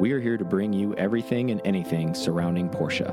We 0.00 0.12
are 0.12 0.20
here 0.20 0.36
to 0.38 0.44
bring 0.44 0.72
you 0.72 0.94
everything 0.94 1.50
and 1.50 1.60
anything 1.64 2.14
surrounding 2.14 2.68
Porsche. 2.70 3.08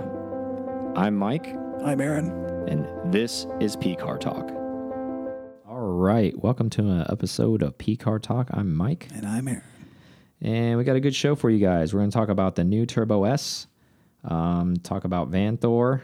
I'm 0.96 1.16
Mike, 1.16 1.54
I'm 1.84 2.00
Aaron. 2.02 2.30
and 2.68 2.88
this 3.14 3.46
is 3.60 3.76
P 3.76 3.96
Car 3.96 4.18
Talk. 4.18 4.50
All 5.68 5.80
right, 5.82 6.34
welcome 6.42 6.70
to 6.72 6.82
an 6.82 7.06
episode 7.10 7.62
of 7.62 7.78
P 7.78 7.96
Car 7.98 8.20
Talk. 8.20 8.50
I'm 8.52 8.74
Mike, 8.76 9.08
And 9.14 9.26
I'm 9.26 9.48
Aaron. 9.48 9.64
and 10.42 10.78
we 10.78 10.84
got 10.86 10.96
a 10.96 11.00
good 11.02 11.14
show 11.16 11.36
for 11.36 11.50
you 11.50 11.60
guys. 11.60 11.94
We're 11.94 12.00
going 12.00 12.10
to 12.12 12.18
talk 12.18 12.30
about 12.30 12.56
the 12.56 12.64
new 12.64 12.86
Turbo 12.86 13.26
S, 13.26 13.68
um, 14.24 14.78
talk 14.78 15.04
about 15.04 15.30
Vanthoor, 15.30 16.02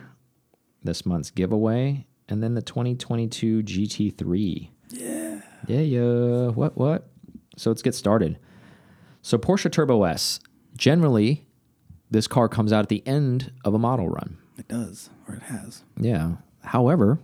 this 0.84 1.06
month's 1.06 1.32
giveaway, 1.32 2.06
and 2.28 2.44
then 2.44 2.54
the 2.54 2.62
2022 2.62 3.64
GT3. 3.64 4.70
Yeah. 4.90 5.42
Yeah, 5.68 5.80
yeah. 5.80 6.48
What, 6.50 6.78
what? 6.78 7.08
So 7.58 7.70
let's 7.70 7.82
get 7.82 7.96
started. 7.96 8.38
So 9.22 9.38
Porsche 9.38 9.72
Turbo 9.72 10.04
S, 10.04 10.40
generally, 10.78 11.46
this 12.12 12.28
car 12.28 12.48
comes 12.50 12.72
out 12.74 12.82
at 12.84 12.90
the 12.90 13.06
end 13.08 13.52
of 13.66 13.74
a 13.74 13.80
model 13.80 14.08
run. 14.10 14.38
It 14.58 14.68
does, 14.68 15.10
or 15.28 15.36
it 15.36 15.44
has. 15.44 15.84
Yeah. 16.00 16.34
However, 16.62 17.20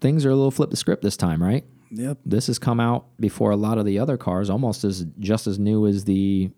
things 0.00 0.24
are 0.24 0.30
a 0.30 0.34
little 0.34 0.50
flip 0.50 0.70
the 0.70 0.76
script 0.76 1.02
this 1.02 1.16
time, 1.16 1.42
right? 1.42 1.64
Yep. 1.90 2.18
This 2.24 2.46
has 2.46 2.58
come 2.58 2.78
out 2.78 3.06
before 3.18 3.50
a 3.50 3.56
lot 3.56 3.76
of 3.78 3.84
the 3.84 3.98
other 3.98 4.16
cars, 4.16 4.48
almost 4.48 4.84
as 4.84 5.04
just 5.18 5.46
as 5.46 5.58
new 5.58 5.86
as 5.86 6.04
the 6.04 6.50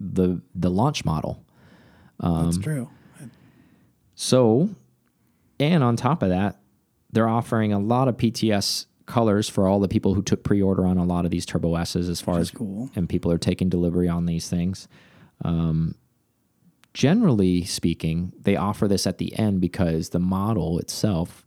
the 0.00 0.40
the 0.54 0.70
launch 0.70 1.04
model. 1.04 1.44
That's 2.18 2.56
Um, 2.56 2.62
true. 2.62 2.88
So, 4.14 4.70
and 5.58 5.82
on 5.82 5.96
top 5.96 6.22
of 6.22 6.28
that, 6.30 6.60
they're 7.12 7.28
offering 7.28 7.72
a 7.72 7.78
lot 7.78 8.08
of 8.08 8.16
PTS 8.16 8.86
colors 9.06 9.48
for 9.48 9.66
all 9.66 9.80
the 9.80 9.88
people 9.88 10.14
who 10.14 10.22
took 10.22 10.42
pre-order 10.44 10.86
on 10.86 10.96
a 10.96 11.04
lot 11.04 11.24
of 11.24 11.30
these 11.30 11.44
Turbo 11.44 11.74
S's 11.76 12.08
as 12.08 12.20
far 12.20 12.38
as 12.38 12.50
cool. 12.50 12.88
and 12.94 13.08
people 13.08 13.30
are 13.32 13.38
taking 13.38 13.68
delivery 13.68 14.08
on 14.08 14.26
these 14.26 14.48
things. 14.48 14.88
Um, 15.44 15.94
generally 16.94 17.64
speaking, 17.64 18.32
they 18.40 18.56
offer 18.56 18.88
this 18.88 19.06
at 19.06 19.18
the 19.18 19.36
end 19.38 19.60
because 19.60 20.10
the 20.10 20.18
model 20.18 20.78
itself, 20.78 21.44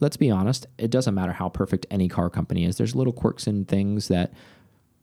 let's 0.00 0.16
be 0.16 0.30
honest, 0.30 0.66
it 0.78 0.90
doesn't 0.90 1.14
matter 1.14 1.32
how 1.32 1.48
perfect 1.48 1.86
any 1.90 2.08
car 2.08 2.30
company 2.30 2.64
is. 2.64 2.76
There's 2.76 2.94
little 2.94 3.12
quirks 3.12 3.46
and 3.46 3.66
things 3.66 4.08
that 4.08 4.32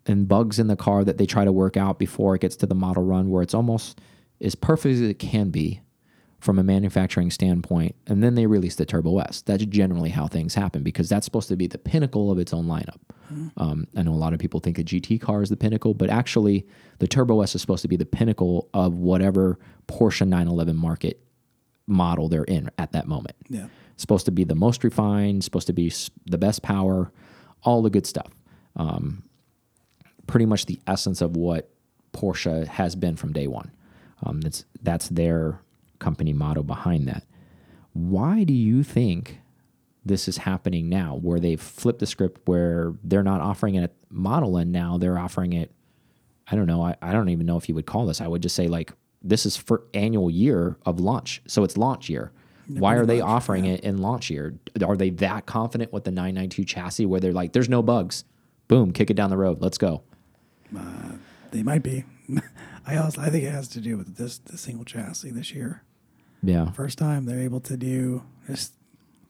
and 0.06 0.28
bugs 0.28 0.60
in 0.60 0.68
the 0.68 0.76
car 0.76 1.04
that 1.04 1.18
they 1.18 1.26
try 1.26 1.46
to 1.46 1.52
work 1.52 1.78
out 1.78 1.98
before 1.98 2.36
it 2.36 2.42
gets 2.42 2.58
to 2.58 2.66
the 2.66 2.76
model 2.76 3.04
run 3.04 3.30
where 3.30 3.42
it's 3.42 3.54
almost 3.54 4.02
as 4.42 4.54
perfect 4.54 4.96
as 4.96 5.02
it 5.02 5.20
can 5.20 5.50
be 5.50 5.80
from 6.44 6.60
a 6.60 6.64
manufacturing 6.64 7.32
standpoint. 7.32 7.96
And 8.06 8.22
then 8.22 8.36
they 8.36 8.46
release 8.46 8.76
the 8.76 8.86
Turbo 8.86 9.20
S. 9.20 9.42
That's 9.42 9.66
generally 9.66 10.10
how 10.10 10.28
things 10.28 10.56
happen 10.56 10.84
because 10.84 11.08
that's 11.08 11.24
supposed 11.24 11.48
to 11.48 11.56
be 11.56 11.68
the 11.68 11.78
pinnacle 11.78 12.32
of 12.32 12.38
its 12.38 12.54
own 12.54 12.66
lineup. 12.66 13.00
Um, 13.58 13.88
I 13.96 14.04
know 14.04 14.12
a 14.12 14.16
lot 14.16 14.34
of 14.34 14.40
people 14.40 14.60
think 14.60 14.78
a 14.78 14.84
GT 14.84 15.22
car 15.22 15.42
is 15.42 15.50
the 15.50 15.58
pinnacle, 15.58 15.94
but 15.94 16.10
actually, 16.10 16.68
the 17.00 17.08
Turbo 17.08 17.42
S 17.42 17.56
is 17.56 17.62
supposed 17.62 17.82
to 17.84 17.88
be 17.88 17.96
the 17.96 18.06
pinnacle 18.06 18.70
of 18.74 18.96
whatever 18.96 19.58
Porsche 19.88 20.28
911 20.28 20.76
market 20.76 21.20
model 21.88 22.28
they're 22.28 22.44
in 22.44 22.70
at 22.78 22.92
that 22.92 23.08
moment. 23.08 23.36
Yeah. 23.50 23.68
Supposed 23.96 24.26
to 24.26 24.32
be 24.32 24.44
the 24.44 24.56
most 24.56 24.84
refined, 24.84 25.44
supposed 25.44 25.68
to 25.68 25.74
be 25.74 25.92
the 26.26 26.38
best 26.38 26.62
power, 26.62 27.12
all 27.64 27.82
the 27.82 27.90
good 27.90 28.06
stuff. 28.06 28.32
Um, 28.76 29.24
pretty 30.28 30.46
much 30.46 30.66
the 30.66 30.80
essence 30.86 31.22
of 31.22 31.38
what 31.38 31.70
Porsche 32.12 32.68
has 32.68 32.96
been 32.96 33.16
from 33.16 33.34
day 33.34 33.48
one. 33.48 33.72
Um, 34.22 34.42
that's 34.42 34.66
that's 34.82 35.10
their 35.10 35.60
company 36.04 36.34
motto 36.34 36.64
behind 36.64 37.08
that. 37.08 37.24
Why 37.94 38.44
do 38.44 38.54
you 38.54 38.84
think 38.84 39.40
this 40.06 40.28
is 40.28 40.38
happening 40.38 40.90
now, 40.90 41.16
where 41.16 41.40
they've 41.40 41.62
flipped 41.62 42.00
the 42.00 42.06
script, 42.06 42.42
where 42.46 42.94
they're 43.04 43.24
not 43.24 43.40
offering 43.40 43.76
it 43.76 43.84
at 43.84 43.94
model 44.10 44.58
end 44.58 44.72
now, 44.72 44.98
they're 44.98 45.18
offering 45.18 45.54
it? 45.54 45.72
I 46.48 46.56
don't 46.56 46.68
know. 46.68 46.84
I, 46.84 46.96
I 47.02 47.14
don't 47.14 47.30
even 47.30 47.46
know 47.46 47.58
if 47.58 47.70
you 47.70 47.76
would 47.76 47.86
call 47.86 48.06
this. 48.06 48.20
I 48.20 48.28
would 48.28 48.42
just 48.42 48.56
say 48.56 48.68
like 48.68 48.92
this 49.22 49.46
is 49.46 49.56
for 49.56 49.84
annual 49.94 50.30
year 50.30 50.78
of 50.86 51.00
launch, 51.00 51.42
so 51.48 51.64
it's 51.64 51.78
launch 51.78 52.10
year. 52.10 52.32
Why 52.68 52.96
are 52.96 53.06
they 53.06 53.20
offering 53.20 53.66
it 53.66 53.82
in 53.82 53.98
launch 53.98 54.30
year? 54.30 54.58
Are 54.86 54.96
they 54.96 55.10
that 55.10 55.46
confident 55.46 55.92
with 55.92 56.06
the 56.06 56.12
992 56.12 56.64
chassis 56.64 57.06
where 57.06 57.20
they're 57.20 57.34
like, 57.34 57.52
there's 57.52 57.68
no 57.68 57.82
bugs? 57.82 58.24
Boom, 58.70 58.94
kick 58.94 59.10
it 59.10 59.16
down 59.16 59.30
the 59.30 59.38
road. 59.38 59.62
Let's 59.62 59.78
go. 59.78 60.04
Uh, 60.76 61.14
they 61.52 61.62
might 61.62 61.84
be. 61.84 62.06
I 62.86 62.98
also 62.98 63.22
I 63.22 63.30
think 63.30 63.44
it 63.44 63.52
has 63.52 63.68
to 63.70 63.82
do 63.82 63.98
with 63.98 64.16
this 64.16 64.38
the 64.38 64.58
single 64.58 64.86
chassis 64.86 65.32
this 65.32 65.54
year. 65.54 65.84
Yeah. 66.44 66.72
First 66.72 66.98
time 66.98 67.26
they're 67.26 67.40
able 67.40 67.62
to 67.62 67.78
do 67.78 68.24
just 68.48 68.74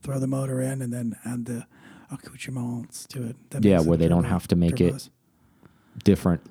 throw 0.02 0.20
the 0.20 0.28
motor 0.28 0.60
in 0.62 0.82
and 0.82 0.92
then 0.92 1.16
add 1.24 1.46
the 1.46 1.66
accoutrements 2.12 3.06
to 3.08 3.24
it. 3.30 3.36
That 3.52 3.64
Yeah, 3.64 3.80
where 3.80 3.98
they 3.98 4.08
don't 4.08 4.24
have 4.26 4.48
to 4.50 4.56
make 4.56 4.78
turbo 4.78 4.96
it- 4.96 5.10
different. 6.04 6.42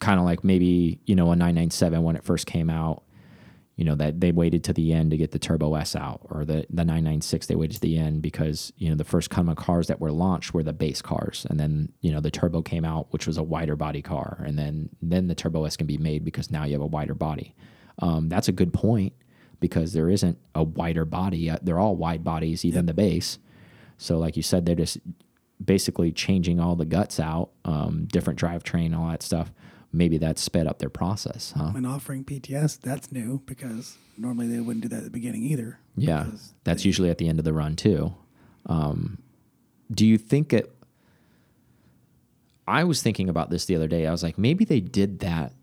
Kind 0.00 0.18
of 0.20 0.24
like 0.26 0.44
maybe 0.44 1.00
you 1.06 1.14
know 1.16 1.30
a 1.32 1.36
997 1.36 2.02
when 2.02 2.16
it 2.16 2.22
first 2.24 2.46
came 2.46 2.68
out 2.70 3.02
you 3.76 3.84
know 3.84 3.94
that 3.94 4.20
they 4.20 4.32
waited 4.32 4.62
to 4.64 4.72
the 4.72 4.92
end 4.92 5.10
to 5.12 5.16
get 5.16 5.30
the 5.30 5.38
turbo 5.38 5.74
s 5.76 5.96
out 5.96 6.20
or 6.30 6.44
the 6.44 6.66
the 6.68 6.84
996 6.84 7.46
they 7.46 7.54
waited 7.56 7.74
to 7.74 7.80
the 7.80 7.96
end 7.96 8.20
because 8.20 8.72
you 8.76 8.88
know 8.90 8.94
the 8.96 9.04
first 9.04 9.30
kind 9.30 9.48
of 9.48 9.56
cars 9.56 9.86
that 9.86 10.00
were 10.00 10.10
launched 10.12 10.52
were 10.52 10.62
the 10.64 10.72
base 10.72 11.00
cars 11.00 11.46
and 11.48 11.58
then 11.58 11.90
you 12.00 12.12
know 12.12 12.20
the 12.20 12.30
turbo 12.30 12.60
came 12.60 12.84
out 12.84 13.06
which 13.10 13.26
was 13.26 13.38
a 13.38 13.42
wider 13.42 13.74
body 13.76 14.02
car 14.02 14.42
and 14.46 14.58
then 14.58 14.88
then 15.00 15.28
the 15.28 15.34
turbo 15.34 15.64
s 15.64 15.76
can 15.76 15.86
be 15.86 15.96
made 15.96 16.24
because 16.24 16.50
now 16.50 16.64
you 16.64 16.72
have 16.72 16.82
a 16.82 16.86
wider 16.86 17.14
body. 17.14 17.54
Um, 18.00 18.28
that's 18.28 18.48
a 18.48 18.52
good 18.52 18.72
point 18.72 19.12
because 19.60 19.92
there 19.92 20.08
isn't 20.08 20.38
a 20.54 20.62
wider 20.62 21.04
body 21.04 21.52
they're 21.62 21.78
all 21.78 21.96
wide 21.96 22.22
bodies 22.22 22.64
even 22.64 22.86
the 22.86 22.94
base 22.94 23.38
so 23.96 24.18
like 24.18 24.36
you 24.36 24.42
said 24.42 24.64
they're 24.64 24.74
just 24.74 24.98
basically 25.62 26.12
changing 26.12 26.60
all 26.60 26.76
the 26.76 26.84
guts 26.84 27.18
out, 27.18 27.50
um, 27.64 28.06
different 28.06 28.38
drivetrain, 28.38 28.96
all 28.96 29.08
that 29.10 29.22
stuff. 29.22 29.52
Maybe 29.92 30.18
that 30.18 30.38
sped 30.38 30.66
up 30.66 30.78
their 30.78 30.90
process, 30.90 31.54
huh? 31.56 31.72
And 31.74 31.86
offering 31.86 32.24
PTS, 32.24 32.80
that's 32.80 33.10
new 33.10 33.42
because 33.46 33.96
normally 34.18 34.46
they 34.46 34.60
wouldn't 34.60 34.82
do 34.82 34.88
that 34.88 34.98
at 34.98 35.04
the 35.04 35.10
beginning 35.10 35.42
either. 35.44 35.78
Yeah, 35.96 36.26
that's 36.64 36.84
usually 36.84 37.08
at 37.10 37.18
the 37.18 37.26
end 37.28 37.38
of 37.38 37.44
the 37.44 37.54
run 37.54 37.74
too. 37.74 38.14
Um, 38.66 39.18
do 39.90 40.06
you 40.06 40.18
think 40.18 40.52
it? 40.52 40.74
I 42.66 42.84
was 42.84 43.00
thinking 43.02 43.30
about 43.30 43.48
this 43.48 43.64
the 43.64 43.76
other 43.76 43.88
day. 43.88 44.06
I 44.06 44.10
was 44.10 44.22
like, 44.22 44.36
maybe 44.36 44.66
they 44.66 44.80
did 44.80 45.20
that, 45.20 45.54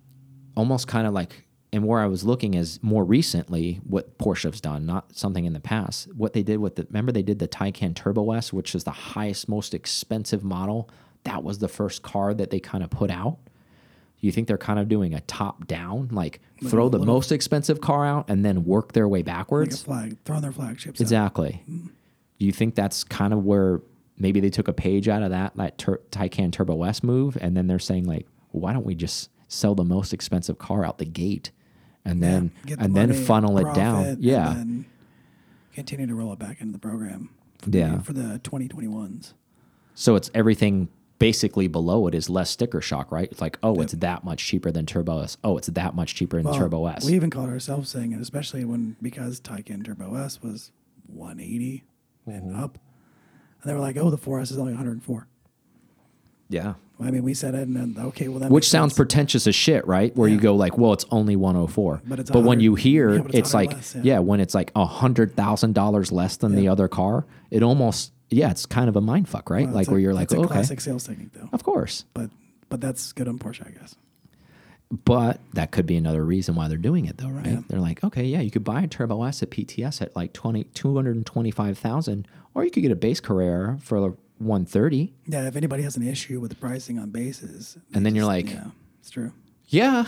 almost 0.57 0.87
kind 0.87 1.05
of 1.05 1.13
like, 1.13 1.44
and 1.75 1.83
where 1.83 1.99
I 1.99 2.07
was 2.07 2.23
looking 2.23 2.53
is 2.53 2.79
more 2.81 3.03
recently 3.03 3.81
what 3.83 4.17
Porsche's 4.17 4.61
done, 4.61 4.85
not 4.85 5.13
something 5.13 5.43
in 5.43 5.51
the 5.51 5.59
past. 5.59 6.07
What 6.13 6.31
they 6.31 6.41
did 6.41 6.59
with 6.59 6.77
the 6.77 6.85
remember 6.85 7.11
they 7.11 7.21
did 7.21 7.39
the 7.39 7.49
Taycan 7.49 7.93
Turbo 7.93 8.31
S, 8.31 8.53
which 8.53 8.73
is 8.75 8.85
the 8.85 8.91
highest, 8.91 9.49
most 9.49 9.73
expensive 9.73 10.41
model. 10.41 10.89
That 11.25 11.43
was 11.43 11.59
the 11.59 11.67
first 11.67 12.01
car 12.01 12.33
that 12.33 12.49
they 12.49 12.61
kind 12.61 12.81
of 12.81 12.89
put 12.89 13.11
out. 13.11 13.39
You 14.21 14.31
think 14.31 14.47
they're 14.47 14.57
kind 14.57 14.79
of 14.79 14.87
doing 14.87 15.13
a 15.13 15.19
top 15.21 15.67
down, 15.67 16.07
like 16.13 16.39
throw 16.65 16.87
the 16.87 16.97
most 16.97 17.33
expensive 17.33 17.81
car 17.81 18.05
out 18.05 18.29
and 18.29 18.45
then 18.45 18.63
work 18.63 18.93
their 18.93 19.09
way 19.09 19.21
backwards? 19.21 19.83
flag, 19.83 20.15
throwing 20.23 20.43
their 20.43 20.53
flagships. 20.53 21.01
Exactly. 21.01 21.61
Do 21.67 22.45
you 22.45 22.53
think 22.53 22.75
that's 22.75 23.03
kind 23.03 23.33
of 23.33 23.43
where 23.43 23.81
maybe 24.17 24.39
they 24.39 24.49
took 24.49 24.69
a 24.69 24.73
page 24.73 25.09
out 25.09 25.23
of 25.23 25.31
that 25.31 25.57
that 25.57 25.77
tur- 25.77 26.01
Taycan 26.09 26.53
Turbo 26.53 26.83
S 26.83 27.03
move, 27.03 27.37
and 27.41 27.57
then 27.57 27.67
they're 27.67 27.79
saying 27.79 28.05
like, 28.05 28.27
why 28.51 28.71
don't 28.71 28.85
we 28.85 28.95
just 28.95 29.29
sell 29.49 29.75
the 29.75 29.83
most 29.83 30.13
expensive 30.13 30.57
car 30.57 30.85
out 30.85 30.99
the 30.99 31.05
gate, 31.05 31.51
and 32.05 32.21
then 32.23 32.51
Get 32.65 32.77
the 32.79 32.85
and 32.85 32.95
then 32.95 33.09
money, 33.09 33.21
funnel 33.23 33.57
it 33.57 33.63
profit, 33.63 33.75
down? 33.81 34.05
and 34.05 34.23
Yeah, 34.23 34.53
then 34.53 34.85
continue 35.73 36.07
to 36.07 36.15
roll 36.15 36.31
it 36.33 36.39
back 36.39 36.61
into 36.61 36.73
the 36.73 36.79
program. 36.79 37.29
For 37.61 37.69
Yeah. 37.71 37.95
The, 37.97 38.03
for 38.03 38.13
the 38.13 38.39
2021s. 38.43 39.33
so 39.95 40.15
it's 40.15 40.29
everything 40.33 40.89
basically 41.17 41.67
below 41.67 42.07
it 42.07 42.13
is 42.13 42.29
less 42.29 42.49
sticker 42.49 42.81
shock, 42.81 43.11
right? 43.11 43.29
It's 43.31 43.39
like, 43.41 43.57
oh, 43.63 43.79
it's 43.81 43.93
that 43.93 44.23
much 44.25 44.45
cheaper 44.45 44.69
than 44.71 44.85
Turbo 44.85 45.21
S. 45.21 45.37
Oh, 45.43 45.57
it's 45.57 45.67
that 45.67 45.95
much 45.95 46.13
cheaper 46.15 46.37
than 46.37 46.45
Well, 46.51 46.59
Turbo 46.59 46.85
S. 46.87 47.05
We 47.05 47.13
even 47.15 47.29
called 47.29 47.49
ourselves 47.49 47.89
saying 47.89 48.11
it, 48.11 48.19
especially 48.21 48.65
when 48.65 48.97
because 49.01 49.39
Taycan 49.39 49.83
Turbo 49.85 50.15
S 50.15 50.41
was 50.41 50.71
180 51.07 51.83
Mm-hmm. 52.27 52.31
and 52.31 52.55
up, 52.57 52.79
and 53.61 53.69
they 53.69 53.73
were 53.75 53.79
like, 53.79 53.97
"Oh, 53.97 54.09
the 54.09 54.17
4S 54.17 54.49
is 54.51 54.57
only 54.57 54.73
104." 54.73 55.27
Yeah. 56.49 56.73
I 56.97 57.11
mean, 57.11 57.23
we 57.23 57.33
said 57.33 57.55
it, 57.55 57.67
and 57.67 57.75
then 57.75 57.95
okay, 58.05 58.29
well, 58.29 58.39
that 58.39 58.49
Which 58.49 58.69
sounds 58.69 58.93
sense. 58.93 58.97
pretentious 58.97 59.47
as 59.47 59.55
shit, 59.55 59.85
right? 59.85 60.15
Where 60.15 60.29
you 60.29 60.39
go 60.39 60.55
like, 60.55 60.77
well, 60.77 60.93
it's 60.93 61.03
only 61.11 61.35
104. 61.35 62.01
But 62.05 62.19
it's 62.21 62.31
when 62.31 62.61
you 62.61 62.75
hear 62.75 63.15
yeah, 63.15 63.21
it's 63.25 63.35
it's, 63.35 63.53
like, 63.53 63.73
less, 63.73 63.95
yeah. 63.95 64.01
yeah. 64.03 64.19
when 64.19 64.39
it's 64.39 64.55
like 64.55 64.71
a 64.75 64.85
hundred 64.85 65.35
thousand 65.35 65.73
dollars 65.75 66.11
less 66.13 66.37
than 66.37 66.55
the 66.55 66.69
other 66.69 66.87
car, 66.87 67.25
it 67.51 67.63
almost 67.63 68.13
yeah, 68.29 68.49
it's 68.49 68.65
kind 68.65 68.87
of 68.87 68.95
a 68.95 69.01
mind 69.01 69.27
fuck, 69.27 69.49
right? 69.49 69.65
Well, 69.65 69.75
like 69.75 69.87
where 69.89 69.97
a- 69.97 70.01
you're 70.01 70.13
like, 70.13 70.31
okay, 70.31 70.47
classic 70.47 70.79
sales 70.79 71.03
technique 71.05 71.33
though. 71.33 71.49
of 71.51 71.63
course, 71.63 72.05
But 72.13 72.29
but 72.69 72.79
that's 72.81 73.11
good 73.11 73.27
on 73.27 73.39
Porsche, 73.39 73.67
I 73.67 73.71
guess. 73.71 73.95
but 75.03 75.39
that 75.53 75.71
could 75.71 75.85
be 75.85 75.95
another 75.97 76.23
reason 76.23 76.55
why 76.55 76.67
they're 76.69 76.77
doing 76.77 77.05
it, 77.05 77.17
though, 77.17 77.27
right? 77.29 77.45
Yeah. 77.45 77.61
They're 77.67 77.79
like, 77.81 78.03
okay, 78.03 78.23
yeah, 78.23 78.39
you 78.41 78.51
could 78.51 78.63
buy 78.63 78.81
a 78.81 78.87
Turbo 78.87 79.21
S 79.23 79.43
at 79.43 79.49
PTS 79.51 80.01
at 80.01 80.15
like 80.15 80.31
20, 80.33 80.63
225,000, 80.73 82.27
or 82.53 82.63
you 82.63 82.71
could 82.71 82.81
get 82.83 82.91
a 82.91 82.95
base 82.95 83.19
Carrera 83.19 83.77
for 83.81 84.15
130. 84.39 85.13
Yeah, 85.27 85.47
if 85.47 85.55
anybody 85.55 85.83
has 85.83 85.95
an 85.97 86.07
issue 86.07 86.39
with 86.39 86.49
the 86.51 86.55
pricing 86.57 86.99
on 86.99 87.09
bases, 87.11 87.77
And 87.93 88.05
then 88.05 88.15
you're 88.15 88.25
like- 88.25 88.49
yeah, 88.49 88.65
it's 88.99 89.09
true. 89.09 89.31
Yeah, 89.67 90.05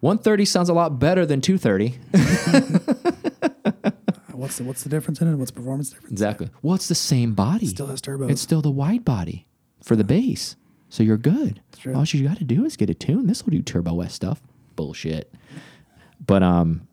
130 0.00 0.44
sounds 0.44 0.68
a 0.68 0.74
lot 0.74 0.98
better 0.98 1.24
than 1.26 1.40
230. 1.40 1.98
Uh, 2.14 3.90
What's 4.32 4.58
the 4.58 4.62
what's 4.64 4.84
the 4.84 4.88
difference 4.88 5.20
in 5.20 5.26
it? 5.26 5.34
What's 5.34 5.50
the 5.50 5.56
performance 5.56 5.90
difference? 5.90 6.12
Exactly. 6.12 6.48
Well, 6.62 6.76
it's 6.76 6.86
the 6.86 6.94
same 6.94 7.34
body. 7.34 7.66
Still 7.66 7.88
has 7.88 8.00
turbos. 8.00 8.30
It's 8.30 8.40
still 8.40 8.62
the 8.62 8.70
wide 8.70 9.04
body 9.04 9.48
for 9.82 9.96
the 9.96 10.04
base. 10.04 10.54
So 10.90 11.02
you're 11.02 11.16
good. 11.16 11.60
All 11.92 12.04
you 12.04 12.26
got 12.28 12.38
to 12.38 12.44
do 12.44 12.64
is 12.64 12.76
get 12.76 12.88
a 12.88 12.94
tune. 12.94 13.26
This 13.26 13.44
will 13.44 13.50
do 13.50 13.62
Turbo 13.62 14.00
S 14.00 14.14
stuff. 14.14 14.40
bullshit. 14.76 15.34
But 16.24 16.44
um, 16.44 16.86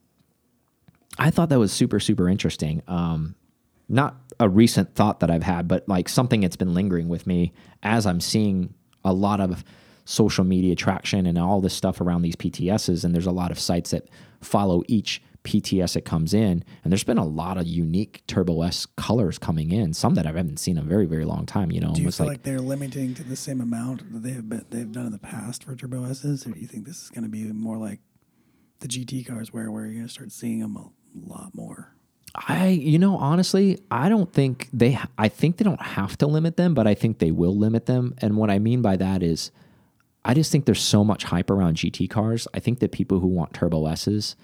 I 1.19 1.29
thought 1.29 1.49
that 1.49 1.59
was 1.59 1.71
super 1.71 1.99
super 1.99 2.27
interesting. 2.29 2.81
Um, 2.87 3.35
not 3.87 4.15
a 4.39 4.49
recent 4.49 4.95
thought 4.95 5.19
that 5.19 5.29
I've 5.29 5.43
had, 5.43 5.67
but 5.67 5.87
like 5.87 6.09
something 6.09 6.41
that's 6.41 6.55
been 6.55 6.73
lingering 6.73 7.07
with 7.07 7.25
me 7.27 7.53
as 7.83 8.05
I'm 8.05 8.19
seeing 8.19 8.73
a 9.03 9.13
lot 9.13 9.39
of 9.39 9.63
social 10.05 10.43
media 10.43 10.75
traction 10.75 11.25
and 11.25 11.37
all 11.37 11.61
this 11.61 11.73
stuff 11.73 12.01
around 12.01 12.21
these 12.21 12.35
PTSs. 12.35 13.03
And 13.03 13.13
there's 13.13 13.25
a 13.25 13.31
lot 13.31 13.51
of 13.51 13.59
sites 13.59 13.91
that 13.91 14.07
follow 14.41 14.83
each 14.87 15.21
PTS 15.43 15.93
that 15.93 16.05
comes 16.05 16.33
in. 16.33 16.63
And 16.83 16.91
there's 16.91 17.03
been 17.03 17.17
a 17.17 17.25
lot 17.25 17.57
of 17.57 17.67
unique 17.67 18.23
Turbo 18.27 18.63
S 18.63 18.85
colors 18.97 19.37
coming 19.37 19.71
in, 19.71 19.93
some 19.93 20.15
that 20.15 20.25
I 20.25 20.29
haven't 20.29 20.57
seen 20.57 20.77
in 20.77 20.83
a 20.83 20.87
very, 20.87 21.05
very 21.05 21.25
long 21.25 21.45
time. 21.45 21.71
You 21.71 21.81
know, 21.81 21.93
Do 21.93 22.01
you 22.01 22.11
feel 22.11 22.25
like, 22.27 22.37
like, 22.37 22.43
they're 22.43 22.59
limiting 22.59 23.13
to 23.15 23.23
the 23.23 23.35
same 23.35 23.61
amount 23.61 24.11
that 24.11 24.23
they've 24.23 24.47
been, 24.47 24.65
they've 24.69 24.91
done 24.91 25.05
in 25.05 25.11
the 25.11 25.19
past 25.19 25.63
for 25.63 25.75
Turbo 25.75 26.03
S's, 26.05 26.45
or 26.45 26.51
do 26.51 26.59
you 26.59 26.67
think 26.67 26.85
this 26.85 27.03
is 27.03 27.09
going 27.09 27.23
to 27.23 27.29
be 27.29 27.43
more 27.51 27.77
like 27.77 27.99
the 28.79 28.87
GT 28.87 29.25
cars, 29.25 29.53
where 29.53 29.71
where 29.71 29.85
you're 29.85 29.93
going 29.93 30.07
to 30.07 30.11
start 30.11 30.31
seeing 30.31 30.59
them 30.59 30.75
a 30.75 30.89
lot 31.15 31.51
more? 31.53 31.94
I, 32.35 32.67
you 32.67 32.99
know, 32.99 33.17
honestly, 33.17 33.79
I 33.89 34.09
don't 34.09 34.31
think 34.31 34.69
they, 34.73 34.99
I 35.17 35.29
think 35.29 35.57
they 35.57 35.63
don't 35.63 35.81
have 35.81 36.17
to 36.17 36.27
limit 36.27 36.57
them, 36.57 36.73
but 36.73 36.85
I 36.85 36.93
think 36.93 37.19
they 37.19 37.31
will 37.31 37.55
limit 37.55 37.85
them. 37.85 38.13
And 38.17 38.35
what 38.35 38.49
I 38.49 38.59
mean 38.59 38.81
by 38.81 38.97
that 38.97 39.23
is, 39.23 39.51
I 40.25 40.33
just 40.33 40.51
think 40.51 40.65
there's 40.65 40.81
so 40.81 41.03
much 41.03 41.23
hype 41.25 41.49
around 41.49 41.77
GT 41.77 42.09
cars. 42.09 42.47
I 42.53 42.59
think 42.59 42.79
that 42.79 42.91
people 42.91 43.19
who 43.19 43.27
want 43.27 43.53
Turbo 43.53 43.85
S's, 43.85 44.35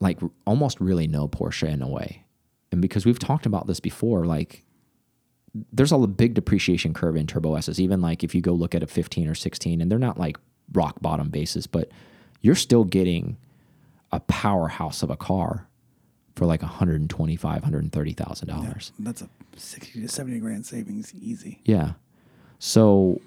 like, 0.00 0.18
almost 0.44 0.80
really 0.80 1.06
know 1.06 1.28
Porsche 1.28 1.68
in 1.68 1.82
a 1.82 1.88
way. 1.88 2.24
And 2.72 2.82
because 2.82 3.06
we've 3.06 3.18
talked 3.18 3.46
about 3.46 3.66
this 3.68 3.80
before, 3.80 4.26
like, 4.26 4.64
there's 5.72 5.92
a 5.92 5.98
big 5.98 6.34
depreciation 6.34 6.94
curve 6.94 7.16
in 7.16 7.26
Turbo 7.26 7.54
S's. 7.54 7.80
Even 7.80 8.00
like 8.00 8.24
if 8.24 8.34
you 8.34 8.40
go 8.40 8.52
look 8.52 8.74
at 8.74 8.82
a 8.82 8.86
15 8.86 9.28
or 9.28 9.34
16, 9.34 9.80
and 9.80 9.90
they're 9.90 9.98
not 9.98 10.18
like 10.18 10.36
rock 10.72 11.00
bottom 11.00 11.28
bases, 11.28 11.66
but 11.66 11.90
you're 12.40 12.54
still 12.54 12.84
getting 12.84 13.36
a 14.10 14.20
powerhouse 14.20 15.02
of 15.02 15.10
a 15.10 15.16
car 15.16 15.68
for 16.36 16.46
like 16.46 16.62
125 16.62 17.62
130000 17.62 18.48
dollars 18.48 18.92
That's 18.98 19.22
a 19.22 19.28
sixty 19.56 20.00
to 20.00 20.08
seventy 20.08 20.38
grand 20.38 20.64
savings, 20.66 21.12
easy. 21.14 21.60
yeah 21.64 21.92
so 22.58 23.20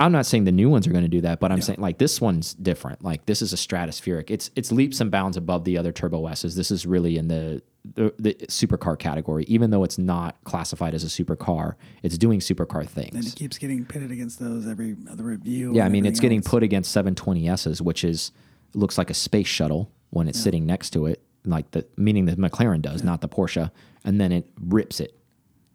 i'm 0.00 0.12
not 0.12 0.24
saying 0.26 0.44
the 0.44 0.52
new 0.52 0.70
ones 0.70 0.86
are 0.86 0.92
going 0.92 1.02
to 1.04 1.08
do 1.08 1.20
that 1.22 1.40
but 1.40 1.50
i'm 1.50 1.58
Yeah. 1.58 1.64
saying 1.64 1.80
like 1.80 1.98
this 1.98 2.20
one's 2.20 2.54
different 2.54 3.02
like 3.04 3.26
this 3.26 3.42
is 3.42 3.52
a 3.52 3.56
stratospheric 3.56 4.30
it's 4.30 4.50
it's 4.56 4.70
leaps 4.72 5.00
and 5.00 5.10
bounds 5.10 5.36
above 5.36 5.64
the 5.64 5.76
other 5.76 5.90
turbo 5.92 6.26
s's 6.28 6.54
this 6.54 6.70
is 6.70 6.86
really 6.86 7.16
in 7.18 7.28
the 7.28 7.60
the, 7.94 8.12
the 8.18 8.34
supercar 8.48 8.98
category 8.98 9.44
even 9.48 9.70
though 9.70 9.82
it's 9.82 9.98
not 9.98 10.36
classified 10.44 10.94
as 10.94 11.02
a 11.04 11.06
supercar 11.06 11.74
it's 12.02 12.18
doing 12.18 12.38
supercar 12.38 12.86
things. 12.86 13.14
And 13.14 13.26
it 13.26 13.34
keeps 13.34 13.56
getting 13.56 13.84
pitted 13.86 14.10
against 14.10 14.38
those 14.40 14.66
every 14.68 14.94
other 15.10 15.24
review. 15.24 15.74
yeah 15.74 15.84
i 15.84 15.88
mean 15.88 16.04
it's 16.06 16.18
everything 16.18 16.38
getting 16.40 16.50
put 16.50 16.62
against 16.62 16.94
720s's 16.96 17.80
which 17.82 18.04
is 18.04 18.30
looks 18.74 18.98
like 18.98 19.10
a 19.10 19.14
space 19.14 19.46
shuttle 19.48 19.90
when 20.10 20.28
it's 20.28 20.38
sitting 20.38 20.64
next 20.66 20.90
to 20.90 21.06
it 21.06 21.22
like 21.44 21.70
the 21.70 21.86
meaning 21.96 22.26
the 22.26 22.36
mclaren 22.36 22.82
does 22.82 23.02
not 23.02 23.20
the 23.20 23.28
porsche 23.28 23.70
and 24.04 24.20
then 24.20 24.32
it 24.32 24.46
rips 24.60 25.00
it 25.00 25.14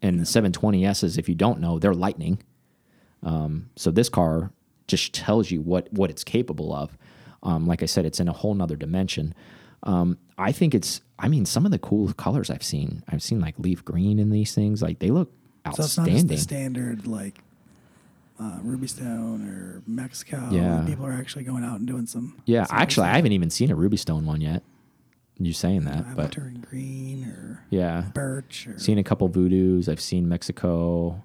and 0.02 0.20
the 0.20 0.24
720s's 0.24 1.18
if 1.18 1.28
you 1.30 1.36
don't 1.36 1.60
know 1.60 1.80
they're 1.80 1.94
lightning 1.94 2.42
um, 3.24 3.70
so 3.78 3.90
this 3.90 4.10
car 4.10 4.52
just 4.88 5.14
tells 5.14 5.50
you 5.50 5.62
what 5.62 5.92
what 5.94 6.10
it's 6.10 6.24
capable 6.24 6.74
of 6.76 6.98
um, 7.44 7.66
like 7.66 7.82
i 7.82 7.86
said 7.86 8.06
it's 8.06 8.20
in 8.20 8.28
a 8.28 8.34
whole 8.34 8.54
nother 8.54 8.76
dimension 8.76 9.34
um, 9.84 10.18
i 10.38 10.52
think 10.52 10.76
it's 10.76 11.02
i 11.20 11.28
mean 11.28 11.46
some 11.46 11.66
of 11.66 11.72
the 11.72 11.80
cool 11.80 12.12
colors 12.14 12.50
i've 12.50 12.64
seen 12.64 13.04
i've 13.10 13.24
seen 13.24 13.40
like 13.40 13.58
leaf 13.58 13.84
green 13.86 14.20
in 14.20 14.30
these 14.30 14.54
things 14.54 14.82
like 14.82 15.00
they 15.00 15.10
look 15.10 15.32
outstanding. 15.66 15.86
So 15.86 15.86
it's 15.86 15.98
not 15.98 16.08
just 16.16 16.28
the 16.28 16.38
standard 16.38 17.08
like 17.08 17.40
uh, 18.40 18.58
Ruby 18.64 18.88
Stone 18.88 19.48
or 19.48 19.84
Mexico. 19.88 20.50
Yeah. 20.52 20.84
people 20.86 21.06
are 21.06 21.14
actually 21.14 21.44
going 21.44 21.64
out 21.64 21.78
and 21.80 21.88
doing 21.88 22.08
some. 22.08 22.36
yeah 22.46 22.66
some 22.66 22.78
actually 22.78 23.08
i 23.08 23.16
haven't 23.16 23.32
even 23.32 23.50
seen 23.50 23.72
a 23.72 23.76
ruby 23.76 23.96
stone 23.98 24.26
one 24.26 24.42
yet 24.42 24.64
you 25.40 25.52
saying 25.54 25.86
that 25.86 26.16
but 26.16 26.36
green 26.70 27.26
or 27.26 27.66
Yeah. 27.70 28.06
birch 28.14 28.68
or 28.68 28.78
Seen 28.80 28.98
a 28.98 29.04
couple 29.04 29.28
voodoos. 29.30 29.90
I've 29.90 30.00
seen 30.02 30.30
Mexico. 30.30 31.24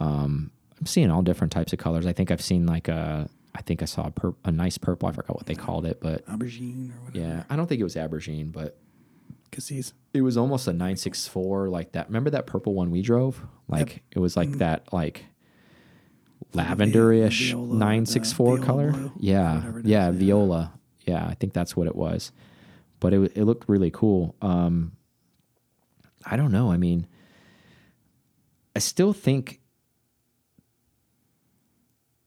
Um, 0.00 0.50
I'm 0.80 0.86
seeing 0.86 1.10
all 1.10 1.22
different 1.22 1.52
types 1.52 1.72
of 1.72 1.78
colors. 1.78 2.06
I 2.06 2.12
think 2.12 2.30
I've 2.30 2.42
seen 2.42 2.66
like 2.66 2.88
a, 2.88 3.28
I 3.54 3.62
think 3.62 3.82
I 3.82 3.84
saw 3.84 4.10
a, 4.22 4.32
a 4.46 4.50
nice 4.52 4.76
purple. 4.78 5.08
I 5.08 5.12
forgot 5.12 5.36
what 5.36 5.46
they 5.46 5.54
called 5.54 5.86
it, 5.86 6.00
but 6.00 6.26
aubergine 6.26 6.90
or 6.90 7.04
whatever. 7.04 7.24
yeah, 7.26 7.44
I 7.48 7.54
don't 7.56 7.66
think 7.68 7.80
it 7.80 7.84
was 7.84 7.94
Aubergine, 7.94 8.50
but 8.50 8.76
Cassis. 9.52 9.92
it 10.14 10.22
was 10.22 10.36
almost 10.36 10.66
a 10.66 10.72
964 10.72 11.68
like 11.68 11.92
that. 11.92 12.08
Remember 12.08 12.30
that 12.30 12.46
purple 12.46 12.74
one 12.74 12.90
we 12.90 13.02
drove? 13.02 13.44
Like 13.68 14.02
it 14.10 14.18
was 14.18 14.36
like 14.36 14.50
that, 14.58 14.92
like 14.92 15.26
lavenderish 16.54 17.48
viola 17.52 17.74
964 17.74 18.58
color. 18.58 18.90
blue, 18.92 19.12
Yeah. 19.18 19.56
whatever 19.56 19.78
it 19.80 19.86
Yeah. 19.86 20.08
is, 20.10 20.14
yeah. 20.16 20.18
Viola. 20.20 20.72
Yeah. 21.06 21.26
I 21.26 21.34
think 21.34 21.52
that's 21.52 21.76
what 21.76 21.86
it 21.86 21.96
was. 21.96 22.32
But 23.02 23.12
it, 23.12 23.32
it 23.36 23.44
looked 23.44 23.68
really 23.68 23.90
cool. 23.90 24.36
Um, 24.40 24.92
I 26.24 26.36
don't 26.36 26.52
know. 26.52 26.70
I 26.70 26.76
mean, 26.76 27.08
I 28.76 28.78
still 28.78 29.12
think 29.12 29.60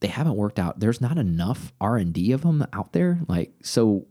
they 0.01 0.07
haven't 0.07 0.35
worked 0.35 0.59
out. 0.59 0.79
There's 0.79 0.99
not 1.01 1.17
enough 1.17 1.71
R 1.79 1.97
and 1.97 2.13
D 2.13 2.31
of 2.33 2.41
them 2.41 2.65
out 2.73 2.91
there. 2.91 3.19
Like, 3.27 3.53
so 3.63 4.05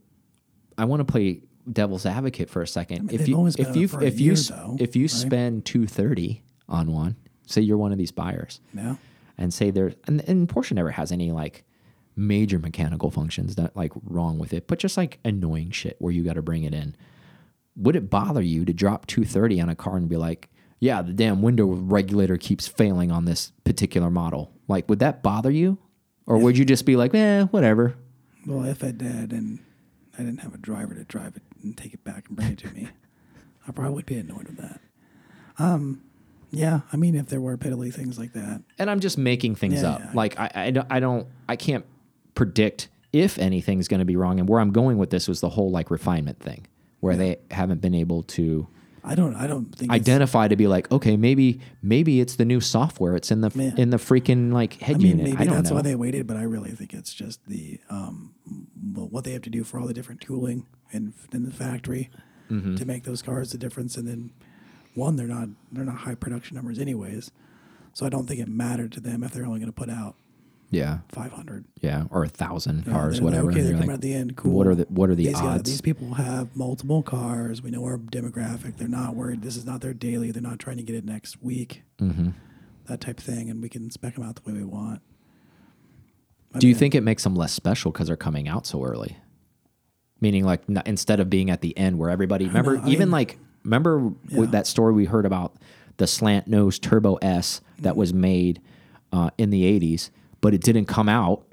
I 0.79 0.87
want 0.87 1.01
to 1.01 1.05
play 1.05 1.43
devil's 1.71 2.07
advocate 2.07 2.49
for 2.51 2.63
a 2.63 2.67
second. 2.67 3.11
mean, 3.11 3.21
if 3.21 3.29
you 3.29 3.47
if 3.47 3.77
you 3.77 3.87
for 3.89 4.01
a 4.03 4.05
if 4.07 4.19
you 4.19 4.25
year, 4.27 4.33
s- 4.33 4.51
if 4.79 4.97
you 4.97 5.07
spend 5.07 5.65
two 5.67 5.87
thirty 5.87 6.43
on 6.69 6.91
one, 6.93 7.17
say 7.47 7.61
you're 7.61 7.77
one 7.79 7.93
of 7.93 7.99
these 7.99 8.11
buyers, 8.13 8.61
Yeah. 8.73 8.97
and 9.37 9.53
say 9.53 9.71
there 9.71 9.93
and, 10.07 10.23
and 10.27 10.49
Porsche 10.49 10.73
never 10.73 10.91
has 10.93 11.13
any 11.13 11.31
like 11.31 11.65
major 12.17 12.59
mechanical 12.59 13.11
functions 13.11 13.57
that 13.57 13.77
like 13.77 13.93
wrong 14.05 14.39
with 14.39 14.53
it, 14.53 14.67
but 14.67 14.79
just 14.79 14.97
like 14.97 15.19
annoying 15.25 15.71
shit 15.71 15.97
where 15.99 16.13
you 16.13 16.23
got 16.25 16.35
to 16.35 16.43
bring 16.43 16.63
it 16.65 16.75
in. 16.75 16.95
Would 17.77 17.97
it 17.97 18.09
bother 18.11 18.43
you 18.43 18.65
to 18.65 18.73
drop 18.73 19.07
230 19.07 19.61
on 19.61 19.69
a 19.69 19.75
car 19.75 19.97
and 19.97 20.09
be 20.09 20.17
like, 20.17 20.49
yeah, 20.79 21.03
the 21.03 21.13
damn 21.13 21.43
window 21.43 21.67
regulator 21.67 22.37
keeps 22.37 22.69
failing 22.69 23.11
on 23.11 23.25
this 23.25 23.53
particular 23.65 24.11
model? 24.11 24.53
Like, 24.69 24.89
would 24.89 25.01
that 25.01 25.23
bother 25.23 25.51
you? 25.51 25.79
Or 26.27 26.39
would 26.39 26.57
you 26.57 26.65
just 26.65 26.87
be 26.87 26.95
like, 26.97 27.15
eh, 27.15 27.43
whatever? 27.45 27.97
Well, 28.47 28.65
if 28.65 28.85
I 28.85 28.93
did 28.93 29.33
and 29.33 29.59
I 30.17 30.19
didn't 30.23 30.41
have 30.41 30.55
a 30.55 30.59
driver 30.59 30.95
to 30.95 31.05
drive 31.05 31.37
it 31.37 31.43
and 31.63 31.77
take 31.77 31.95
it 31.95 32.05
back 32.05 32.29
and 32.29 32.37
bring 32.37 32.53
it 32.53 32.59
to 32.59 32.69
me, 32.71 32.89
I 33.67 33.73
probably 33.73 33.95
would 33.95 34.07
be 34.07 34.17
annoyed 34.19 34.47
with 34.47 34.57
that. 34.59 34.81
Um, 35.59 36.03
yeah. 36.51 36.81
I 36.93 36.97
mean, 36.97 37.15
if 37.15 37.27
there 37.27 37.41
were 37.41 37.57
piddly 37.59 37.93
things 37.93 38.19
like 38.19 38.33
that, 38.35 38.63
And 38.79 38.89
I'm 38.91 39.01
just 39.01 39.19
making 39.19 39.57
things 39.57 39.83
Yeah, 39.83 39.91
up. 39.91 40.01
yeah. 40.01 40.11
Like, 40.15 40.39
I, 40.39 40.51
I, 40.55 40.73
I 40.91 41.01
don't, 41.01 41.27
I 41.49 41.57
can't 41.57 41.85
predict 42.35 42.89
if 43.13 43.39
anything's 43.39 43.89
going 43.89 44.01
to 44.01 44.05
be 44.05 44.17
wrong. 44.17 44.39
And 44.41 44.49
where 44.49 44.61
I'm 44.61 44.73
going 44.73 44.99
with 44.99 45.11
this 45.11 45.29
was 45.29 45.41
the 45.41 45.51
whole 45.51 45.71
like 45.71 45.91
refinement 45.91 46.41
thing, 46.41 46.67
where 47.01 47.17
they 47.17 47.37
haven't 47.51 47.81
been 47.81 47.95
able 47.95 48.23
to 48.25 48.67
I 49.07 49.15
don't. 49.15 49.35
I 49.37 49.47
don't 49.47 49.67
think 49.77 49.93
identify 49.93 50.49
to 50.49 50.57
be 50.57 50.67
like, 50.67 50.91
okay, 50.91 51.17
maybe 51.19 51.61
maybe 51.83 52.21
it's 52.21 52.37
the 52.37 52.47
new 52.47 52.61
software. 52.61 53.15
It's 53.17 53.31
in 53.31 53.43
the 53.43 53.51
Yeah. 53.55 53.73
in 53.77 53.91
the 53.91 53.99
freaking 53.99 54.51
like 54.53 54.81
head 54.81 54.97
I 54.97 54.99
mean, 54.99 55.07
unit. 55.19 55.25
maybe 55.27 55.37
I 55.37 55.45
don't 55.45 55.55
that's 55.57 55.69
know. 55.71 55.77
why 55.77 55.83
they 55.83 55.95
waited, 55.95 56.27
but 56.27 56.39
I 56.39 56.43
really 56.45 56.71
think 56.71 56.95
it's 56.95 57.13
just 57.13 57.45
the 57.47 57.81
um, 57.91 58.35
well, 58.95 59.09
what 59.09 59.25
they 59.25 59.33
have 59.33 59.43
to 59.43 59.51
do 59.51 59.63
for 59.63 59.79
all 59.79 59.87
the 59.87 59.93
different 59.95 60.23
tooling 60.23 60.67
in 60.91 61.13
in 61.33 61.45
the 61.45 61.51
factory 61.53 62.11
Mm-hmm. 62.51 62.75
to 62.77 62.85
make 62.85 63.05
those 63.05 63.23
cars 63.23 63.53
the 63.53 63.59
difference. 63.59 63.97
And 63.97 64.07
then 64.07 64.31
one, 64.95 65.17
they're 65.17 65.27
not 65.27 65.49
they're 65.73 65.85
not 65.85 65.97
high 65.97 66.15
production 66.15 66.57
numbers 66.57 66.79
anyways, 66.79 67.31
so 67.95 68.05
I 68.05 68.11
don't 68.11 68.27
think 68.27 68.39
it 68.41 68.49
mattered 68.49 68.93
to 68.93 69.01
them 69.01 69.23
if 69.25 69.33
they're 69.33 69.47
only 69.47 69.61
going 69.61 69.73
to 69.73 69.73
put 69.73 69.89
out 69.91 70.15
yeah, 70.75 70.99
500 71.09 71.65
yeah, 71.81 72.05
or 72.11 72.25
a 72.25 72.29
thousand 72.29 72.85
Yeah, 72.87 72.93
cars, 72.93 73.15
like, 73.17 73.25
whatever. 73.25 73.51
Okay, 73.51 73.63
they're 73.63 73.73
coming 73.73 73.89
like, 73.89 73.95
at 73.95 74.01
the 74.03 74.15
end. 74.15 74.37
Cool. 74.37 74.53
what 74.53 74.67
are 74.67 74.75
the 74.75 74.85
what 74.89 75.09
are 75.11 75.15
the 75.15 75.25
these, 75.27 75.35
guys- 75.35 75.43
odds? 75.61 75.71
these 75.71 75.81
people 75.81 76.15
have 76.15 76.55
multiple 76.57 77.03
cars. 77.03 77.63
We 77.63 77.71
know 77.71 77.85
our 77.85 77.99
demographic. 77.99 78.77
They're 78.77 78.89
not 78.89 79.15
worried. 79.17 79.43
This 79.43 79.57
is 79.57 79.65
not 79.65 79.81
their 79.81 79.95
daily. 79.95 80.31
They're 80.31 80.43
not 80.43 80.59
trying 80.59 80.77
to 80.79 80.83
get 80.83 80.97
it 80.97 81.05
next 81.05 81.43
week. 81.43 81.83
hmm 81.99 82.31
That 82.87 83.01
type 83.01 83.19
of 83.19 83.25
thing, 83.25 83.49
and 83.51 83.63
we 83.63 83.69
can 83.69 83.91
spec 83.91 84.15
them 84.17 84.25
out 84.25 84.37
the 84.37 84.43
way 84.51 84.59
we 84.59 84.65
want. 84.65 85.01
I 86.55 86.59
Do 86.59 86.69
you 86.69 86.75
think 86.75 86.95
it 86.95 87.03
makes 87.03 87.25
them 87.25 87.35
less 87.35 87.53
special 87.53 87.91
because 87.91 88.07
they're 88.09 88.17
coming 88.17 88.47
out 88.49 88.67
so 88.67 88.85
early? 88.85 89.17
Meaning, 90.21 90.45
like 90.45 90.63
n- 90.69 90.83
instead 90.87 91.21
of 91.21 91.29
being 91.29 91.51
at 91.51 91.61
the 91.61 91.77
end 91.77 91.99
where 91.99 92.11
everybody 92.11 92.47
remember, 92.47 92.77
know. 92.79 92.87
Even 92.89 93.09
mean- 93.09 93.11
like 93.11 93.39
remember 93.65 94.13
Yeah. 94.29 94.45
that 94.47 94.67
story 94.67 94.93
we 94.93 95.07
heard 95.07 95.27
about 95.27 95.57
the 95.97 96.07
slant 96.07 96.47
nose 96.49 96.79
Turbo 96.79 97.15
S 97.17 97.61
that 97.79 97.91
Mm-hmm. 97.91 97.99
was 97.99 98.15
made 98.15 98.61
uh, 99.13 99.31
in 99.39 99.51
the 99.51 99.63
'80s, 99.63 100.11
but 100.45 100.53
it 100.53 100.61
didn't 100.61 100.85
come 100.85 101.09
out. 101.09 101.47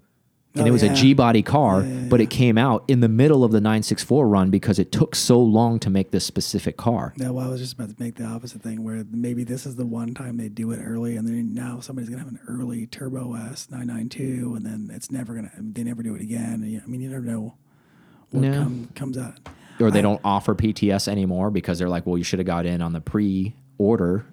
And 0.53 0.63
Oh, 0.63 0.65
it 0.65 0.71
was 0.71 0.83
yeah. 0.83 0.91
a 0.91 0.95
G 0.95 1.13
body 1.13 1.41
car, 1.41 1.81
Yeah, 1.81 1.87
yeah, 1.87 2.07
but 2.09 2.19
it 2.19 2.29
came 2.29 2.57
out 2.57 2.83
in 2.89 2.99
the 2.99 3.07
middle 3.07 3.45
of 3.45 3.53
the 3.53 3.61
964 3.61 4.27
run 4.27 4.49
because 4.49 4.79
it 4.79 4.91
took 4.91 5.15
so 5.15 5.39
long 5.41 5.79
to 5.79 5.89
make 5.89 6.11
this 6.11 6.25
specific 6.25 6.75
car. 6.75 7.13
Yeah, 7.15 7.29
well, 7.29 7.47
I 7.47 7.49
was 7.49 7.61
just 7.61 7.71
about 7.75 7.87
to 7.87 7.95
make 8.03 8.15
the 8.15 8.25
opposite 8.25 8.61
thing 8.61 8.83
where 8.83 9.05
maybe 9.09 9.45
this 9.45 9.65
is 9.65 9.77
the 9.77 9.85
one 9.85 10.13
time 10.13 10.35
they 10.35 10.49
do 10.49 10.71
it 10.73 10.81
early, 10.83 11.15
and 11.15 11.25
then 11.25 11.53
now 11.53 11.79
somebody's 11.79 12.09
gonna 12.09 12.21
have 12.21 12.27
an 12.33 12.39
early 12.49 12.85
Turbo 12.85 13.33
S 13.35 13.69
992, 13.71 14.55
and 14.55 14.65
then 14.65 14.91
it's 14.93 15.09
never 15.09 15.35
gonna. 15.35 15.51
They 15.57 15.85
never 15.85 16.03
do 16.03 16.15
it 16.15 16.21
again. 16.21 16.81
I 16.83 16.85
mean, 16.89 16.99
you 16.99 17.09
never 17.09 17.23
know 17.23 17.53
what 18.31 18.41
No. 18.41 18.51
come, 18.63 18.89
comes 18.93 19.17
out. 19.17 19.39
Or 19.79 19.89
they 19.89 19.99
I- 19.99 20.01
don't 20.01 20.19
offer 20.25 20.53
PTS 20.53 21.07
anymore 21.07 21.49
because 21.49 21.79
they're 21.79 21.87
like, 21.87 22.05
well, 22.05 22.17
you 22.17 22.25
should 22.25 22.39
have 22.39 22.45
got 22.45 22.65
in 22.65 22.81
on 22.81 22.91
the 22.91 22.99
pre-order, 23.01 24.25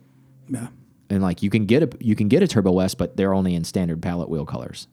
Yeah, 0.51 0.67
and 1.11 1.23
like 1.23 1.43
you 1.43 1.51
can 1.51 1.67
get 1.67 1.83
a 1.83 1.91
you 2.01 2.15
can 2.15 2.29
get 2.29 2.43
a 2.43 2.49
Turbo 2.49 2.79
S, 2.81 2.95
but 2.95 3.17
they're 3.17 3.35
only 3.35 3.55
in 3.55 3.65
standard 3.65 4.03
palette 4.03 4.29
wheel 4.29 4.45
colors. 4.45 4.89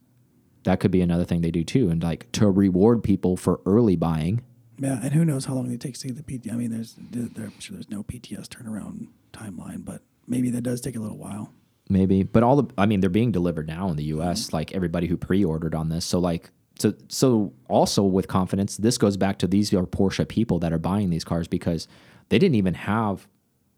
that 0.63 0.79
could 0.79 0.91
be 0.91 1.01
another 1.01 1.25
thing 1.25 1.41
they 1.41 1.51
do 1.51 1.63
too, 1.63 1.89
and 1.89 2.01
like 2.03 2.31
to 2.33 2.49
reward 2.49 3.03
people 3.03 3.37
for 3.37 3.59
early 3.65 3.95
buying. 3.95 4.41
Yeah, 4.77 4.99
and 5.01 5.13
who 5.13 5.23
knows 5.23 5.45
how 5.45 5.53
long 5.53 5.71
it 5.71 5.79
takes 5.79 5.99
to 5.99 6.07
get 6.07 6.25
the 6.25 6.39
PT. 6.39 6.51
I 6.51 6.55
mean, 6.55 6.71
there's 6.71 6.95
there, 6.97 7.45
I'm 7.45 7.59
sure 7.59 7.75
there's 7.75 7.89
no 7.89 8.03
PTS 8.03 8.47
turnaround 8.47 9.07
timeline, 9.31 9.85
but 9.85 10.01
maybe 10.27 10.49
that 10.49 10.61
does 10.61 10.81
take 10.81 10.95
a 10.95 10.99
little 10.99 11.17
while. 11.17 11.51
maybe 11.89 12.23
but 12.23 12.41
all 12.41 12.55
the 12.55 12.73
i 12.79 12.85
mean 12.87 12.99
they're 12.99 13.09
being 13.11 13.31
delivered 13.31 13.67
now 13.67 13.89
in 13.89 13.95
the 13.95 14.05
us 14.05 14.47
mm-hmm. 14.47 14.55
like 14.55 14.71
everybody 14.73 15.05
who 15.05 15.15
pre-ordered 15.15 15.75
on 15.75 15.89
this 15.89 16.03
so 16.03 16.17
like 16.17 16.49
so 16.79 16.93
so 17.09 17.53
also 17.69 18.01
with 18.01 18.27
confidence 18.27 18.77
this 18.77 18.97
goes 18.97 19.17
back 19.17 19.37
to 19.37 19.45
these 19.45 19.71
are 19.71 19.85
porsche 19.85 20.27
people 20.27 20.57
that 20.57 20.73
are 20.73 20.79
buying 20.79 21.11
these 21.11 21.23
cars 21.23 21.47
because 21.47 21.87
they 22.29 22.39
didn't 22.39 22.55
even 22.55 22.73
have 22.73 23.27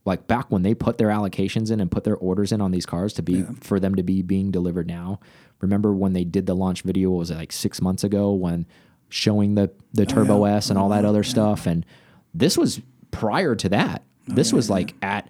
like 0.08 0.26
back 0.28 0.50
when 0.50 0.64
they 0.64 0.74
put 0.74 0.98
their 0.98 1.10
allocations 1.10 1.72
in 1.72 1.80
and 1.80 1.92
put 1.92 2.04
their 2.04 2.18
orders 2.18 2.52
in 2.52 2.62
on 2.62 2.72
these 2.72 2.86
cars 2.86 3.14
to 3.14 3.22
be 3.22 3.44
for 3.62 3.80
them 3.80 3.94
to 3.96 4.04
be 4.04 4.22
being 4.22 4.50
delivered 4.50 4.88
now 4.88 5.20
remember 5.62 5.94
when 5.94 6.14
they 6.14 6.24
did 6.24 6.46
the 6.46 6.56
launch 6.56 6.82
video 6.82 7.12
was 7.12 7.30
it 7.30 7.36
like 7.36 7.52
six 7.52 7.82
months 7.82 8.04
ago 8.04 8.34
when 8.34 8.66
showing 9.10 9.56
the 9.56 9.70
the 9.94 10.06
turbo 10.06 10.46
yeah. 10.46 10.56
s 10.56 10.70
and 10.70 10.80
all 10.80 10.90
that 10.90 11.06
other 11.06 11.24
stuff 11.24 11.68
and 11.68 11.86
this 12.34 12.58
was 12.58 12.82
prior 13.12 13.56
to 13.56 13.70
that 13.70 14.04
this 14.28 14.52
was 14.52 14.70
like 14.70 14.94
at 15.02 15.30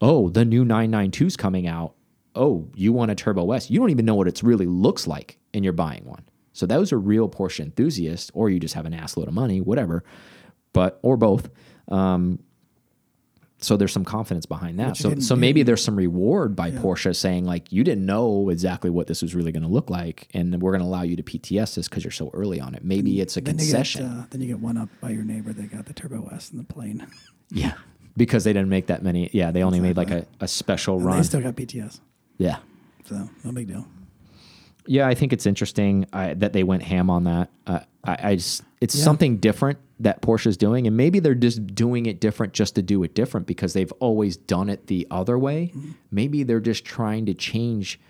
oh, 0.00 0.28
the 0.28 0.44
new 0.44 0.64
992's 0.64 1.36
coming 1.36 1.66
out. 1.66 1.94
Oh, 2.34 2.68
you 2.74 2.92
want 2.92 3.10
a 3.10 3.14
Turbo 3.14 3.52
S. 3.52 3.70
You 3.70 3.78
don't 3.78 3.90
even 3.90 4.04
know 4.04 4.14
what 4.14 4.28
it 4.28 4.42
really 4.42 4.66
looks 4.66 5.06
like, 5.06 5.38
and 5.52 5.64
you're 5.64 5.72
buying 5.72 6.04
one. 6.04 6.24
So 6.52 6.66
those 6.66 6.92
are 6.92 6.98
real 6.98 7.28
Porsche 7.28 7.60
enthusiasts, 7.60 8.30
or 8.34 8.50
you 8.50 8.60
just 8.60 8.74
have 8.74 8.86
an 8.86 8.94
ass 8.94 9.16
load 9.16 9.28
of 9.28 9.34
money, 9.34 9.60
whatever, 9.60 10.04
but 10.72 10.98
or 11.02 11.16
both. 11.16 11.50
Um, 11.88 12.40
so 13.62 13.76
there's 13.76 13.92
some 13.92 14.04
confidence 14.04 14.46
behind 14.46 14.78
that. 14.80 14.96
So 14.96 15.14
so 15.18 15.34
do- 15.34 15.40
maybe 15.40 15.62
there's 15.62 15.82
some 15.84 15.96
reward 15.96 16.56
by 16.56 16.70
Porsche 16.70 17.14
saying 17.14 17.44
like 17.44 17.70
you 17.72 17.84
didn't 17.84 18.06
know 18.06 18.48
exactly 18.48 18.90
what 18.90 19.06
this 19.06 19.22
was 19.22 19.34
really 19.34 19.52
going 19.52 19.62
to 19.62 19.68
look 19.68 19.90
like, 19.90 20.28
and 20.34 20.60
we're 20.62 20.72
going 20.72 20.80
to 20.82 20.86
allow 20.86 21.02
you 21.02 21.16
to 21.16 21.22
PTS 21.22 21.74
this 21.74 21.88
because 21.88 22.04
you're 22.04 22.10
so 22.10 22.30
early 22.34 22.60
on 22.60 22.74
it. 22.74 22.84
Maybe 22.84 23.20
it's 23.20 23.36
a 23.36 23.40
Then 23.40 23.54
you 23.54 23.58
concession. 23.58 24.08
get 24.08 24.18
uh, 24.18 24.26
then 24.30 24.40
you 24.40 24.46
get 24.48 24.60
one 24.60 24.76
up 24.76 24.88
by 25.00 25.10
your 25.10 25.24
neighbor 25.24 25.52
They 25.52 25.64
got 25.64 25.86
the 25.86 25.92
Turbo 25.94 26.28
S 26.32 26.50
in 26.50 26.58
the 26.58 26.64
plane. 26.64 27.06
yeah, 27.50 27.74
because 28.16 28.44
they 28.44 28.52
didn't 28.52 28.68
make 28.70 28.86
that 28.86 29.02
many. 29.02 29.30
Yeah, 29.32 29.50
they 29.50 29.62
only 29.62 29.80
made 29.80 29.96
like 29.96 30.10
a, 30.10 30.26
a 30.40 30.48
special 30.48 30.96
And 30.96 31.04
run. 31.06 31.16
they 31.18 31.22
still 31.24 31.40
got 31.42 31.54
PTS, 31.56 32.00
yeah. 32.38 32.56
so 33.04 33.28
no 33.44 33.52
big 33.52 33.68
deal. 33.68 33.86
Yeah, 34.90 35.06
I 35.06 35.14
think 35.14 35.32
it's 35.32 35.46
interesting 35.46 36.04
uh, 36.12 36.34
that 36.38 36.52
they 36.52 36.64
went 36.64 36.82
ham 36.82 37.10
on 37.10 37.22
that. 37.22 37.48
Uh, 37.64 37.78
I, 38.02 38.16
I 38.30 38.34
just, 38.34 38.64
it's 38.80 38.96
Yeah. 38.96 39.04
something 39.04 39.36
different 39.36 39.78
that 40.00 40.20
Porsche's 40.20 40.56
doing, 40.56 40.88
and 40.88 40.96
maybe 40.96 41.20
they're 41.20 41.36
just 41.36 41.64
doing 41.76 42.06
it 42.06 42.18
different 42.20 42.54
just 42.54 42.74
to 42.74 42.82
do 42.82 43.04
it 43.04 43.14
different 43.14 43.46
because 43.46 43.72
they've 43.72 43.92
always 44.00 44.36
done 44.36 44.68
it 44.68 44.88
the 44.88 45.06
other 45.08 45.38
way. 45.38 45.72
Maybe 46.10 46.42
they're 46.42 46.58
just 46.58 46.84
trying 46.84 47.24
to 47.26 47.34
change 47.34 48.00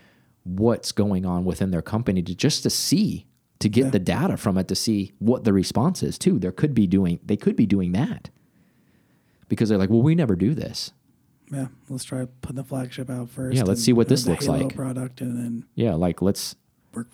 what's 0.44 0.90
going 0.90 1.26
on 1.26 1.44
within 1.44 1.70
their 1.70 1.82
company 1.82 2.22
to 2.22 2.34
just 2.34 2.62
to 2.62 2.70
see 2.70 3.26
to 3.58 3.68
get 3.68 3.92
the 3.92 3.98
data 3.98 4.38
from 4.38 4.56
it 4.56 4.66
to 4.68 4.74
see 4.74 5.12
what 5.18 5.44
the 5.44 5.52
response 5.52 6.02
is 6.02 6.16
too. 6.16 6.38
There 6.38 6.50
could 6.52 6.72
be 6.72 6.86
doing 6.86 7.20
they 7.22 7.36
could 7.36 7.56
be 7.56 7.66
doing 7.66 7.92
that 7.92 8.30
because 9.50 9.68
they're 9.68 9.76
like, 9.76 9.90
well, 9.90 10.00
we 10.00 10.14
never 10.14 10.34
do 10.34 10.54
this. 10.54 10.92
Yeah, 11.52 11.66
let's 11.90 12.04
try 12.04 12.26
putting 12.40 12.56
the 12.56 12.64
flagship 12.64 13.10
out 13.10 13.28
first. 13.28 13.56
Yeah, 13.56 13.64
let's 13.64 13.82
see 13.82 13.92
what 13.92 14.08
this 14.08 14.26
looks 14.26 14.48
like. 14.48 14.74
Product 14.74 15.20
and 15.20 15.36
then 15.36 15.64
Yeah, 15.74 15.94
like 15.94 16.22
let's 16.22 16.54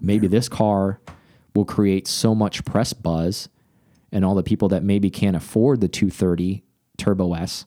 maybe 0.01 0.27
this 0.27 0.49
car 0.49 1.01
will 1.55 1.65
create 1.65 2.07
so 2.07 2.35
much 2.35 2.65
press 2.65 2.93
buzz 2.93 3.49
and 4.13 4.25
all 4.25 4.35
the 4.35 4.43
people 4.43 4.69
that 4.69 4.83
maybe 4.83 5.11
can't 5.11 5.37
afford 5.37 5.81
the 5.81 5.89
230 5.89 6.63
turbo 6.97 7.35
s 7.35 7.67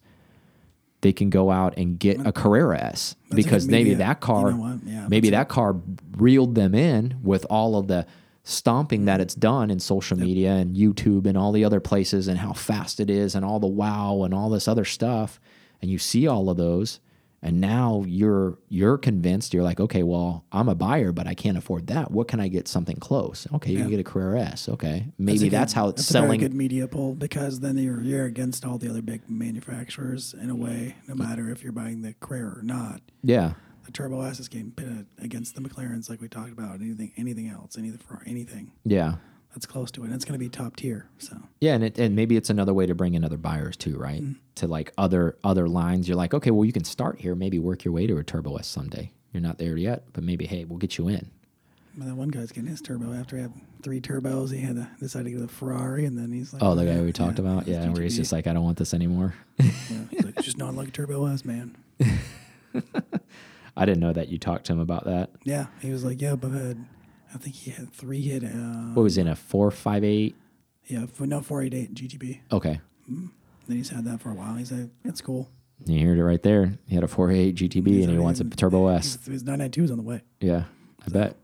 they 1.01 1.13
can 1.13 1.30
go 1.30 1.50
out 1.50 1.78
and 1.78 1.98
get 2.00 2.25
a 2.25 2.32
carrera 2.32 2.80
s 2.80 3.16
That's 3.30 3.36
because 3.36 3.66
good 3.66 3.72
maybe 3.72 3.89
media- 3.92 3.98
that 4.06 4.20
car 4.20 4.51
you 4.51 4.58
know? 4.58 4.80
Yeah, 4.84 5.08
maybe 5.08 5.30
that 5.30 5.50
car 5.50 5.75
reeled 6.18 6.56
them 6.56 6.75
in 6.75 7.20
with 7.24 7.46
all 7.50 7.78
of 7.78 7.88
the 7.88 8.06
stomping 8.44 9.06
that 9.06 9.16
mm-hmm. 9.16 9.22
it's 9.22 9.36
done 9.36 9.70
in 9.70 9.80
social 9.80 10.18
media 10.18 10.54
and 10.54 10.75
youtube 10.75 11.28
and 11.28 11.38
all 11.38 11.51
the 11.51 11.63
other 11.63 11.80
places 11.80 12.28
and 12.28 12.39
how 12.39 12.54
fast 12.54 13.00
it 13.00 13.10
is 13.10 13.36
and 13.36 13.46
all 13.46 13.60
the 13.60 13.68
wow 13.68 14.24
and 14.24 14.34
all 14.34 14.50
this 14.50 14.68
other 14.68 14.86
stuff. 14.86 15.39
And 15.82 15.89
you 15.92 15.98
see 15.98 16.28
all 16.28 16.50
of 16.50 16.58
those 16.58 17.00
and 17.41 17.62
now 17.62 18.03
you're 18.08 18.58
you're 18.67 18.98
convinced 18.98 19.53
you're 19.53 19.63
like 19.63 19.79
okay 19.79 20.03
well 20.03 20.46
i'm 20.51 20.67
a 20.69 20.75
buyer 20.75 21.12
but 21.12 21.25
i 21.27 21.34
can't 21.34 21.58
afford 21.58 21.88
that. 21.88 22.12
What 22.12 22.27
can 22.27 22.39
i 22.39 22.48
get 22.48 22.67
something 22.67 22.98
close? 22.98 23.48
Okay 23.53 23.72
you 23.72 23.79
can 23.79 23.89
get 23.89 24.00
a 24.00 24.03
carrera 24.03 24.41
s. 24.41 24.67
Okay 24.69 25.00
That's 25.05 25.13
maybe 25.17 25.50
that's, 25.50 25.74
good- 25.74 25.79
how 25.79 25.88
it's 25.89 26.01
that's 26.01 26.10
A 26.10 26.13
very 26.13 26.24
selling 26.25 26.39
good 26.41 26.53
media 26.53 26.88
pull 26.88 27.15
because 27.15 27.60
then 27.62 27.77
you're 27.77 28.01
you're 28.01 28.25
against 28.25 28.65
all 28.65 28.77
the 28.77 28.89
other 28.89 29.01
big 29.01 29.22
manufacturers 29.29 30.34
in 30.34 30.50
a 30.50 30.55
way, 30.55 30.96
no 31.08 31.15
matter 31.15 31.50
if 31.50 31.63
you're 31.63 31.72
buying 31.72 32.01
the 32.01 32.13
Carrera 32.19 32.60
or 32.60 32.62
not. 32.63 33.01
yeah. 33.24 33.53
The 33.86 33.93
Turbo 33.93 34.22
S 34.22 34.39
is 34.39 34.48
getting 34.48 34.69
pitted 34.72 35.08
against 35.17 35.55
the 35.55 35.62
McLarens, 35.62 36.12
like 36.12 36.22
we 36.22 36.27
talked 36.27 36.51
about. 36.51 36.79
Anything, 36.79 37.12
anything 37.17 37.50
else, 37.50 37.75
anything 37.75 37.98
for 37.98 38.22
anything. 38.27 38.72
Yeah 38.86 39.15
that's 39.53 39.65
close 39.65 39.91
to 39.91 40.01
it, 40.01 40.06
and 40.06 40.13
it's 40.13 40.25
going 40.25 40.34
to 40.34 40.39
be 40.39 40.50
top 40.50 40.75
tier. 40.75 41.08
So. 41.18 41.38
Yeah 41.60 41.74
and, 41.74 41.84
it, 41.84 41.98
and 41.98 42.15
maybe 42.15 42.36
it's 42.38 42.50
another 42.50 42.74
way 42.74 42.86
to 42.86 42.96
bring 42.96 43.13
in 43.13 43.24
other 43.24 43.38
buyers 43.38 43.75
too 43.75 43.98
right? 43.98 44.22
Mm. 44.22 44.36
to 44.56 44.68
like 44.68 44.94
other 44.98 45.38
other 45.44 45.68
lines. 45.68 46.08
You're 46.08 46.18
like 46.18 46.34
okay 46.34 46.51
well 46.51 46.65
you 46.65 46.74
can 46.74 46.84
start 46.84 47.20
here. 47.20 47.36
Maybe 47.36 47.60
work 47.60 47.84
your 47.84 47.94
way 47.94 48.08
to 48.08 48.18
a 48.18 48.24
turbo 48.24 48.58
s 48.58 48.68
someday. 48.68 49.12
You're 49.34 49.41
not 49.41 49.58
there 49.58 49.77
yet 49.77 50.03
but 50.13 50.24
maybe 50.24 50.46
hey 50.46 50.65
we'll 50.65 50.79
get 50.79 50.98
you 50.98 51.08
in. 51.08 51.29
But 51.98 52.08
that 52.08 52.15
one 52.15 52.29
guy's 52.29 52.51
getting 52.51 52.70
his 52.70 52.82
turbo 52.82 53.13
after 53.13 53.36
he 53.36 53.41
had 53.41 53.53
three 53.82 54.00
turbos. 54.00 54.53
He 54.53 54.62
had 54.62 54.75
to 54.75 54.88
decide 55.00 55.25
to 55.25 55.32
get 55.32 55.41
a 55.41 55.48
Ferrari, 55.48 56.06
and 56.06 56.18
then 56.18 56.32
he's 56.32 56.53
like, 56.53 56.63
oh 56.63 56.75
the 56.75 56.86
guy 56.86 57.01
we 57.01 57.12
talked 57.12 57.39
yeah, 57.39 57.46
about 57.46 57.68
yeah 57.68 57.89
where 57.89 58.03
he's 58.03 58.15
just 58.15 58.32
like 58.32 58.48
i 58.48 58.53
don't 58.53 58.63
want 58.63 58.77
this 58.77 58.94
anymore. 58.94 59.34
Yeah, 59.89 60.06
he's 60.12 60.24
like, 60.24 60.41
just 60.41 60.58
not 60.58 60.75
like 60.75 60.89
a 60.89 60.91
Turbo 60.91 61.25
S, 61.25 61.44
man. 61.44 61.75
i 63.75 63.86
didn't 63.86 64.00
know 64.00 64.13
that 64.13 64.29
you 64.29 64.38
talked 64.38 64.68
to 64.68 64.74
him 64.74 64.79
about 64.79 65.06
that. 65.06 65.32
Yeah, 65.44 65.65
he 65.82 65.91
was 65.91 66.03
like, 66.06 66.22
yeah, 66.22 66.36
but 66.36 66.77
I 67.33 67.38
think 67.38 67.55
he 67.55 67.71
had 67.71 67.91
three 67.93 68.21
hit. 68.21 68.43
Uh, 68.43 68.93
what 68.93 69.03
was 69.03 69.17
it, 69.17 69.21
in 69.21 69.27
a 69.27 69.36
458 69.36 70.36
yeah, 70.88 71.05
for, 71.05 71.27
no 71.27 71.41
four 71.41 71.62
eight 71.62 71.74
eight 71.75 71.93
GTB. 71.93 72.39
okay 72.51 72.81
Then 73.07 73.31
he's 73.67 73.89
had 73.89 74.05
that 74.05 74.19
for 74.21 74.31
a 74.31 74.33
while. 74.33 74.55
He's 74.55 74.71
like, 74.71 74.89
it's 75.05 75.21
cool. 75.21 75.50
you 75.86 76.05
heard 76.07 76.17
it 76.17 76.24
right 76.24 76.41
there 76.41 76.74
he 76.88 76.95
had 76.95 77.03
a 77.03 77.07
488 77.07 77.55
gtb 77.55 77.88
He's 77.88 78.05
and 78.05 78.13
he 78.13 78.19
wants 78.19 78.39
a 78.39 78.43
turbo 78.45 78.88
s 78.88 79.17
His, 79.17 79.25
his 79.27 79.43
992 79.43 79.83
is 79.83 79.91
on 79.91 79.98
the 79.98 80.03
way. 80.03 80.21
Yeah, 80.39 80.63
I 81.05 81.09
bet. 81.09 81.36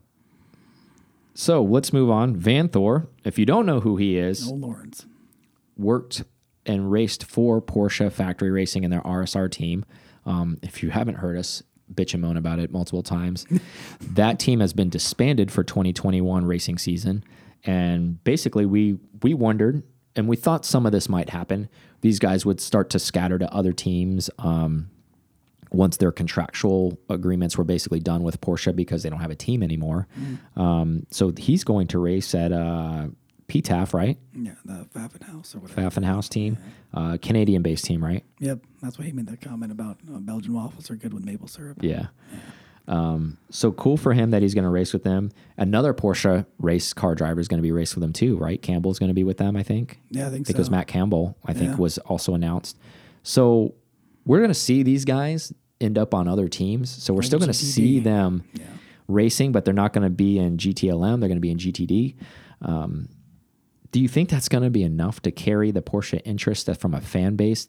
So 1.34 1.62
let's 1.62 1.92
move 1.92 2.10
on. 2.10 2.34
Vanthoor, 2.34 3.06
if 3.24 3.38
you 3.38 3.44
don't 3.46 3.66
know 3.66 3.80
who 3.80 3.96
he 3.96 4.16
is, 4.18 4.50
No 4.50 4.56
Lawrence. 4.56 5.06
worked 5.76 6.24
and 6.64 6.90
raced 6.90 7.24
for 7.24 7.60
Porsche 7.62 8.10
Factory 8.10 8.50
Racing 8.50 8.84
in 8.84 8.90
their 8.90 9.02
RSR 9.02 9.50
team. 9.50 9.84
Um, 10.24 10.58
if 10.62 10.82
you 10.82 10.90
haven't 10.90 11.16
heard 11.16 11.36
us 11.36 11.62
bitch 11.92 12.14
and 12.14 12.22
moan 12.22 12.36
about 12.36 12.58
it 12.58 12.70
multiple 12.70 13.02
times, 13.02 13.46
that 14.00 14.38
team 14.38 14.60
has 14.60 14.72
been 14.72 14.88
disbanded 14.88 15.50
for 15.50 15.64
2021 15.64 16.44
racing 16.44 16.78
season. 16.78 17.24
And 17.64 18.22
basically, 18.24 18.66
we 18.66 18.98
we 19.22 19.34
wondered, 19.34 19.82
and 20.14 20.28
we 20.28 20.36
thought 20.36 20.64
some 20.64 20.86
of 20.86 20.92
this 20.92 21.08
might 21.08 21.30
happen. 21.30 21.68
These 22.00 22.18
guys 22.18 22.46
would 22.46 22.60
start 22.60 22.90
to 22.90 22.98
scatter 22.98 23.38
to 23.38 23.52
other 23.52 23.72
teams. 23.72 24.30
Um, 24.38 24.90
once 25.72 25.96
their 25.96 26.12
contractual 26.12 26.98
agreements 27.10 27.58
were 27.58 27.64
basically 27.64 27.98
done 28.00 28.22
with 28.22 28.40
Porsche 28.40 28.74
because 28.74 29.02
they 29.02 29.10
don't 29.10 29.20
have 29.20 29.32
a 29.32 29.36
team 29.36 29.62
anymore. 29.62 30.06
Um, 30.54 31.06
so 31.10 31.32
he's 31.36 31.64
going 31.64 31.88
to 31.88 31.98
race 31.98 32.34
at 32.34 32.52
uh, 32.52 33.08
PTAF, 33.48 33.94
right? 33.94 34.18
Yeah, 34.34 34.52
the 34.64 34.86
Pfaffenhaus 34.94 35.54
or 35.54 35.60
whatever. 35.60 35.80
Pfaffenhaus 35.82 36.28
team, 36.28 36.58
uh, 36.94 37.16
Canadian 37.22 37.62
based 37.62 37.84
team, 37.84 38.02
right? 38.04 38.24
Yep, 38.40 38.60
that's 38.82 38.98
why 38.98 39.04
he 39.04 39.12
made 39.12 39.26
that 39.28 39.40
comment 39.40 39.70
about 39.72 39.98
uh, 40.12 40.18
Belgian 40.18 40.54
waffles 40.54 40.90
are 40.90 40.96
good 40.96 41.14
with 41.14 41.24
maple 41.24 41.48
syrup. 41.48 41.78
Yeah. 41.80 42.06
Um, 42.88 43.38
so 43.50 43.72
cool 43.72 43.96
for 43.96 44.12
him 44.12 44.30
that 44.30 44.42
he's 44.42 44.54
going 44.54 44.64
to 44.64 44.70
race 44.70 44.92
with 44.92 45.02
them. 45.02 45.32
Another 45.56 45.92
Porsche 45.92 46.46
race 46.60 46.92
car 46.92 47.14
driver 47.16 47.40
is 47.40 47.48
going 47.48 47.58
to 47.58 47.62
be 47.62 47.72
race 47.72 47.94
with 47.96 48.02
them 48.02 48.12
too, 48.12 48.36
right? 48.36 48.60
Campbell's 48.62 48.98
going 49.00 49.08
to 49.08 49.14
be 49.14 49.24
with 49.24 49.38
them, 49.38 49.56
I 49.56 49.62
think. 49.64 49.98
Yeah, 50.10 50.26
I 50.28 50.30
think 50.30 50.42
I 50.42 50.44
think 50.46 50.50
it 50.50 50.58
was 50.58 50.66
so. 50.68 50.70
Matt 50.70 50.86
Campbell, 50.86 51.36
I 51.44 51.52
think 51.52 51.72
Yeah. 51.72 51.76
was 51.78 51.98
also 51.98 52.34
announced. 52.34 52.78
So 53.24 53.74
we're 54.24 54.38
going 54.38 54.50
to 54.50 54.54
see 54.54 54.84
these 54.84 55.04
guys 55.04 55.52
end 55.80 55.98
up 55.98 56.14
on 56.14 56.28
other 56.28 56.46
teams. 56.48 56.90
So 56.90 57.12
we're 57.12 57.22
still 57.22 57.40
going 57.40 57.48
to 57.48 57.54
see 57.54 57.98
them 57.98 58.44
Yeah. 58.54 58.64
racing, 59.08 59.50
but 59.50 59.64
they're 59.64 59.74
not 59.74 59.92
going 59.92 60.04
to 60.04 60.10
be 60.10 60.38
in 60.38 60.56
GTLM. 60.56 61.18
They're 61.20 61.28
going 61.28 61.36
to 61.36 61.40
be 61.40 61.50
in 61.50 61.58
GTD. 61.58 62.14
Um, 62.62 63.08
do 63.96 64.02
you 64.02 64.08
think 64.08 64.28
that's 64.28 64.50
going 64.50 64.62
to 64.62 64.68
be 64.68 64.82
enough 64.82 65.22
to 65.22 65.30
carry 65.30 65.70
the 65.70 65.80
Porsche 65.80 66.20
interest 66.26 66.66
that 66.66 66.74
from 66.78 66.92
a 66.92 67.00
fan 67.00 67.34
base 67.34 67.66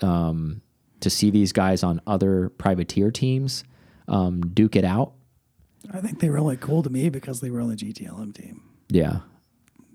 um, 0.00 0.60
to 0.98 1.08
see 1.08 1.30
these 1.30 1.52
guys 1.52 1.84
on 1.84 2.00
other 2.04 2.48
privateer 2.48 3.12
teams 3.12 3.62
um, 4.08 4.40
duke 4.40 4.74
it 4.74 4.84
out? 4.84 5.12
I 5.92 6.00
think 6.00 6.18
they 6.18 6.30
were 6.30 6.38
only 6.38 6.56
cool 6.56 6.82
to 6.82 6.90
me 6.90 7.10
because 7.10 7.40
they 7.40 7.50
were 7.50 7.60
on 7.60 7.68
the 7.68 7.76
GTLM 7.76 8.34
team. 8.34 8.62
Yeah. 8.88 9.18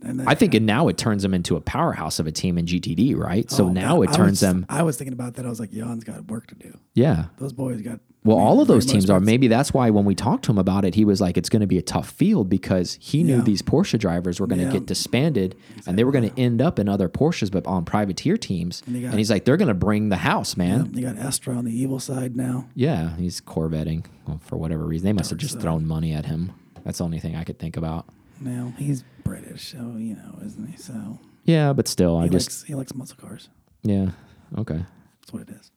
And 0.04 0.22
then, 0.22 0.28
I 0.28 0.36
think 0.36 0.56
it, 0.56 0.62
now 0.62 0.88
it 0.88 0.98
turns 0.98 1.22
them 1.22 1.34
into 1.34 1.58
a 1.58 1.62
powerhouse 1.62 2.18
of 2.20 2.28
a 2.28 2.32
team 2.32 2.58
in 2.58 2.66
GTD, 2.66 3.18
right? 3.18 3.52
So 3.52 3.66
Oh, 3.66 3.70
now 3.74 3.98
God, 3.98 4.02
it 4.04 4.10
I 4.12 4.14
turns 4.14 4.32
was- 4.32 4.40
them, 4.40 4.66
I 4.70 4.84
was 4.84 4.96
thinking 4.98 5.14
about 5.14 5.34
that. 5.34 5.46
I 5.46 5.50
was 5.50 5.60
like, 5.60 5.72
Jan's 5.72 6.06
got 6.06 6.32
work 6.32 6.48
to 6.48 6.56
do. 6.56 6.78
yeah. 6.94 7.26
Those 7.40 7.52
boys 7.52 7.82
got. 7.82 8.00
Well, 8.24 8.38
all 8.38 8.62
of 8.62 8.68
those 8.68 8.86
teams 8.86 9.10
are. 9.10 9.20
Maybe 9.20 9.48
that's 9.48 9.74
why 9.74 9.90
when 9.90 10.06
we 10.06 10.14
talked 10.14 10.46
to 10.46 10.52
him 10.52 10.60
about 10.60 10.86
it, 10.86 10.94
he 10.94 11.06
was 11.06 11.20
like, 11.20 11.38
it's 11.38 11.50
going 11.50 11.62
to 11.62 11.68
be 11.68 11.80
a 11.80 11.82
tough 11.82 12.08
field 12.12 12.50
because 12.50 12.98
he 13.02 13.24
knew 13.24 13.38
Yeah. 13.38 13.42
these 13.42 13.64
Porsche 13.64 13.98
drivers 13.98 14.40
were 14.40 14.46
going 14.46 14.60
to 14.60 14.66
Yeah. 14.66 14.74
get 14.74 14.86
disbanded 14.86 15.56
and 15.88 15.98
they 15.98 16.04
were 16.04 16.12
going 16.12 16.30
to 16.30 16.40
end 16.40 16.62
up 16.62 16.78
in 16.78 16.88
other 16.88 17.10
Porsches, 17.10 17.50
but 17.52 17.66
on 17.66 17.84
privateer 17.84 18.38
teams. 18.38 18.84
And 18.86 18.96
And, 18.96 19.16
he's 19.16 19.32
like, 19.32 19.46
they're 19.46 19.58
going 19.58 19.70
to 19.70 19.74
bring 19.74 20.10
the 20.10 20.18
house, 20.18 20.56
man. 20.56 20.92
You 20.94 21.02
got 21.02 21.18
Estra 21.18 21.56
on 21.58 21.66
the 21.66 21.76
evil 21.76 22.00
side 22.00 22.36
now. 22.36 22.68
Yeah, 22.76 23.16
he's 23.18 23.42
Corvetting 23.42 24.06
well, 24.28 24.40
for 24.46 24.56
whatever 24.56 24.86
reason. 24.86 25.06
They 25.06 25.14
must 25.14 25.32
have 25.32 25.40
just 25.40 25.54
side. 25.54 25.64
thrown 25.64 25.88
money 25.88 26.14
at 26.14 26.28
him. 26.28 26.52
That's 26.84 27.00
the 27.00 27.04
only 27.06 27.20
thing 27.20 27.36
I 27.36 27.44
could 27.44 27.58
think 27.58 27.76
about. 27.76 28.06
Now 28.40 28.74
he's 28.78 29.04
British, 29.24 29.72
so 29.72 29.96
you 29.98 30.16
know, 30.16 30.38
isn't 30.46 30.68
he? 30.68 30.78
So 30.78 31.18
Yeah, 31.46 31.74
but 31.74 31.88
still, 31.88 32.18
I 32.18 32.24
he 32.26 32.30
just 32.30 32.50
likes 32.50 32.64
he 32.64 32.76
likes 32.76 32.94
muscle 32.94 33.18
cars. 33.20 33.50
yeah. 33.82 34.12
Okay. 34.58 34.86
That's 35.22 35.34
what 35.34 35.42
it 35.42 35.50
is. 35.50 35.72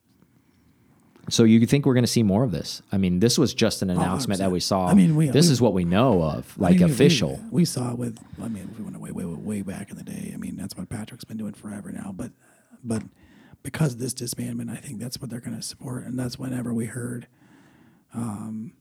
So 1.30 1.44
you 1.44 1.64
think 1.66 1.86
we're 1.86 1.94
going 1.94 2.04
to 2.04 2.10
see 2.10 2.22
more 2.22 2.44
of 2.44 2.50
this? 2.50 2.82
I 2.92 2.98
mean, 2.98 3.20
this 3.20 3.38
was 3.38 3.54
just 3.54 3.82
an 3.82 3.90
announcement 3.90 4.40
that 4.40 4.50
we 4.50 4.60
saw. 4.60 4.86
I 4.86 4.94
mean, 4.94 5.16
we- 5.16 5.28
this 5.28 5.46
we- 5.46 5.52
is 5.52 5.60
what 5.60 5.72
we 5.72 5.84
know 5.84 6.22
of, 6.22 6.54
I 6.58 6.62
like 6.62 6.80
mean, 6.80 6.90
official. 6.90 7.40
We, 7.50 7.64
saw 7.64 7.92
it 7.92 7.98
with. 7.98 8.18
I 8.42 8.48
mean, 8.48 8.74
we 8.78 8.84
went 8.84 8.98
way, 9.00 9.10
way, 9.10 9.24
way, 9.24 9.62
back 9.62 9.90
in 9.90 9.96
the 9.96 10.02
day. 10.04 10.32
I 10.34 10.36
mean, 10.36 10.56
that's 10.56 10.76
what 10.76 10.88
Patrick's 10.88 11.24
been 11.24 11.36
doing 11.36 11.54
forever 11.54 11.90
now. 11.90 12.12
But, 12.14 12.32
but 12.82 13.02
because 13.62 13.94
of 13.94 13.98
this 13.98 14.12
disbandment, 14.14 14.70
I 14.70 14.76
think 14.76 15.00
that's 15.00 15.20
what 15.20 15.30
they're 15.30 15.40
going 15.40 15.56
to 15.56 15.62
support, 15.62 16.04
and 16.04 16.18
that's 16.18 16.38
whenever 16.38 16.74
we 16.74 16.86
heard, 16.86 17.26
um, 18.14 18.72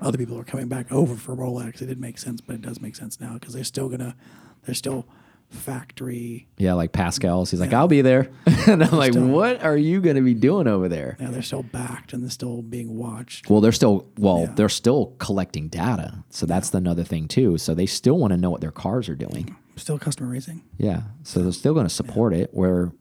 other 0.00 0.16
people 0.18 0.38
are 0.38 0.44
coming 0.44 0.68
back 0.68 0.90
over 0.90 1.16
for 1.16 1.36
Rolex. 1.36 1.76
It 1.82 1.86
didn't 1.86 2.00
make 2.00 2.18
sense, 2.18 2.40
but 2.40 2.54
it 2.54 2.62
does 2.62 2.80
make 2.80 2.96
sense 2.96 3.20
now 3.20 3.34
because 3.34 3.54
they're 3.54 3.64
still 3.64 3.88
gonna, 3.88 4.16
they're 4.64 4.74
still 4.74 5.06
factory. 5.50 6.46
yeah, 6.58 6.74
like 6.74 6.92
Pascal's. 6.92 7.50
He's 7.50 7.60
like, 7.60 7.72
I'll 7.72 7.88
be 7.88 8.02
there, 8.02 8.30
and 8.66 8.82
I'm 8.82 8.96
like, 8.96 9.12
Still- 9.12 9.26
what 9.28 9.62
are 9.62 9.76
you 9.76 10.00
going 10.00 10.16
to 10.16 10.22
be 10.22 10.34
doing 10.34 10.66
over 10.66 10.88
there? 10.88 11.16
Yeah, 11.20 11.30
they're 11.30 11.42
still 11.42 11.62
backed 11.62 12.12
and 12.12 12.22
they're 12.22 12.30
still 12.30 12.62
being 12.62 12.96
watched. 12.96 13.48
Well, 13.48 13.60
they're 13.60 13.72
still 13.72 14.06
well, 14.18 14.40
Yeah. 14.40 14.52
they're 14.54 14.68
still 14.68 15.14
collecting 15.18 15.68
data, 15.68 16.24
so 16.30 16.46
that's 16.46 16.72
another 16.74 17.04
thing 17.04 17.28
too. 17.28 17.58
So 17.58 17.74
they 17.74 17.86
still 17.86 18.18
want 18.18 18.32
to 18.32 18.36
know 18.36 18.50
what 18.50 18.60
their 18.60 18.70
cars 18.72 19.08
are 19.08 19.16
doing. 19.16 19.56
Still 19.76 19.98
customer 19.98 20.30
racing. 20.30 20.62
Yeah. 20.78 21.02
So 21.24 21.42
they're 21.42 21.52
still 21.52 21.74
going 21.74 21.86
to 21.86 21.92
support 21.94 22.32
it. 22.32 22.50
Where, 22.52 22.92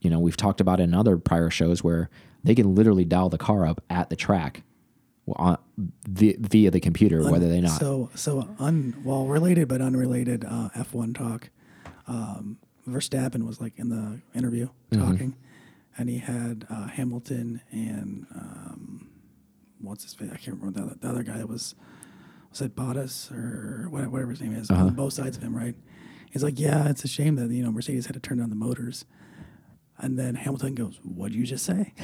you 0.00 0.08
know, 0.10 0.18
we've 0.18 0.36
talked 0.36 0.60
about 0.60 0.80
in 0.80 0.94
other 0.94 1.16
prior 1.18 1.50
shows 1.50 1.84
where 1.84 2.08
they 2.44 2.54
can 2.54 2.74
literally 2.74 3.04
dial 3.04 3.28
the 3.28 3.38
car 3.38 3.66
up 3.66 3.82
at 3.90 4.08
the 4.10 4.16
track 4.16 4.62
on, 5.36 5.58
via, 6.08 6.34
via 6.38 6.70
the 6.70 6.80
computer, 6.80 7.22
whether 7.30 7.48
they 7.48 7.60
not. 7.60 7.78
So 7.78 8.08
so 8.14 8.48
un 8.58 8.96
well 9.04 9.26
related 9.26 9.68
but 9.68 9.80
unrelated 9.82 10.44
uh, 10.44 10.70
F1 10.74 11.14
talk. 11.16 11.50
Um, 12.06 12.58
Verstappen 12.88 13.46
was 13.46 13.60
like 13.60 13.74
in 13.78 13.88
the 13.90 14.20
interview 14.36 14.68
Mm-hmm. 14.90 15.10
talking, 15.10 15.36
and 15.96 16.08
he 16.08 16.18
had 16.18 16.66
uh, 16.68 16.88
Hamilton 16.88 17.60
and 17.70 18.26
um, 18.34 19.08
what's 19.80 20.02
his 20.04 20.14
face? 20.14 20.30
I 20.32 20.36
can't 20.36 20.58
remember 20.58 20.80
the 20.80 20.86
other, 20.86 20.96
the 21.00 21.08
other 21.08 21.22
guy 21.22 21.38
that 21.38 21.48
was 21.48 21.74
was 22.50 22.60
it 22.60 22.76
Bottas 22.76 23.30
or 23.32 23.88
whatever, 23.88 24.10
whatever 24.10 24.30
his 24.32 24.40
name 24.42 24.54
is 24.54 24.70
Uh-huh. 24.70 24.84
on 24.86 24.94
both 24.94 25.12
sides 25.14 25.36
of 25.38 25.42
him, 25.42 25.56
right? 25.56 25.74
He's 26.30 26.42
like, 26.42 26.58
yeah, 26.60 26.88
it's 26.88 27.04
a 27.04 27.08
shame 27.08 27.36
that 27.36 27.50
you 27.50 27.62
know 27.62 27.70
Mercedes 27.72 28.06
had 28.06 28.14
to 28.14 28.20
turn 28.20 28.38
down 28.38 28.50
the 28.50 28.56
motors, 28.56 29.04
and 29.98 30.18
then 30.18 30.34
Hamilton 30.34 30.74
goes, 30.74 30.98
"What'd 31.04 31.34
you 31.36 31.44
just 31.46 31.64
say?" 31.64 31.94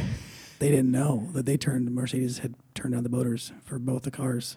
they 0.58 0.70
didn't 0.70 0.90
know 0.90 1.28
that 1.32 1.46
they 1.46 1.56
turned 1.56 1.90
Mercedes 1.94 2.38
had 2.38 2.54
turned 2.74 2.94
down 2.94 3.02
the 3.02 3.08
motors 3.08 3.52
for 3.64 3.78
both 3.78 4.02
the 4.02 4.10
cars 4.10 4.56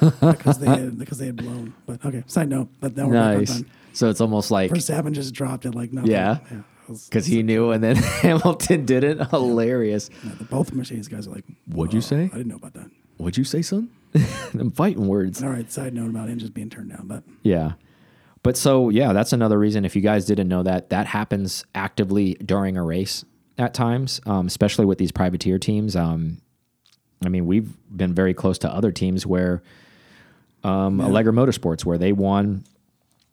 because 0.00 0.58
they 0.58 0.66
had, 0.66 0.98
because 0.98 1.18
they 1.18 1.26
had 1.26 1.36
blown. 1.36 1.74
But 1.86 2.04
okay, 2.04 2.24
side 2.26 2.48
note. 2.48 2.68
But 2.80 2.96
now 2.96 3.06
we're 3.08 3.14
nice. 3.14 3.62
So 3.92 4.10
it's 4.10 4.20
almost 4.20 4.50
like 4.50 4.70
Verstappen 4.70 5.12
just 5.12 5.34
dropped 5.34 5.64
it 5.66 5.74
like 5.74 5.92
nothing. 5.92 6.10
Yeah. 6.10 6.38
it 6.50 6.64
was- 6.88 7.08
because 7.08 7.26
he 7.26 7.42
knew 7.42 7.70
and 7.70 7.82
then 7.82 7.96
Hamilton 8.22 8.84
didn't. 8.86 9.30
Hilarious. 9.30 10.10
yeah, 10.24 10.32
both 10.50 10.72
Mercedes 10.72 11.08
guys 11.08 11.26
are 11.26 11.30
like, 11.32 11.44
What'd 11.66 11.92
you 11.94 11.98
"Oh, 11.98 12.00
say?" 12.02 12.24
I 12.32 12.36
didn't 12.36 12.48
know 12.48 12.56
about 12.56 12.74
that. 12.74 12.90
What'd 13.16 13.38
you 13.38 13.44
say, 13.44 13.62
son? 13.62 13.90
I'm 14.54 14.70
fighting 14.70 15.06
words. 15.08 15.42
All 15.42 15.48
right, 15.50 15.70
side 15.72 15.94
note 15.94 16.10
about 16.10 16.28
engines 16.28 16.50
being 16.50 16.70
turned 16.70 16.90
down, 16.90 17.06
but 17.06 17.22
Yeah. 17.42 17.72
But 18.42 18.56
so, 18.56 18.90
yeah, 18.90 19.12
that's 19.12 19.32
another 19.32 19.58
reason. 19.58 19.84
If 19.84 19.96
you 19.96 20.02
guys 20.02 20.24
didn't 20.26 20.46
know 20.48 20.62
that, 20.62 20.90
that 20.90 21.06
happens 21.06 21.64
actively 21.74 22.34
during 22.34 22.76
a 22.76 22.84
race 22.84 23.24
at 23.58 23.74
times, 23.74 24.20
um, 24.26 24.46
especially 24.46 24.84
with 24.84 24.98
these 24.98 25.12
privateer 25.12 25.58
teams. 25.58 25.96
Um, 25.96 26.38
I 27.24 27.28
mean, 27.28 27.46
we've 27.46 27.72
been 27.94 28.14
very 28.14 28.34
close 28.34 28.58
to 28.58 28.70
other 28.70 28.92
teams 28.92 29.26
where 29.26 29.62
um, 30.62 30.98
Alegra 30.98 31.32
Motorsports, 31.32 31.84
where 31.84 31.98
they 31.98 32.12
won 32.12 32.64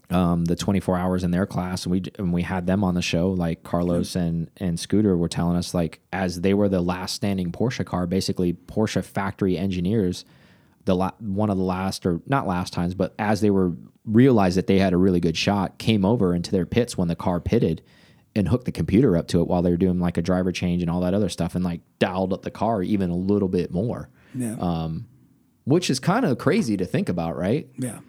um, 0.09 0.45
the 0.45 0.55
24 0.55 0.97
hours 0.97 1.23
in 1.23 1.31
their 1.31 1.45
class, 1.45 1.85
and 1.85 1.91
we 1.91 2.03
and 2.17 2.31
we 2.31 2.43
had 2.43 2.67
them 2.67 2.83
on 2.83 2.93
the 2.95 3.01
show. 3.01 3.29
Like 3.29 3.63
Carlos 3.63 4.15
and 4.15 4.49
and 4.57 4.79
Scooter 4.79 5.17
were 5.17 5.27
telling 5.27 5.57
us, 5.57 5.73
like 5.73 5.99
as 6.13 6.41
they 6.41 6.53
were 6.53 6.69
the 6.69 6.81
last 6.81 7.15
standing 7.15 7.51
Porsche 7.51 7.85
car, 7.85 8.05
basically 8.07 8.53
Porsche 8.53 9.03
factory 9.03 9.57
engineers, 9.57 10.25
the 10.85 10.95
la- 10.95 11.11
one 11.19 11.49
of 11.49 11.57
the 11.57 11.63
last 11.63 12.05
or 12.05 12.21
not 12.27 12.47
last 12.47 12.71
times, 12.73 12.93
but 12.93 13.13
as 13.17 13.41
they 13.41 13.49
were 13.49 13.73
realized 14.05 14.57
that 14.57 14.67
they 14.67 14.79
had 14.79 14.93
a 14.93 14.97
really 14.97 15.19
good 15.19 15.37
shot, 15.37 15.77
came 15.77 16.05
over 16.05 16.35
into 16.35 16.51
their 16.51 16.65
pits 16.65 16.97
when 16.97 17.07
the 17.07 17.15
car 17.15 17.39
pitted 17.39 17.81
and 18.35 18.47
hooked 18.47 18.65
the 18.65 18.71
computer 18.71 19.15
up 19.17 19.27
to 19.29 19.41
it 19.41 19.47
while 19.47 19.61
they 19.61 19.69
were 19.69 19.77
doing 19.77 19.99
like 19.99 20.17
a 20.17 20.21
driver 20.21 20.51
change 20.51 20.81
and 20.81 20.89
all 20.89 21.01
that 21.01 21.13
other 21.13 21.29
stuff, 21.29 21.55
and 21.55 21.63
like 21.63 21.81
dialed 21.99 22.33
up 22.33 22.41
the 22.41 22.51
car 22.51 22.81
even 22.81 23.09
a 23.09 23.15
little 23.15 23.47
bit 23.49 23.71
more, 23.71 24.09
yeah, 24.33 24.55
Um, 24.59 25.05
which 25.65 25.89
is 25.89 25.99
kind 25.99 26.25
of 26.25 26.37
crazy 26.37 26.75
to 26.77 26.85
think 26.85 27.09
about, 27.09 27.37
right? 27.37 27.67
yeah. 27.77 27.99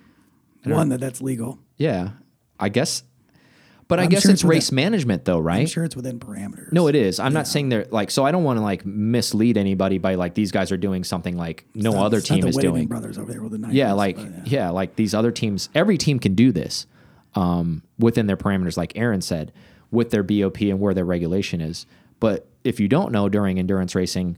One 0.65 0.89
that 0.89 1.01
that's 1.01 1.21
legal. 1.21 1.59
Yeah, 1.77 2.11
I 2.59 2.71
guess. 2.71 3.03
But 3.87 4.01
I 4.01 4.05
I'm 4.05 4.09
guess 4.09 4.23
sure 4.23 4.31
it's 4.31 4.41
it's 4.41 4.45
within- 4.45 4.57
race 4.57 4.73
management, 4.73 5.27
though, 5.27 5.39
right? 5.39 5.61
I'm 5.61 5.67
sure 5.67 5.85
it's 5.85 5.95
within 5.95 6.19
parameters. 6.19 6.73
No, 6.73 6.89
it 6.89 6.95
is. 6.95 7.21
I'm 7.21 7.35
not 7.35 7.47
saying 7.47 7.69
they're 7.69 7.85
like. 7.91 8.11
So 8.11 8.25
I 8.25 8.33
don't 8.33 8.45
want 8.45 8.57
to 8.57 8.63
like 8.63 8.87
mislead 8.87 9.59
anybody 9.59 9.99
by 9.99 10.15
like 10.15 10.33
these 10.35 10.53
guys 10.53 10.73
are 10.73 10.79
doing 10.79 11.05
something 11.05 11.37
like 11.37 11.67
no 11.75 11.93
not- 11.93 12.07
other 12.07 12.23
team 12.23 12.47
is 12.47 12.57
doing. 12.57 12.87
Brothers 12.87 13.19
over 13.19 13.31
there 13.31 13.43
with 13.43 13.53
the 13.53 13.59
90s, 13.59 13.75
Yeah, 13.75 13.93
like 13.93 14.17
but, 14.17 14.47
yeah. 14.47 14.71
like 14.71 14.97
these 14.97 15.13
other 15.13 15.31
teams. 15.31 15.69
Every 15.75 15.99
team 15.99 16.19
can 16.19 16.35
do 16.35 16.51
this 16.51 16.87
um, 17.35 17.83
within 17.99 18.27
their 18.27 18.39
parameters, 18.39 18.79
like 18.79 18.93
Aaron 18.97 19.21
said, 19.21 19.53
with 19.95 20.11
their 20.11 20.23
BOP 20.23 20.61
and 20.61 20.81
where 20.81 20.95
their 20.95 21.05
regulation 21.05 21.61
is. 21.61 21.87
But 22.21 22.47
if 22.65 22.81
you 22.81 22.89
don't 22.89 23.13
know 23.13 23.29
during 23.29 23.59
endurance 23.59 23.95
racing, 23.95 24.37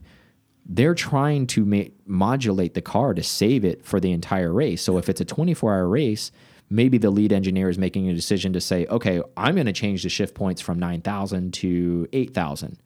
they're 0.65 0.95
trying 0.95 1.47
to 1.47 1.91
modulate 2.05 2.73
the 2.73 2.81
car 2.81 3.13
to 3.13 3.23
save 3.23 3.63
it 3.63 3.85
for 3.85 3.99
the 3.99 4.11
entire 4.11 4.51
race. 4.51 4.81
So 4.81 4.97
if 4.97 5.09
it's 5.09 5.21
a 5.21 5.25
24 5.25 5.73
hour 5.73 5.87
race, 5.87 6.31
maybe 6.69 6.97
the 6.97 7.09
lead 7.09 7.31
engineer 7.31 7.69
is 7.69 7.77
making 7.77 8.09
a 8.09 8.13
decision 8.13 8.53
to 8.53 8.61
say, 8.61 8.85
okay, 8.87 9.21
I'm 9.37 9.55
going 9.55 9.67
to 9.67 9.73
change 9.73 10.03
the 10.03 10.09
shift 10.09 10.35
points 10.35 10.61
from 10.61 10.79
9,000 10.79 11.53
to 11.55 12.07
8,000. 12.11 12.77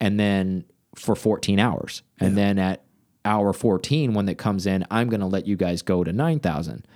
And 0.00 0.18
then 0.18 0.64
for 0.94 1.14
14 1.14 1.58
hours. 1.58 2.02
And 2.20 2.36
then 2.38 2.58
at 2.58 2.84
hour 3.24 3.52
14, 3.52 4.14
when 4.14 4.26
that 4.26 4.38
comes 4.38 4.66
in, 4.66 4.86
I'm 4.90 5.08
going 5.08 5.20
to 5.20 5.26
let 5.26 5.46
you 5.46 5.56
guys 5.56 5.82
go 5.82 6.04
to 6.04 6.12
9,000 6.12 6.86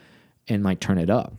and 0.49 0.63
like 0.63 0.81
turn 0.81 0.99
it 0.99 1.11
up. 1.11 1.35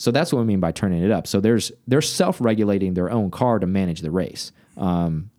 So 0.00 0.10
that's 0.10 0.32
what 0.32 0.40
I 0.40 0.44
mean 0.44 0.60
by 0.60 0.72
turning 0.72 1.02
it 1.02 1.10
up. 1.10 1.26
So 1.26 1.40
there's 1.40 1.72
they're 1.86 2.00
self-regulating 2.00 2.94
their 2.94 3.10
own 3.10 3.30
car 3.30 3.58
to 3.58 3.66
manage 3.66 4.00
the 4.00 4.10
race. 4.10 4.50
Um, 4.78 5.30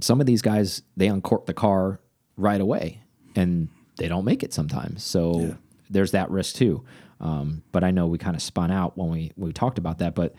some 0.00 0.20
of 0.20 0.26
these 0.26 0.40
guys 0.40 0.82
they 0.96 1.08
uncork 1.08 1.46
the 1.46 1.52
car 1.52 1.98
right 2.36 2.60
away 2.60 3.02
and 3.34 3.66
they 3.96 4.06
don't 4.06 4.24
make 4.24 4.44
it 4.44 4.54
sometimes. 4.54 5.02
So 5.02 5.56
there's 5.90 6.12
that 6.12 6.30
risk 6.30 6.54
too. 6.54 6.84
Um, 7.20 7.64
but 7.72 7.82
I 7.82 7.90
know 7.90 8.06
we 8.06 8.18
kind 8.18 8.36
of 8.36 8.42
spun 8.42 8.70
out 8.70 8.96
when 8.96 9.10
we 9.10 9.32
we 9.36 9.52
talked 9.52 9.78
about 9.78 9.98
that. 9.98 10.14
But 10.14 10.32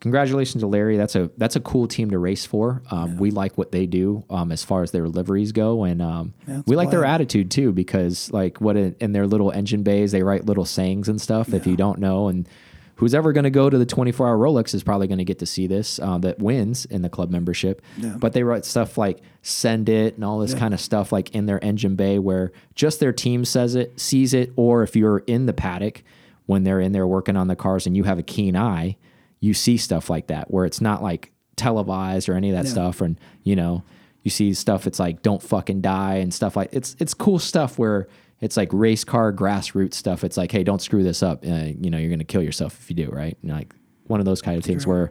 congratulations 0.00 0.62
to 0.62 0.66
Larry. 0.66 0.96
That's 0.96 1.16
a 1.16 1.30
that's 1.36 1.54
a 1.54 1.60
cool 1.60 1.86
team 1.88 2.10
to 2.12 2.18
race 2.18 2.46
for. 2.46 2.82
Um, 2.90 3.18
We 3.18 3.30
like 3.30 3.58
what 3.58 3.72
they 3.72 3.84
do 3.84 4.24
um, 4.30 4.50
as 4.50 4.64
far 4.64 4.82
as 4.82 4.92
their 4.92 5.06
liveries 5.06 5.52
go, 5.52 5.84
and 5.84 6.00
um, 6.00 6.32
Yeah, 6.48 6.62
we 6.66 6.76
like 6.76 6.88
their 6.88 7.04
attitude 7.04 7.50
too 7.50 7.72
because 7.72 8.32
like 8.32 8.58
what 8.58 8.78
in, 8.78 8.96
in 9.00 9.12
their 9.12 9.26
little 9.26 9.50
engine 9.50 9.82
bays 9.82 10.12
they 10.12 10.22
write 10.22 10.46
little 10.46 10.64
sayings 10.64 11.10
and 11.10 11.20
stuff. 11.20 11.52
If 11.52 11.66
you 11.66 11.76
don't 11.76 11.98
know 11.98 12.28
and 12.28 12.48
who's 12.96 13.14
ever 13.14 13.32
going 13.32 13.44
to 13.44 13.50
go 13.50 13.68
to 13.70 13.78
the 13.78 13.86
24 13.86 14.26
hour 14.28 14.36
Rolex 14.38 14.74
is 14.74 14.82
probably 14.82 15.06
going 15.06 15.18
to 15.18 15.24
get 15.24 15.38
to 15.40 15.46
see 15.46 15.66
this 15.66 15.98
uh, 16.00 16.18
that 16.18 16.38
wins 16.38 16.84
in 16.86 17.02
the 17.02 17.08
club 17.08 17.30
membership. 17.30 17.82
Yeah. 17.96 18.16
But 18.18 18.32
they 18.32 18.42
write 18.42 18.64
stuff 18.64 18.96
like 18.98 19.20
send 19.42 19.88
it 19.88 20.14
and 20.16 20.24
all 20.24 20.38
this 20.38 20.54
kind 20.54 20.72
of 20.74 20.80
stuff 20.80 21.12
like 21.12 21.30
in 21.34 21.46
their 21.46 21.62
engine 21.64 21.94
bay 21.96 22.18
where 22.18 22.52
just 22.74 22.98
their 23.00 23.12
team 23.12 23.44
says 23.44 23.74
it, 23.74 24.00
sees 24.00 24.34
it, 24.34 24.52
or 24.56 24.82
if 24.82 24.96
you're 24.96 25.18
in 25.26 25.46
the 25.46 25.52
paddock 25.52 26.02
when 26.46 26.64
they're 26.64 26.80
in 26.80 26.92
there 26.92 27.06
working 27.06 27.36
on 27.36 27.48
the 27.48 27.56
cars 27.56 27.86
and 27.86 27.96
you 27.96 28.04
have 28.04 28.18
a 28.18 28.22
keen 28.22 28.56
eye, 28.56 28.96
you 29.40 29.52
see 29.54 29.76
stuff 29.76 30.08
like 30.10 30.28
that 30.28 30.50
where 30.50 30.64
it's 30.64 30.80
not 30.80 31.02
like 31.02 31.32
televised 31.56 32.28
or 32.28 32.34
any 32.34 32.50
of 32.50 32.56
that 32.56 32.64
Yeah. 32.66 32.70
stuff. 32.72 33.00
And, 33.00 33.18
you 33.42 33.56
know, 33.56 33.82
you 34.22 34.30
see 34.30 34.54
stuff, 34.54 34.86
it's 34.86 34.98
like 34.98 35.22
don't 35.22 35.42
fucking 35.42 35.80
die 35.82 36.14
and 36.16 36.32
stuff 36.32 36.56
like 36.56 36.70
it's 36.72 36.96
it's 36.98 37.14
cool 37.14 37.38
stuff 37.38 37.78
where 37.78 38.08
it's 38.40 38.56
like 38.56 38.68
race 38.72 39.04
car 39.04 39.32
grassroots 39.32 39.94
stuff. 39.94 40.22
It's 40.24 40.36
like, 40.36 40.52
hey, 40.52 40.62
don't 40.62 40.82
screw 40.82 41.02
this 41.02 41.22
up. 41.22 41.44
Uh, 41.44 41.70
you 41.80 41.90
know, 41.90 41.98
you're 41.98 42.10
going 42.10 42.18
to 42.18 42.24
kill 42.24 42.42
yourself 42.42 42.78
if 42.80 42.90
you 42.90 42.96
do, 42.96 43.08
right? 43.10 43.36
Like 43.42 43.74
one 44.06 44.20
of 44.20 44.26
those 44.26 44.42
kind 44.42 44.58
of 44.58 44.64
things 44.64 44.86
where 44.86 45.10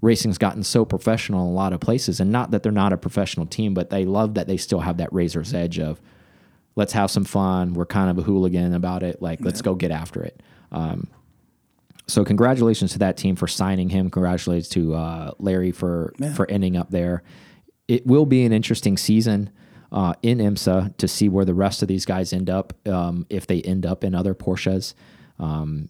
racing's 0.00 0.38
gotten 0.38 0.62
so 0.62 0.84
professional 0.84 1.46
in 1.46 1.52
a 1.52 1.54
lot 1.54 1.72
of 1.72 1.80
places, 1.80 2.20
and 2.20 2.30
not 2.32 2.50
that 2.52 2.62
they're 2.62 2.72
not 2.72 2.92
a 2.92 2.96
professional 2.96 3.46
team, 3.46 3.74
but 3.74 3.90
they 3.90 4.04
love 4.04 4.34
that 4.34 4.46
they 4.46 4.56
still 4.56 4.80
have 4.80 4.96
that 4.96 5.12
razor's 5.12 5.52
edge 5.54 5.78
of 5.78 6.00
let's 6.76 6.92
have 6.94 7.10
some 7.10 7.24
fun. 7.24 7.74
We're 7.74 7.86
kind 7.86 8.10
of 8.10 8.18
a 8.18 8.22
hooligan 8.22 8.74
about 8.74 9.02
it. 9.02 9.22
Like, 9.22 9.40
let's 9.42 9.62
go 9.62 9.74
get 9.74 9.90
after 9.90 10.22
it. 10.22 10.42
Um, 10.72 11.08
so 12.06 12.24
congratulations 12.24 12.92
to 12.92 12.98
that 12.98 13.16
team 13.16 13.36
for 13.36 13.46
signing 13.46 13.88
him. 13.88 14.10
Congratulations 14.10 14.68
to 14.70 14.94
uh, 14.94 15.30
Larry 15.38 15.70
for 15.72 16.12
Yeah. 16.18 16.34
for 16.34 16.50
ending 16.50 16.76
up 16.76 16.90
there. 16.90 17.22
It 17.88 18.06
will 18.06 18.26
be 18.26 18.44
an 18.44 18.52
interesting 18.52 18.96
season 18.96 19.50
uh, 19.94 20.12
in 20.22 20.38
IMSA 20.38 20.96
to 20.98 21.08
see 21.08 21.28
where 21.30 21.44
the 21.46 21.54
rest 21.54 21.80
of 21.80 21.88
these 21.88 22.04
guys 22.04 22.32
end 22.32 22.50
up 22.50 22.74
um, 22.86 23.24
if 23.30 23.46
they 23.46 23.62
end 23.62 23.86
up 23.86 24.04
in 24.04 24.14
other 24.14 24.34
Porsches. 24.34 24.92
Um, 25.38 25.88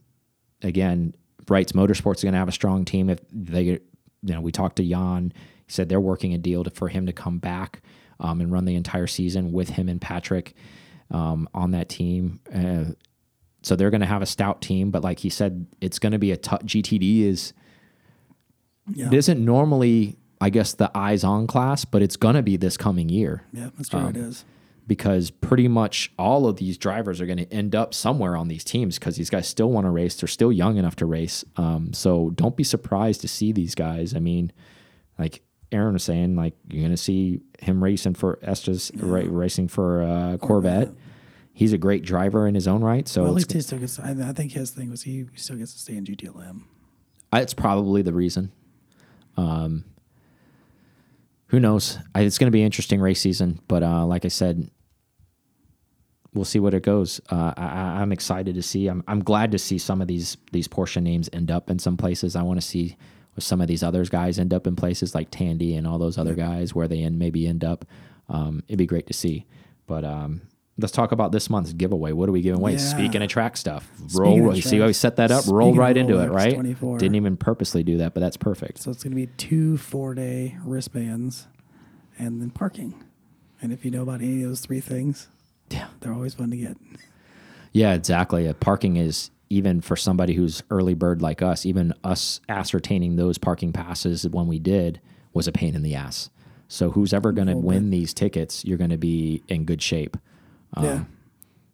again, 0.62 1.14
Brights 1.46 1.72
Motorsports 1.72 2.16
is 2.18 2.22
going 2.22 2.34
to 2.34 2.38
have 2.38 2.48
a 2.48 2.52
strong 2.52 2.84
team. 2.84 3.08
If 3.10 3.18
they, 3.32 3.62
you 3.64 3.80
know, 4.22 4.40
we 4.40 4.52
talked 4.52 4.76
to 4.76 4.84
Jan. 4.88 5.32
He 5.66 5.72
said 5.72 5.88
they're 5.88 6.00
working 6.00 6.34
a 6.34 6.38
deal 6.38 6.62
to, 6.64 6.70
for 6.70 6.88
him 6.88 7.06
to 7.06 7.12
come 7.12 7.38
back 7.38 7.80
um, 8.20 8.40
and 8.42 8.52
run 8.52 8.66
the 8.66 8.74
entire 8.76 9.06
season 9.06 9.50
with 9.52 9.70
him 9.70 9.88
and 9.88 9.98
Patrick 10.00 10.54
um, 11.10 11.48
on 11.54 11.70
that 11.72 11.88
team. 11.88 12.40
Uh, 12.54 12.92
so 13.62 13.74
they're 13.74 13.90
going 13.90 14.02
to 14.02 14.06
have 14.06 14.20
a 14.20 14.26
stout 14.26 14.60
team, 14.60 14.90
but 14.90 15.02
like 15.02 15.18
he 15.20 15.30
said, 15.30 15.66
it's 15.80 15.98
going 15.98 16.12
to 16.12 16.18
be 16.18 16.30
a 16.30 16.36
tough. 16.36 16.60
GTD 16.64 17.22
is 17.22 17.54
Yeah. 18.92 19.06
it 19.06 19.14
isn't 19.14 19.42
normally, 19.42 20.18
I 20.44 20.50
guess, 20.50 20.74
the 20.74 20.90
eyes 20.94 21.24
on 21.24 21.46
class, 21.46 21.86
but 21.86 22.02
it's 22.02 22.16
going 22.16 22.34
to 22.34 22.42
be 22.42 22.58
this 22.58 22.76
coming 22.76 23.08
year 23.08 23.44
yeah, 23.50 23.70
that's 23.78 23.88
true. 23.88 24.00
Um, 24.00 24.08
it 24.10 24.16
is. 24.18 24.44
because 24.86 25.30
pretty 25.30 25.68
much 25.68 26.12
all 26.18 26.46
of 26.46 26.56
these 26.56 26.76
drivers 26.76 27.18
are 27.22 27.24
going 27.24 27.38
to 27.38 27.50
end 27.50 27.74
up 27.74 27.94
somewhere 27.94 28.36
on 28.36 28.48
these 28.48 28.62
teams 28.62 28.98
because 28.98 29.16
these 29.16 29.30
guys 29.30 29.48
still 29.48 29.70
want 29.70 29.86
to 29.86 29.90
race. 29.90 30.16
They're 30.16 30.28
still 30.28 30.52
young 30.52 30.76
enough 30.76 30.96
to 30.96 31.06
race. 31.06 31.46
Um, 31.56 31.94
so 31.94 32.28
don't 32.34 32.58
be 32.58 32.62
surprised 32.62 33.22
to 33.22 33.28
see 33.28 33.52
these 33.52 33.74
guys. 33.74 34.14
I 34.14 34.18
mean, 34.18 34.52
like 35.18 35.40
Aaron 35.72 35.94
was 35.94 36.04
saying, 36.04 36.36
like 36.36 36.52
you're 36.68 36.82
going 36.82 36.90
to 36.90 36.98
see 36.98 37.40
him 37.58 37.82
racing 37.82 38.12
for 38.12 38.38
Estes, 38.42 38.90
ra 38.96 39.22
racing 39.24 39.68
for 39.68 40.02
uh, 40.02 40.36
Corvette. 40.36 40.90
He's 41.54 41.72
a 41.72 41.78
great 41.78 42.04
driver 42.04 42.46
in 42.46 42.54
his 42.54 42.68
own 42.68 42.84
right. 42.84 43.08
So 43.08 43.22
Well, 43.22 43.30
at 43.30 43.36
least 43.36 43.50
he 43.50 43.62
still 43.62 43.78
gets. 43.78 43.98
I, 43.98 44.10
I 44.10 44.34
think 44.34 44.52
his 44.52 44.72
thing 44.72 44.90
was 44.90 45.04
he 45.04 45.24
still 45.36 45.56
gets 45.56 45.72
to 45.72 45.78
stay 45.78 45.96
in 45.96 46.04
GTLM. 46.04 46.64
it's 47.32 47.54
probably 47.54 48.02
the 48.02 48.12
reason. 48.12 48.52
Um, 49.38 49.84
who 51.54 51.60
knows? 51.60 51.98
I, 52.16 52.22
it's 52.22 52.36
going 52.36 52.48
to 52.48 52.52
be 52.52 52.62
an 52.62 52.66
interesting 52.66 53.00
race 53.00 53.20
season, 53.20 53.60
but 53.68 53.84
uh, 53.84 54.04
like 54.04 54.24
I 54.24 54.28
said, 54.28 54.68
we'll 56.32 56.44
see 56.44 56.58
what 56.58 56.74
it 56.74 56.82
goes. 56.82 57.20
Uh, 57.30 57.54
I, 57.56 58.00
I'm 58.02 58.10
excited 58.10 58.56
to 58.56 58.62
see. 58.62 58.88
I'm, 58.88 59.04
I'm 59.06 59.22
glad 59.22 59.52
to 59.52 59.58
see 59.58 59.78
some 59.78 60.02
of 60.02 60.08
these 60.08 60.36
these 60.50 60.66
Porsche 60.66 61.00
names 61.00 61.30
end 61.32 61.52
up 61.52 61.70
in 61.70 61.78
some 61.78 61.96
places. 61.96 62.34
I 62.34 62.42
want 62.42 62.60
to 62.60 62.66
see 62.66 62.96
some 63.38 63.60
of 63.60 63.68
these 63.68 63.84
other 63.84 64.04
guys 64.04 64.40
end 64.40 64.52
up 64.52 64.66
in 64.66 64.74
places 64.74 65.14
like 65.14 65.30
Tandy 65.30 65.76
and 65.76 65.86
all 65.86 65.98
those 65.98 66.18
other 66.18 66.34
guys 66.34 66.74
where 66.74 66.88
they 66.88 67.04
end, 67.04 67.20
maybe 67.20 67.46
end 67.46 67.62
up. 67.62 67.84
Um, 68.28 68.64
it'd 68.66 68.78
be 68.78 68.86
great 68.86 69.06
to 69.06 69.12
see. 69.12 69.46
But 69.86 70.04
um, 70.04 70.42
let's 70.78 70.92
talk 70.92 71.12
about 71.12 71.32
this 71.32 71.48
month's 71.48 71.72
giveaway. 71.72 72.12
What 72.12 72.28
are 72.28 72.32
we 72.32 72.40
giving 72.42 72.60
away? 72.60 72.72
Yeah. 72.72 72.78
Speaking 72.78 73.22
of 73.22 73.28
track 73.28 73.56
stuff, 73.56 73.88
roll. 74.14 74.54
see 74.56 74.78
how 74.78 74.86
we 74.86 74.92
set 74.92 75.16
that 75.16 75.30
up? 75.30 75.44
Roll 75.46 75.74
right 75.74 75.96
into 75.96 76.18
it, 76.20 76.30
right? 76.30 76.54
24. 76.54 76.98
Didn't 76.98 77.14
even 77.16 77.36
purposely 77.36 77.82
do 77.82 77.98
that, 77.98 78.14
but 78.14 78.20
that's 78.20 78.36
perfect. 78.36 78.78
So 78.80 78.90
it's 78.90 79.02
going 79.04 79.12
to 79.12 79.16
be 79.16 79.26
two 79.26 79.76
four 79.76 80.14
day 80.14 80.56
wristbands, 80.64 81.46
and 82.18 82.40
then 82.40 82.50
parking. 82.50 83.02
And 83.62 83.72
if 83.72 83.84
you 83.84 83.90
know 83.90 84.02
about 84.02 84.20
any 84.20 84.42
of 84.42 84.48
those 84.50 84.60
three 84.60 84.80
things, 84.80 85.28
Yeah. 85.70 85.88
they're 86.00 86.12
always 86.12 86.34
fun 86.34 86.50
to 86.50 86.56
get. 86.56 86.76
Yeah, 87.72 87.94
exactly. 87.94 88.46
Uh, 88.46 88.52
parking 88.54 88.96
is 88.96 89.30
even 89.50 89.80
for 89.80 89.96
somebody 89.96 90.34
who's 90.34 90.62
early 90.70 90.94
bird 90.94 91.22
like 91.22 91.40
us, 91.42 91.64
even 91.64 91.94
us 92.02 92.40
ascertaining 92.48 93.16
those 93.16 93.38
parking 93.38 93.72
passes 93.72 94.28
when 94.28 94.46
we 94.48 94.58
did 94.58 95.00
was 95.32 95.46
a 95.48 95.52
pain 95.52 95.74
in 95.74 95.82
the 95.82 95.94
ass. 95.94 96.30
So 96.68 96.90
who's 96.90 97.12
ever 97.12 97.30
going 97.32 97.48
to 97.48 97.56
win 97.56 97.90
these 97.90 98.12
tickets, 98.14 98.64
you're 98.64 98.78
going 98.78 98.90
to 98.90 98.96
be 98.98 99.42
in 99.48 99.64
good 99.64 99.82
shape. 99.82 100.16
Um, 100.74 100.84
yeah. 100.84 101.04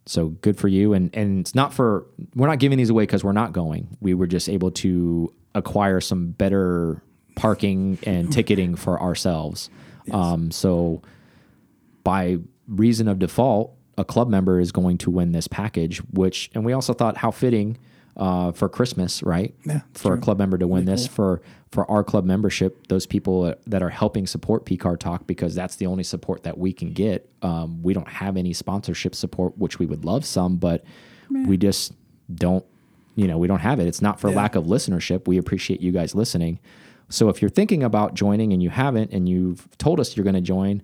So 0.05 0.29
good 0.29 0.57
for 0.57 0.67
you. 0.67 0.93
And 0.93 1.15
and 1.15 1.39
it's 1.39 1.53
not 1.55 1.73
for 1.73 2.05
we're 2.35 2.47
not 2.47 2.59
giving 2.59 2.77
these 2.77 2.89
away 2.89 3.03
because 3.03 3.23
we're 3.23 3.31
not 3.33 3.53
going. 3.53 3.97
We 3.99 4.13
were 4.13 4.27
just 4.27 4.49
able 4.49 4.71
to 4.71 5.33
acquire 5.53 6.01
some 6.01 6.31
better 6.31 7.03
parking 7.35 7.99
and 8.03 8.31
ticketing 8.33 8.75
for 8.75 8.99
ourselves. 9.01 9.69
Um, 10.11 10.51
so 10.51 11.01
by 12.03 12.39
reason 12.67 13.07
of 13.07 13.19
default, 13.19 13.75
a 14.01 14.05
club 14.05 14.29
member 14.29 14.59
is 14.59 14.71
going 14.71 14.97
to 14.99 15.09
win 15.11 15.31
this 15.31 15.47
package. 15.47 15.99
Which 16.11 16.49
and 16.53 16.65
we 16.65 16.73
also 16.73 16.93
thought 16.93 17.17
how 17.17 17.31
fitting 17.31 17.77
uh, 18.17 18.51
for 18.51 18.67
Christmas, 18.67 19.23
right? 19.23 19.53
Yeah, 19.65 19.81
for 19.93 20.13
a 20.13 20.17
club 20.17 20.37
member 20.37 20.57
to 20.57 20.67
win 20.67 20.85
Really 20.85 20.93
this 20.97 21.07
for 21.07 21.41
for 21.71 21.89
our 21.89 22.03
club 22.03 22.25
membership, 22.25 22.87
those 22.87 23.05
people 23.05 23.55
that 23.65 23.81
are 23.81 23.89
helping 23.89 24.27
support 24.27 24.65
PCAR 24.65 24.97
Talk 24.99 25.25
because 25.25 25.55
that's 25.55 25.77
the 25.77 25.85
only 25.85 26.03
support 26.03 26.43
that 26.43 26.57
we 26.57 26.73
can 26.73 26.91
get. 26.91 27.29
Um, 27.41 27.81
we 27.81 27.93
don't 27.93 28.09
have 28.09 28.35
any 28.35 28.51
sponsorship 28.51 29.15
support, 29.15 29.57
which 29.57 29.79
we 29.79 29.85
would 29.85 30.03
love 30.03 30.25
some, 30.25 30.57
but 30.57 30.83
we 31.29 31.55
just 31.57 31.93
don't. 32.33 32.65
You 33.15 33.27
know, 33.27 33.37
we 33.37 33.47
don't 33.47 33.59
have 33.59 33.79
it. 33.79 33.87
It's 33.87 34.01
not 34.01 34.19
for 34.19 34.29
Yeah. 34.29 34.35
lack 34.37 34.55
of 34.55 34.65
listenership. 34.65 35.27
We 35.27 35.37
appreciate 35.37 35.81
you 35.81 35.91
guys 35.91 36.15
listening. 36.15 36.59
So 37.09 37.27
if 37.29 37.41
you're 37.41 37.49
thinking 37.49 37.83
about 37.83 38.13
joining 38.13 38.53
and 38.53 38.63
you 38.63 38.69
haven't, 38.69 39.11
and 39.11 39.27
you've 39.27 39.67
told 39.77 39.99
us 39.99 40.15
you're 40.15 40.23
going 40.23 40.33
to 40.35 40.41
join, 40.55 40.81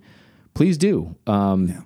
please 0.53 0.77
do. 0.77 1.15
Um, 1.25 1.67
Yeah. 1.69 1.81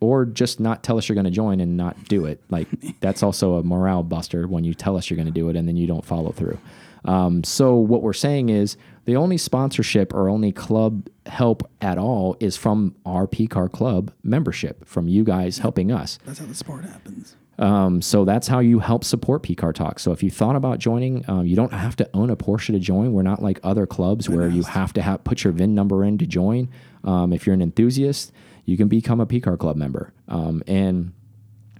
Or 0.00 0.24
just 0.24 0.60
not 0.60 0.82
tell 0.82 0.98
us 0.98 1.08
you're 1.08 1.14
going 1.14 1.24
to 1.24 1.30
join 1.30 1.60
and 1.60 1.76
not 1.76 1.96
do 2.04 2.26
it. 2.26 2.42
Like 2.50 2.68
that's 3.00 3.22
also 3.22 3.54
a 3.54 3.62
morale 3.62 4.02
buster 4.02 4.46
when 4.46 4.64
you 4.64 4.74
tell 4.74 4.96
us 4.96 5.10
you're 5.10 5.16
going 5.16 5.26
to 5.26 5.32
do 5.32 5.48
it 5.48 5.56
and 5.56 5.66
then 5.66 5.76
you 5.76 5.86
don't 5.86 6.04
follow 6.04 6.32
through. 6.32 6.58
Um, 7.04 7.44
so 7.44 7.76
what 7.76 8.02
we're 8.02 8.12
saying 8.12 8.48
is 8.48 8.76
the 9.04 9.16
only 9.16 9.38
sponsorship 9.38 10.12
or 10.12 10.28
only 10.28 10.50
club 10.50 11.08
help 11.26 11.68
at 11.80 11.98
all 11.98 12.36
is 12.40 12.56
from 12.56 12.96
our 13.06 13.26
PCAR 13.26 13.70
club 13.70 14.12
membership, 14.24 14.84
from 14.84 15.06
you 15.06 15.22
guys 15.22 15.58
helping 15.58 15.92
us. 15.92 16.18
That's 16.24 16.40
how 16.40 16.46
the 16.46 16.54
sport 16.54 16.84
happens. 16.84 17.36
Um, 17.58 18.02
so 18.02 18.24
that's 18.24 18.48
how 18.48 18.58
you 18.58 18.80
help 18.80 19.02
support 19.02 19.42
PCAR 19.42 19.72
Talk. 19.74 19.98
So 19.98 20.12
if 20.12 20.22
you 20.22 20.30
thought 20.30 20.56
about 20.56 20.78
joining, 20.78 21.24
um, 21.28 21.46
you 21.46 21.56
don't 21.56 21.72
have 21.72 21.96
to 21.96 22.10
own 22.12 22.28
a 22.28 22.36
Porsche 22.36 22.66
to 22.72 22.78
join. 22.78 23.12
We're 23.12 23.22
not 23.22 23.42
like 23.42 23.60
other 23.62 23.86
clubs 23.86 24.28
where 24.28 24.48
you 24.48 24.62
have 24.64 24.92
to 24.94 25.02
have 25.02 25.24
put 25.24 25.42
your 25.42 25.52
VIN 25.54 25.74
number 25.74 26.04
in 26.04 26.18
to 26.18 26.26
join. 26.26 26.68
Um, 27.04 27.32
if 27.32 27.46
you're 27.46 27.54
an 27.54 27.62
enthusiast, 27.62 28.32
you 28.66 28.76
can 28.76 28.88
become 28.88 29.20
a 29.20 29.26
PCAR 29.26 29.58
club 29.58 29.76
member. 29.76 30.12
Um, 30.28 30.62
and 30.66 31.12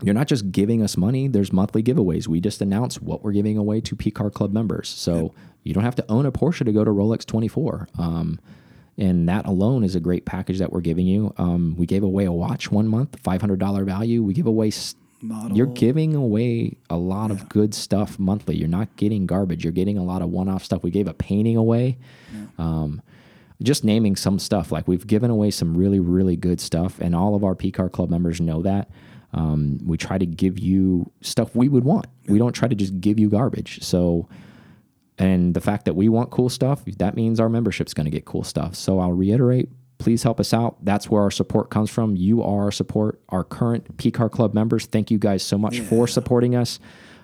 you're 0.02 0.14
not 0.14 0.28
just 0.28 0.50
giving 0.52 0.82
us 0.82 0.96
money. 0.96 1.28
There's 1.28 1.52
monthly 1.52 1.82
giveaways. 1.82 2.26
We 2.28 2.40
just 2.40 2.62
announce 2.62 3.00
what 3.02 3.22
we're 3.22 3.32
giving 3.32 3.58
away 3.58 3.80
to 3.82 3.96
PCAR 3.96 4.32
club 4.32 4.52
members. 4.52 4.88
So 4.88 5.34
you 5.64 5.74
don't 5.74 5.84
have 5.84 5.96
to 5.96 6.04
own 6.08 6.26
a 6.26 6.32
Porsche 6.32 6.64
to 6.64 6.72
go 6.72 6.84
to 6.84 6.90
Rolex 6.90 7.26
24. 7.26 7.88
Um, 7.98 8.38
and 8.98 9.28
that 9.28 9.46
alone 9.46 9.84
is 9.84 9.94
a 9.94 10.00
great 10.00 10.24
package 10.24 10.58
that 10.58 10.72
we're 10.72 10.80
giving 10.80 11.06
you. 11.06 11.34
Um, 11.36 11.74
we 11.76 11.86
gave 11.86 12.02
away 12.02 12.24
a 12.24 12.32
watch 12.32 12.70
one 12.70 12.88
month, 12.88 13.22
$500 13.22 13.84
value. 13.84 14.22
We 14.22 14.32
give 14.32 14.46
away 14.46 14.70
Model. 15.20 15.56
you're 15.56 15.66
giving 15.66 16.14
away 16.14 16.76
a 16.88 16.96
lot 16.96 17.30
of 17.30 17.48
good 17.48 17.74
stuff 17.74 18.18
monthly. 18.18 18.56
You're 18.56 18.68
not 18.68 18.94
getting 18.96 19.26
garbage. 19.26 19.64
You're 19.64 19.72
getting 19.72 19.98
a 19.98 20.04
lot 20.04 20.22
of 20.22 20.28
one-off 20.28 20.64
stuff. 20.64 20.82
We 20.82 20.90
gave 20.90 21.08
a 21.08 21.14
painting 21.14 21.56
away. 21.56 21.98
Um, 22.58 23.02
just 23.62 23.84
naming 23.84 24.16
some 24.16 24.38
stuff. 24.38 24.70
Like 24.70 24.86
we've 24.86 25.06
given 25.06 25.30
away 25.30 25.50
some 25.50 25.76
really, 25.76 26.00
really 26.00 26.36
good 26.36 26.60
stuff, 26.60 27.00
and 27.00 27.14
all 27.14 27.34
of 27.34 27.44
our 27.44 27.54
PCAR 27.54 27.90
club 27.90 28.10
members 28.10 28.40
know 28.40 28.62
that. 28.62 28.90
Um, 29.32 29.78
we 29.84 29.96
try 29.96 30.18
to 30.18 30.26
give 30.26 30.58
you 30.58 31.10
stuff 31.20 31.54
we 31.54 31.68
would 31.68 31.84
want. 31.84 32.06
We 32.26 32.38
don't 32.38 32.52
try 32.52 32.68
to 32.68 32.74
just 32.74 33.00
give 33.00 33.18
you 33.18 33.28
garbage. 33.28 33.82
So, 33.82 34.28
and 35.18 35.52
the 35.54 35.60
fact 35.60 35.84
that 35.84 35.94
we 35.94 36.08
want 36.08 36.30
cool 36.30 36.48
stuff, 36.48 36.84
that 36.98 37.16
means 37.16 37.40
our 37.40 37.48
membership's 37.48 37.92
going 37.92 38.06
to 38.06 38.10
get 38.10 38.24
cool 38.24 38.44
stuff. 38.44 38.74
So 38.74 38.98
I'll 38.98 39.12
reiterate, 39.12 39.68
please 39.98 40.22
help 40.22 40.40
us 40.40 40.54
out. 40.54 40.82
That's 40.84 41.10
where 41.10 41.22
our 41.22 41.30
support 41.30 41.70
comes 41.70 41.90
from. 41.90 42.16
You 42.16 42.42
are 42.42 42.64
our 42.64 42.72
support, 42.72 43.20
our 43.28 43.44
current 43.44 43.96
PCAR 43.96 44.30
Club 44.30 44.54
members. 44.54 44.86
Thank 44.86 45.10
you 45.10 45.18
guys 45.18 45.42
so 45.42 45.58
much 45.58 45.80
for 45.80 46.06
supporting 46.06 46.54
us. 46.54 46.78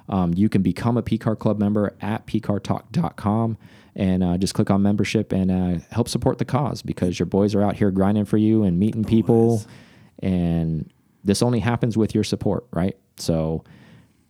Um, 0.09 0.35
you 0.35 0.49
can 0.49 0.63
become 0.63 0.97
a 0.97 1.03
PCAR 1.03 1.39
Club 1.39 1.59
member 1.59 1.95
at 2.01 2.27
pcartalk.com 2.27 3.57
and 3.95 4.23
uh, 4.23 4.39
just 4.39 4.55
click 4.55 4.71
on 4.71 4.83
membership 4.83 5.33
and 5.33 5.51
uh, 5.51 5.85
help 5.91 6.09
support 6.09 6.39
the 6.39 6.45
cause 6.45 6.83
because 6.83 7.19
your 7.19 7.27
boys 7.27 7.55
are 7.55 7.63
out 7.63 7.77
here 7.77 7.91
grinding 7.91 8.25
for 8.25 8.39
you 8.39 8.63
and 8.65 8.79
meeting 8.79 9.05
people. 9.05 9.63
And 10.21 10.91
this 11.25 11.43
only 11.43 11.61
happens 11.61 11.97
with 11.97 12.15
your 12.15 12.25
support, 12.25 12.67
right? 12.73 12.97
So 13.19 13.65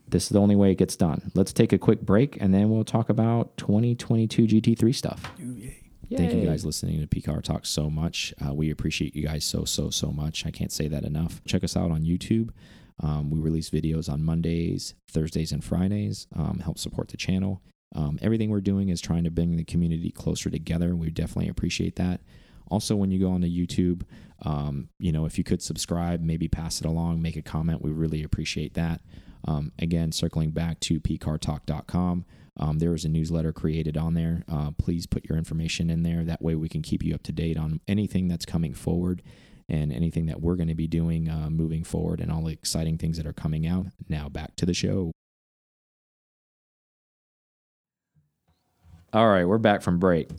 this 0.08 0.24
is 0.24 0.28
the 0.30 0.40
only 0.40 0.56
way 0.56 0.72
it 0.72 0.76
gets 0.78 0.96
done. 0.96 1.30
Let's 1.34 1.52
take 1.52 1.72
a 1.72 1.78
quick 1.78 2.00
break 2.00 2.36
and 2.40 2.52
then 2.52 2.70
we'll 2.70 2.84
talk 2.84 3.08
about 3.08 3.56
2022 3.56 4.46
GT3 4.46 4.94
stuff. 4.94 5.32
Yay. 5.38 6.18
Thank 6.18 6.34
you 6.34 6.44
guys 6.44 6.66
listening 6.66 7.00
to 7.00 7.06
PCAR 7.06 7.42
Talk 7.42 7.64
so 7.64 7.88
much. 7.88 8.34
Uh, 8.44 8.52
we 8.52 8.70
appreciate 8.70 9.16
you 9.16 9.22
guys 9.26 9.44
so, 9.44 9.64
so, 9.64 9.88
so 9.88 10.10
much. 10.10 10.44
I 10.44 10.50
can't 10.50 10.72
say 10.72 10.86
that 10.88 11.04
enough. 11.04 11.40
Check 11.46 11.64
us 11.64 11.74
out 11.74 11.90
on 11.90 12.02
YouTube. 12.02 12.50
Um, 13.00 13.30
we 13.30 13.40
release 13.40 13.70
videos 13.70 14.12
on 14.12 14.22
Mondays, 14.22 14.94
Thursdays, 15.08 15.52
and 15.52 15.64
Fridays. 15.64 16.26
Um, 16.36 16.58
help 16.58 16.78
support 16.78 17.08
the 17.08 17.16
channel. 17.16 17.62
Um, 17.94 18.18
everything 18.22 18.50
we're 18.50 18.60
doing 18.60 18.88
is 18.88 19.00
trying 19.00 19.24
to 19.24 19.30
bring 19.30 19.56
the 19.56 19.64
community 19.64 20.10
closer 20.10 20.50
together. 20.50 20.94
We 20.96 21.10
definitely 21.10 21.48
appreciate 21.48 21.96
that. 21.96 22.20
Also, 22.68 22.96
when 22.96 23.10
you 23.10 23.18
go 23.18 23.30
onto 23.30 23.46
YouTube, 23.46 24.02
um, 24.42 24.88
you 24.98 25.12
know, 25.12 25.26
if 25.26 25.36
you 25.36 25.44
could 25.44 25.62
subscribe, 25.62 26.22
maybe 26.22 26.48
pass 26.48 26.80
it 26.80 26.86
along, 26.86 27.20
make 27.20 27.36
a 27.36 27.42
comment, 27.42 27.82
we 27.82 27.90
really 27.90 28.22
appreciate 28.22 28.74
that. 28.74 29.02
Um, 29.44 29.72
again, 29.78 30.12
circling 30.12 30.52
back 30.52 30.80
to 30.80 31.00
pcartalk.com, 31.00 32.24
um, 32.58 32.78
there 32.78 32.94
is 32.94 33.04
a 33.04 33.08
newsletter 33.08 33.52
created 33.52 33.96
on 33.96 34.14
there. 34.14 34.44
Uh, 34.50 34.70
please 34.72 35.06
put 35.06 35.28
your 35.28 35.38
information 35.38 35.90
in 35.90 36.02
there. 36.02 36.24
That 36.24 36.42
way, 36.42 36.54
we 36.54 36.68
can 36.68 36.82
keep 36.82 37.02
you 37.02 37.14
up 37.14 37.22
to 37.24 37.32
date 37.32 37.56
on 37.56 37.80
anything 37.88 38.28
that's 38.28 38.46
coming 38.46 38.74
forward 38.74 39.22
and 39.68 39.92
anything 39.92 40.26
that 40.26 40.40
we're 40.40 40.56
going 40.56 40.68
to 40.68 40.74
be 40.74 40.86
doing 40.86 41.28
uh, 41.28 41.48
moving 41.50 41.84
forward 41.84 42.20
and 42.20 42.30
all 42.30 42.44
the 42.44 42.52
exciting 42.52 42.98
things 42.98 43.16
that 43.16 43.26
are 43.26 43.32
coming 43.32 43.66
out. 43.66 43.86
Now, 44.08 44.28
back 44.28 44.56
to 44.56 44.66
the 44.66 44.74
show. 44.74 45.12
All 49.12 49.28
right, 49.28 49.44
we're 49.44 49.58
back 49.58 49.82
from 49.82 49.98
break. 49.98 50.30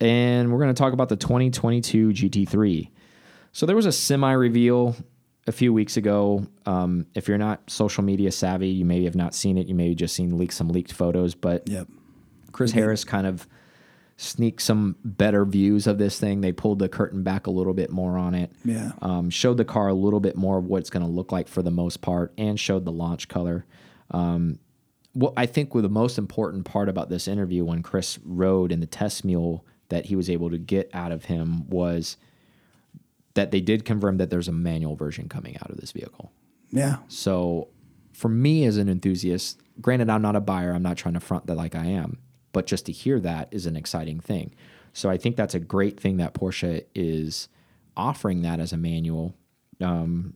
And 0.00 0.52
we're 0.52 0.58
going 0.58 0.74
to 0.74 0.78
talk 0.78 0.92
about 0.92 1.08
the 1.08 1.16
2022 1.16 2.10
GT3. 2.10 2.88
So 3.52 3.66
there 3.66 3.76
was 3.76 3.86
a 3.86 3.92
semi 3.92 4.32
reveal 4.32 4.96
a 5.46 5.52
few 5.52 5.72
weeks 5.72 5.96
ago. 5.96 6.46
Um, 6.64 7.06
if 7.14 7.26
you're 7.28 7.38
not 7.38 7.68
social 7.68 8.04
media 8.04 8.30
savvy, 8.30 8.68
you 8.68 8.84
may 8.84 9.04
have 9.04 9.16
not 9.16 9.34
seen 9.34 9.58
it. 9.58 9.66
You 9.66 9.74
may 9.74 9.88
have 9.88 9.96
just 9.96 10.14
seen 10.14 10.38
leak 10.38 10.52
some 10.52 10.68
leaked 10.68 10.92
photos, 10.92 11.34
but 11.34 11.68
Yep. 11.68 11.88
Chris 12.52 12.70
Harris 12.72 13.02
kind 13.04 13.26
of 13.26 13.46
sneaked 14.16 14.62
some 14.62 14.94
better 15.04 15.44
views 15.44 15.86
of 15.86 15.98
this 15.98 16.18
thing. 16.20 16.42
They 16.42 16.52
pulled 16.52 16.78
the 16.78 16.88
curtain 16.88 17.22
back 17.22 17.46
a 17.46 17.50
little 17.50 17.74
bit 17.74 17.90
more 17.90 18.18
on 18.18 18.34
it. 18.34 18.52
Yeah. 18.64 18.92
Um, 19.02 19.30
showed 19.30 19.56
the 19.56 19.64
car 19.64 19.88
a 19.88 19.94
little 19.94 20.20
bit 20.20 20.36
more 20.36 20.58
of 20.58 20.66
what 20.66 20.78
it's 20.78 20.90
going 20.90 21.04
to 21.04 21.10
look 21.10 21.32
like 21.32 21.48
for 21.48 21.62
the 21.62 21.70
most 21.70 22.02
part, 22.02 22.32
and 22.38 22.58
showed 22.60 22.84
the 22.84 22.92
launch 22.92 23.26
color. 23.28 23.64
Um, 24.10 24.58
what 25.12 25.34
I 25.36 25.46
think 25.46 25.74
was 25.74 25.82
the 25.82 25.88
most 25.88 26.18
important 26.18 26.64
part 26.64 26.88
about 26.88 27.08
this 27.08 27.28
interview 27.28 27.64
when 27.64 27.82
Chris 27.82 28.18
rode 28.24 28.72
in 28.72 28.80
the 28.80 28.86
test 28.86 29.24
mule 29.24 29.64
that 29.88 30.06
he 30.06 30.16
was 30.16 30.30
able 30.30 30.50
to 30.50 30.58
get 30.58 30.90
out 30.94 31.12
of 31.12 31.26
him 31.26 31.68
was 31.68 32.16
that 33.34 33.50
they 33.50 33.60
did 33.60 33.84
confirm 33.84 34.16
that 34.18 34.30
there's 34.30 34.48
a 34.48 34.52
manual 34.52 34.96
version 34.96 35.28
coming 35.28 35.56
out 35.58 35.70
of 35.70 35.78
this 35.78 35.92
vehicle. 35.92 36.32
Yeah. 36.70 36.98
So 37.08 37.68
for 38.12 38.28
me 38.28 38.64
as 38.64 38.76
an 38.78 38.88
enthusiast, 38.88 39.60
granted 39.80 40.08
I'm 40.08 40.22
not 40.22 40.36
a 40.36 40.40
buyer, 40.40 40.72
I'm 40.72 40.82
not 40.82 40.96
trying 40.96 41.14
to 41.14 41.20
front 41.20 41.46
that 41.46 41.56
like 41.56 41.74
I 41.74 41.86
am, 41.86 42.18
but 42.52 42.66
just 42.66 42.86
to 42.86 42.92
hear 42.92 43.20
that 43.20 43.48
is 43.50 43.66
an 43.66 43.76
exciting 43.76 44.20
thing. 44.20 44.54
So 44.94 45.10
I 45.10 45.16
think 45.16 45.36
that's 45.36 45.54
a 45.54 45.60
great 45.60 45.98
thing 45.98 46.18
that 46.18 46.34
Porsche 46.34 46.84
is 46.94 47.48
offering 47.96 48.42
that 48.42 48.60
as 48.60 48.72
a 48.72 48.76
manual. 48.76 49.34
Um, 49.80 50.34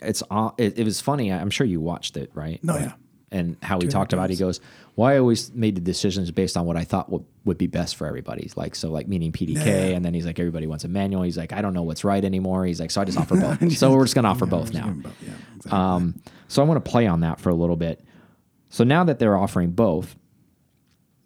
it's 0.00 0.22
it, 0.58 0.78
it 0.78 0.84
was 0.84 1.00
funny. 1.00 1.32
I'm 1.32 1.50
sure 1.50 1.66
you 1.66 1.80
watched 1.80 2.16
it, 2.16 2.30
right? 2.34 2.62
No, 2.62 2.76
yeah. 2.76 2.92
And 3.32 3.56
how 3.60 3.80
he 3.80 3.88
talked 3.88 4.12
about, 4.12 4.30
it, 4.30 4.34
he 4.34 4.38
goes, 4.38 4.60
"Well, 4.94 5.08
I 5.08 5.18
always 5.18 5.52
made 5.52 5.74
the 5.74 5.80
decisions 5.80 6.30
based 6.30 6.56
on 6.56 6.64
what 6.64 6.76
I 6.76 6.84
thought 6.84 7.10
would, 7.10 7.24
would 7.44 7.58
be 7.58 7.66
best 7.66 7.96
for 7.96 8.06
everybody. 8.06 8.48
Like 8.54 8.76
so, 8.76 8.88
like 8.90 9.08
meaning 9.08 9.32
PDK, 9.32 9.66
Yeah. 9.66 9.96
and 9.96 10.04
then 10.04 10.14
he's 10.14 10.24
like, 10.24 10.38
everybody 10.38 10.68
wants 10.68 10.84
a 10.84 10.88
manual. 10.88 11.22
He's 11.22 11.36
like, 11.36 11.52
I 11.52 11.60
don't 11.60 11.74
know 11.74 11.82
what's 11.82 12.04
right 12.04 12.24
anymore. 12.24 12.64
He's 12.64 12.78
like, 12.80 12.92
so 12.92 13.00
I 13.00 13.04
just 13.04 13.18
offer 13.18 13.34
both. 13.58 13.72
so 13.72 13.92
we're 13.96 14.04
just 14.04 14.14
gonna 14.14 14.28
offer 14.28 14.46
both 14.46 14.72
now. 14.72 14.94
Yeah, 15.22 15.32
exactly. 15.56 15.72
Um, 15.72 16.14
so 16.46 16.62
I 16.62 16.66
want 16.66 16.84
to 16.84 16.88
play 16.88 17.08
on 17.08 17.20
that 17.20 17.40
for 17.40 17.50
a 17.50 17.54
little 17.54 17.74
bit. 17.76 18.00
So 18.70 18.84
now 18.84 19.02
that 19.04 19.18
they're 19.18 19.36
offering 19.36 19.72
both, 19.72 20.14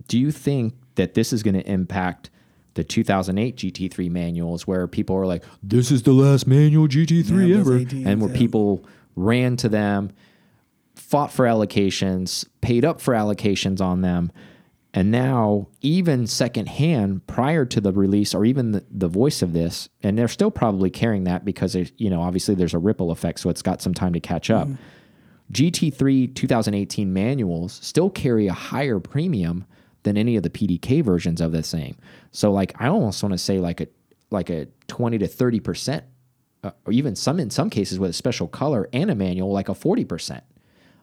do 0.08 0.18
you 0.18 0.30
think 0.30 0.74
that 0.94 1.12
this 1.14 1.32
is 1.32 1.42
going 1.42 1.54
to 1.54 1.70
impact 1.70 2.30
the 2.74 2.84
2008 2.84 3.56
GT3 3.56 4.10
manuals 4.10 4.66
where 4.66 4.86
people 4.86 5.16
are 5.16 5.26
like, 5.26 5.44
this 5.62 5.90
is 5.90 6.02
the 6.04 6.12
last 6.12 6.46
manual 6.46 6.88
GT3 6.88 7.48
Yeah, 7.48 7.56
ever? 7.58 7.78
18s, 7.80 8.06
and 8.06 8.20
where 8.20 8.30
yeah. 8.30 8.36
people 8.38 8.84
ran 9.16 9.56
to 9.58 9.68
them, 9.68 10.10
fought 11.10 11.32
for 11.32 11.44
allocations, 11.44 12.46
paid 12.60 12.84
up 12.84 13.00
for 13.00 13.14
allocations 13.14 13.80
on 13.80 14.00
them. 14.00 14.30
And 14.94 15.10
now, 15.10 15.66
even 15.80 16.28
secondhand, 16.28 17.26
prior 17.26 17.64
to 17.64 17.80
the 17.80 17.92
release, 17.92 18.32
or 18.32 18.44
even 18.44 18.70
the, 18.70 18.84
the 18.92 19.08
voice 19.08 19.42
of 19.42 19.52
this, 19.52 19.88
and 20.04 20.16
they're 20.16 20.28
still 20.28 20.52
probably 20.52 20.88
carrying 20.88 21.24
that 21.24 21.44
because, 21.44 21.72
there's, 21.72 21.90
you 21.96 22.10
know, 22.10 22.22
obviously 22.22 22.54
there's 22.54 22.74
a 22.74 22.78
ripple 22.78 23.10
effect, 23.10 23.40
so 23.40 23.50
it's 23.50 23.60
got 23.60 23.82
some 23.82 23.92
time 23.92 24.12
to 24.12 24.20
catch 24.20 24.50
up. 24.50 24.68
GT3 25.52 26.32
2018 26.32 27.12
manuals 27.12 27.80
still 27.82 28.08
carry 28.08 28.46
a 28.46 28.52
higher 28.52 29.00
premium 29.00 29.64
than 30.04 30.16
any 30.16 30.36
of 30.36 30.44
the 30.44 30.50
PDK 30.50 31.02
versions 31.02 31.40
of 31.40 31.50
the 31.50 31.64
same. 31.64 31.96
So, 32.30 32.52
like, 32.52 32.72
I 32.80 32.86
almost 32.86 33.20
want 33.20 33.32
to 33.32 33.38
say 33.38 33.58
like 33.58 33.80
a 33.80 33.88
like 34.30 34.48
a 34.48 34.68
20 34.86 35.18
to 35.18 35.26
30 35.26 35.58
percent, 35.58 36.04
uh, 36.62 36.70
or 36.86 36.92
even 36.92 37.16
some 37.16 37.40
in 37.40 37.50
some 37.50 37.68
cases 37.68 37.98
with 37.98 38.10
a 38.10 38.14
special 38.14 38.46
color 38.46 38.88
and 38.92 39.10
a 39.10 39.16
manual, 39.16 39.50
like 39.50 39.68
a 39.68 39.74
40 39.74 40.04
percent 40.04 40.44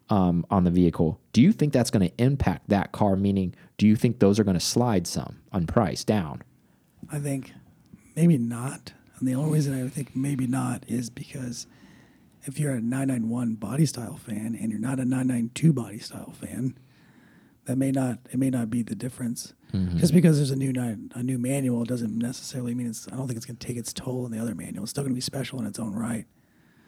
um, 0.10 0.46
on 0.50 0.63
the 0.63 0.72
vehicle. 0.72 1.20
Do 1.34 1.41
you 1.41 1.52
think 1.52 1.74
that's 1.74 1.89
going 1.89 2.08
to 2.08 2.24
impact 2.24 2.70
that 2.70 2.91
car? 2.91 3.15
Meaning, 3.15 3.56
do 3.78 3.88
you 3.88 3.96
think 3.96 4.20
those 4.20 4.39
are 4.39 4.43
going 4.43 4.58
to 4.58 4.65
slide 4.65 5.08
some 5.08 5.39
on 5.52 5.67
price 5.67 6.04
down? 6.04 6.43
I 7.12 7.20
think 7.20 7.54
maybe 8.15 8.38
not. 8.38 8.93
And 9.20 9.28
the 9.28 9.36
only 9.36 9.54
reason 9.54 9.84
I 9.84 9.88
think 9.89 10.15
maybe 10.15 10.48
not 10.48 10.84
is 10.88 11.10
because 11.10 11.67
if 12.43 12.60
you're 12.60 12.74
a 12.74 12.82
991 12.82 13.56
body 13.56 13.86
style 13.86 14.17
fan 14.17 14.58
and 14.60 14.72
you're 14.72 14.80
not 14.80 15.00
a 15.00 15.06
992 15.06 15.74
body 15.74 16.00
style 16.00 16.32
fan, 16.32 16.78
that 17.65 17.78
may 17.78 17.91
not 17.91 18.20
it 18.32 18.39
may 18.39 18.50
not 18.50 18.70
be 18.70 18.82
the 18.82 18.96
difference. 18.96 19.54
Just 19.98 20.13
because 20.13 20.38
there's 20.38 20.52
a 20.52 20.56
new 20.56 20.72
nine, 20.72 21.12
a 21.13 21.22
new 21.22 21.38
manual 21.38 21.84
doesn't 21.84 22.17
necessarily 22.17 22.74
mean 22.74 22.88
it's. 22.88 23.06
I 23.12 23.17
don't 23.17 23.28
think 23.28 23.36
it's 23.36 23.46
going 23.46 23.58
to 23.58 23.67
take 23.67 23.76
its 23.76 23.91
toll 23.91 24.24
on 24.24 24.32
the 24.32 24.39
other 24.39 24.56
manual. 24.56 24.84
It's 24.84 24.91
still 24.91 25.04
going 25.04 25.12
to 25.12 25.15
be 25.15 25.22
special 25.22 25.60
in 25.60 25.65
its 25.65 25.78
own 25.78 25.93
right. 25.93 26.26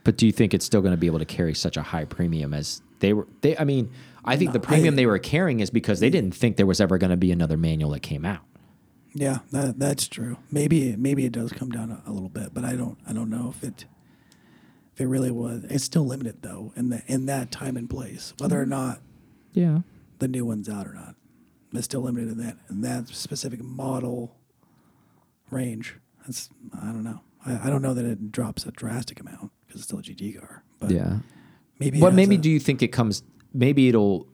But 0.05 0.15
do 0.15 0.25
you 0.25 0.31
think 0.31 0.53
it's 0.53 0.65
still 0.65 0.81
going 0.81 0.93
to 0.93 0.97
be 0.97 1.07
able 1.07 1.19
to 1.19 1.25
carry 1.25 1.53
such 1.53 1.75
a 1.75 1.81
high 1.81 2.05
premium 2.05 2.53
as 2.53 2.81
they 2.99 3.13
were? 3.13 3.27
They, 3.41 3.57
I 3.57 3.63
mean, 3.63 3.91
I 4.25 4.35
think 4.37 4.51
the 4.53 4.59
premium 4.59 4.93
I- 4.93 4.97
they 4.97 5.05
were 5.05 5.19
carrying 5.19 5.59
is 5.59 5.69
because 5.69 5.99
they 5.99 6.09
didn't 6.09 6.31
think 6.35 6.57
there 6.57 6.65
was 6.65 6.79
ever 6.81 6.97
going 6.97 7.11
to 7.11 7.17
be 7.17 7.31
another 7.31 7.57
manual 7.57 7.91
that 7.91 8.01
came 8.01 8.25
out. 8.25 8.41
Yeah, 9.13 9.39
that 9.51 9.79
that's 9.79 10.07
true. 10.07 10.37
Maybe 10.51 10.95
maybe 10.95 11.25
it 11.25 11.31
does 11.31 11.51
come 11.51 11.69
down 11.71 11.89
a, 11.91 12.09
a 12.09 12.11
little 12.11 12.29
bit, 12.29 12.53
but 12.53 12.63
I 12.63 12.75
don't 12.75 12.97
I 13.07 13.13
don't 13.13 13.29
know 13.29 13.53
if 13.55 13.63
it 13.63 13.85
if 14.93 15.01
it 15.01 15.07
really 15.07 15.31
was. 15.31 15.63
It's 15.65 15.83
still 15.83 16.05
limited 16.05 16.41
though 16.43 16.73
in 16.75 16.89
the 16.89 17.01
in 17.07 17.25
that 17.25 17.51
time 17.51 17.75
and 17.75 17.89
place, 17.89 18.33
whether 18.37 18.61
or 18.61 18.67
not 18.67 19.01
Yeah. 19.53 19.79
the 20.19 20.27
new 20.27 20.45
one's 20.45 20.69
out 20.69 20.85
or 20.87 20.93
not. 20.93 21.15
It's 21.73 21.85
still 21.85 22.01
limited 22.01 22.29
in 22.33 22.37
that 22.37 22.57
in 22.69 22.81
that 22.81 23.07
specific 23.07 23.63
model 23.63 24.35
range. 25.49 25.95
That's 26.25 26.49
I 26.79 26.85
don't 26.87 27.03
know. 27.03 27.21
I, 27.45 27.67
I 27.67 27.69
don't 27.71 27.81
know 27.81 27.93
that 27.95 28.05
it 28.05 28.31
drops 28.31 28.65
a 28.65 28.71
drastic 28.71 29.19
amount 29.19 29.51
because 29.65 29.81
it's 29.81 29.85
still 29.87 29.99
a 29.99 30.03
GT 30.03 30.39
car. 30.39 30.63
But 30.79 30.91
Yeah. 30.91 31.19
Maybe. 31.79 31.99
But 31.99 32.13
maybe 32.13 32.35
a- 32.35 32.39
do 32.39 32.49
you 32.49 32.59
think 32.59 32.81
it 32.81 32.89
comes? 32.89 33.23
Maybe 33.53 33.87
it'll 33.89 34.27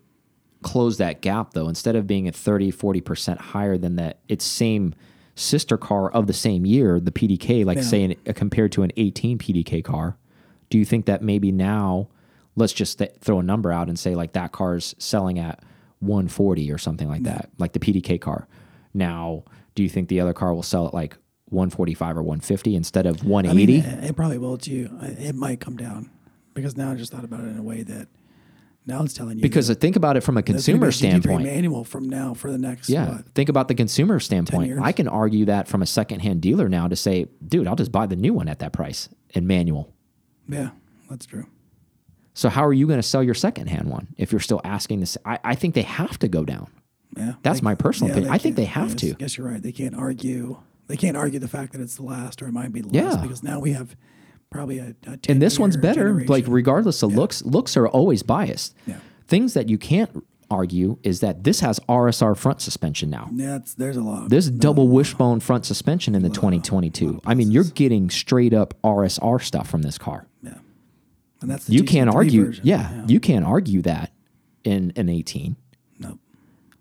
close 0.62 0.98
that 0.98 1.22
gap 1.22 1.54
though. 1.54 1.68
Instead 1.70 1.96
of 1.96 2.08
being 2.08 2.28
at 2.28 2.36
30, 2.36 2.72
40 2.72 3.02
percent 3.02 3.40
higher 3.40 3.78
than 3.78 3.96
that, 3.98 4.20
its 4.28 4.44
same 4.46 4.94
sister 5.36 5.78
car 5.78 6.10
of 6.12 6.28
the 6.28 6.34
same 6.34 6.66
year, 6.66 7.00
the 7.00 7.12
PDK, 7.12 7.66
like 7.66 7.78
Yeah. 7.78 7.84
saying 7.84 8.16
uh, 8.28 8.34
compared 8.34 8.72
to 8.74 8.84
an 8.84 8.92
18 8.98 9.38
PDK 9.38 9.84
car. 9.84 10.18
Do 10.70 10.78
you 10.78 10.86
think 10.86 11.06
that 11.06 11.22
maybe 11.22 11.52
now, 11.52 12.08
let's 12.56 12.74
just 12.74 12.98
th 13.00 13.12
throw 13.22 13.40
a 13.40 13.44
number 13.44 13.72
out 13.72 13.88
and 13.90 14.00
say 14.00 14.16
like 14.16 14.34
that 14.34 14.52
car's 14.52 14.96
selling 14.98 15.38
at 15.40 15.62
140 16.00 16.72
or 16.72 16.78
something 16.78 17.08
like 17.08 17.24
that, 17.24 17.50
like 17.58 17.74
the 17.74 17.80
PDK 17.80 18.20
car. 18.20 18.48
Now, 18.94 19.44
do 19.76 19.84
you 19.84 19.90
think 19.90 20.08
the 20.10 20.20
other 20.22 20.34
car 20.34 20.54
will 20.54 20.64
sell 20.64 20.88
at 20.88 20.94
like 20.94 21.18
145 21.50 22.18
or 22.18 22.24
150 22.24 22.76
instead 22.76 23.06
of 23.06 23.22
I 23.24 23.28
180? 23.28 23.74
mean, 23.74 23.86
it, 23.86 24.04
it 24.12 24.16
probably 24.16 24.38
will 24.38 24.58
too. 24.58 24.90
I- 25.02 25.08
It 25.08 25.36
might 25.36 25.60
come 25.60 25.76
down 25.78 26.10
because 26.56 26.76
now 26.76 26.92
I 26.92 26.96
just 26.96 27.12
thought 27.12 27.24
about 27.24 27.42
it 27.42 27.48
in 27.50 27.58
a 27.58 27.64
way 27.64 27.84
that 27.84 28.08
now 28.88 29.04
it's 29.04 29.14
telling 29.14 29.38
you 29.38 29.42
because 29.44 29.68
that 29.68 29.76
think 29.82 29.96
about 29.96 30.18
it 30.18 30.22
from 30.22 30.38
a 30.38 30.42
there's 30.42 30.66
gonna 30.66 30.78
be 30.78 30.82
consumer 30.82 30.88
a 30.88 30.94
standpoint. 30.94 31.44
manual 31.44 31.84
from 31.84 32.10
now 32.10 32.34
for 32.34 32.52
the 32.52 32.58
next 32.58 32.90
Yeah. 32.90 33.10
what? 33.10 33.30
Think 33.36 33.50
about 33.50 33.68
the 33.68 33.76
consumer 33.76 34.20
standpoint. 34.20 34.80
I 34.82 34.92
can 34.92 35.08
argue 35.08 35.46
that 35.46 35.68
from 35.68 35.82
a 35.84 35.86
secondhand 35.86 36.42
dealer 36.42 36.68
now 36.70 36.88
to 36.88 36.96
say, 36.96 37.28
dude, 37.48 37.68
I'll 37.68 37.76
just 37.76 37.92
buy 37.92 38.08
the 38.08 38.16
new 38.16 38.34
one 38.34 38.48
at 38.48 38.60
that 38.60 38.74
price 38.74 39.10
in 39.32 39.46
manual. 39.48 39.94
Yeah, 40.48 40.70
that's 41.10 41.26
true. 41.26 41.46
So 42.34 42.50
how 42.50 42.66
are 42.66 42.74
you 42.74 42.86
going 42.86 43.00
to 43.00 43.04
sell 43.08 43.24
your 43.24 43.34
secondhand 43.34 43.90
one 43.90 44.08
if 44.18 44.32
you're 44.32 44.42
still 44.42 44.60
asking 44.66 45.00
this? 45.00 45.18
I, 45.26 45.40
I 45.44 45.56
think 45.56 45.74
they 45.74 45.84
have 45.84 46.20
to 46.20 46.28
go 46.28 46.44
down. 46.44 46.68
Yeah, 47.16 47.34
That's 47.44 47.62
my 47.62 47.76
personal 47.76 48.12
opinion. 48.12 48.32
I 48.34 48.38
think 48.38 48.58
they 48.58 48.66
have 48.66 48.94
to. 48.98 49.08
I 49.08 49.10
guess, 49.10 49.14
to. 49.14 49.14
Guess 49.16 49.38
you're 49.38 49.48
right. 49.48 49.62
They 49.64 49.72
can't 49.72 49.96
argue. 49.96 50.58
They 50.88 50.98
can't 50.98 51.16
argue 51.16 51.40
the 51.40 51.48
fact 51.48 51.72
that 51.72 51.80
it's 51.82 51.96
the 51.96 52.04
last 52.04 52.42
or 52.42 52.48
it 52.48 52.52
might 52.52 52.74
be 52.74 52.82
the 52.82 52.90
Yeah. 52.92 53.06
last 53.06 53.22
because 53.22 53.42
now 53.42 53.60
we 53.62 53.72
have 53.72 53.96
probably 54.56 54.80
a, 54.80 54.96
a 55.08 55.20
And 55.30 55.42
this 55.42 55.60
one's 55.60 55.78
10-year 55.78 56.14
better. 56.14 56.26
Like 56.26 56.46
regardless 56.48 57.04
of 57.04 57.14
looks, 57.14 57.44
looks 57.44 57.76
are 57.78 57.88
always 57.88 58.24
biased. 58.24 58.76
Yeah. 58.88 58.98
Things 59.28 59.54
that 59.54 59.70
you 59.70 59.78
can't 59.78 60.24
argue 60.52 60.98
is 61.04 61.20
that 61.22 61.44
this 61.44 61.60
has 61.62 61.80
RSR 61.90 62.38
front 62.38 62.62
suspension 62.62 63.10
now. 63.10 63.30
That's 63.32 63.74
there's 63.74 63.98
a 63.98 64.02
lot. 64.02 64.24
Of, 64.24 64.30
There's 64.30 64.50
double 64.50 64.88
wishbone 64.88 65.40
front 65.40 65.66
suspension 65.66 66.14
in 66.16 66.22
the 66.22 66.30
2022. 66.30 67.22
I 67.26 67.34
mean, 67.34 67.50
you're 67.52 67.64
getting 67.64 68.10
straight 68.10 68.54
up 68.54 68.74
RSR 68.84 69.42
stuff 69.42 69.68
from 69.68 69.82
this 69.82 69.98
car. 69.98 70.28
yeah, 70.44 70.60
and 71.42 71.50
that's 71.50 71.66
the 71.66 71.74
You 71.74 71.84
can't 71.84 72.10
argue. 72.14 72.46
version. 72.46 72.64
Yeah, 72.66 73.06
you 73.08 73.20
can't 73.20 73.44
argue 73.46 73.82
that 73.84 74.12
in 74.64 74.94
an 74.96 75.10
18. 75.10 75.56
no. 76.00 76.20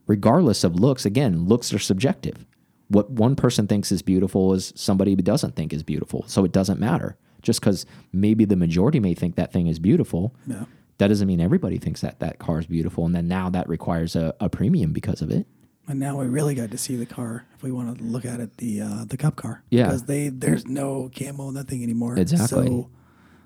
regardless 0.06 0.64
of 0.64 0.74
looks 0.76 1.04
again 1.06 1.46
looks 1.46 1.72
are 1.72 1.78
subjective 1.78 2.46
what 2.88 3.10
one 3.10 3.36
person 3.36 3.66
thinks 3.66 3.92
is 3.92 4.00
beautiful 4.02 4.52
is 4.54 4.72
somebody 4.76 5.14
doesn't 5.16 5.54
think 5.56 5.72
is 5.72 5.82
beautiful 5.82 6.24
so 6.26 6.44
it 6.44 6.52
doesn't 6.52 6.80
matter 6.80 7.16
just 7.44 7.60
because 7.60 7.86
maybe 8.12 8.44
the 8.44 8.56
majority 8.56 8.98
may 8.98 9.14
think 9.14 9.36
that 9.36 9.52
thing 9.52 9.68
is 9.68 9.78
beautiful 9.78 10.34
Yeah. 10.46 10.64
that 10.98 11.08
doesn't 11.08 11.28
mean 11.28 11.40
everybody 11.40 11.78
thinks 11.78 12.00
that 12.00 12.18
that 12.18 12.38
car 12.40 12.58
is 12.58 12.66
beautiful 12.66 13.06
and 13.06 13.14
then 13.14 13.28
now 13.28 13.48
that 13.50 13.68
requires 13.68 14.16
a, 14.16 14.34
a 14.40 14.48
premium 14.48 14.92
because 14.92 15.22
of 15.22 15.30
it 15.30 15.46
And 15.86 16.00
now 16.00 16.18
we 16.20 16.26
really 16.26 16.54
got 16.54 16.70
to 16.70 16.78
see 16.78 16.96
the 16.96 17.04
car. 17.06 17.44
If 17.56 17.62
we 17.62 17.70
want 17.70 17.86
to 17.98 18.02
look 18.14 18.24
at 18.24 18.40
it, 18.40 18.56
the 18.56 18.72
uh, 18.88 19.04
the 19.12 19.18
Cup 19.24 19.36
car. 19.36 19.54
Yeah. 19.68 19.84
Because 19.84 20.04
they 20.12 20.30
there's 20.30 20.64
no 20.66 21.10
camo 21.18 21.48
in 21.50 21.54
that 21.58 21.68
thing 21.68 21.82
anymore. 21.82 22.14
Exactly. 22.18 22.66
So 22.68 22.88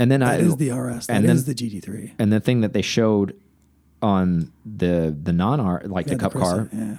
and 0.01 0.07
then 0.11 0.21
that 0.21 0.39
I 0.41 0.45
is 0.47 0.55
the 0.57 0.71
RS. 0.71 1.09
That 1.09 1.17
and 1.17 1.25
is 1.27 1.45
then- 1.45 1.57
the 1.57 1.57
GT3. 1.61 2.13
and 2.21 2.29
the 2.33 2.39
thing 2.47 2.61
that 2.65 2.73
they 2.77 2.83
showed 2.97 3.35
on 4.01 4.53
the 4.65 4.95
the 5.29 5.33
non 5.33 5.59
art 5.59 5.91
like 5.91 6.07
Yeah, 6.07 6.15
the 6.15 6.21
cup 6.21 6.33
Corsa, 6.35 6.41
car 6.43 6.69
Yeah. 6.73 6.97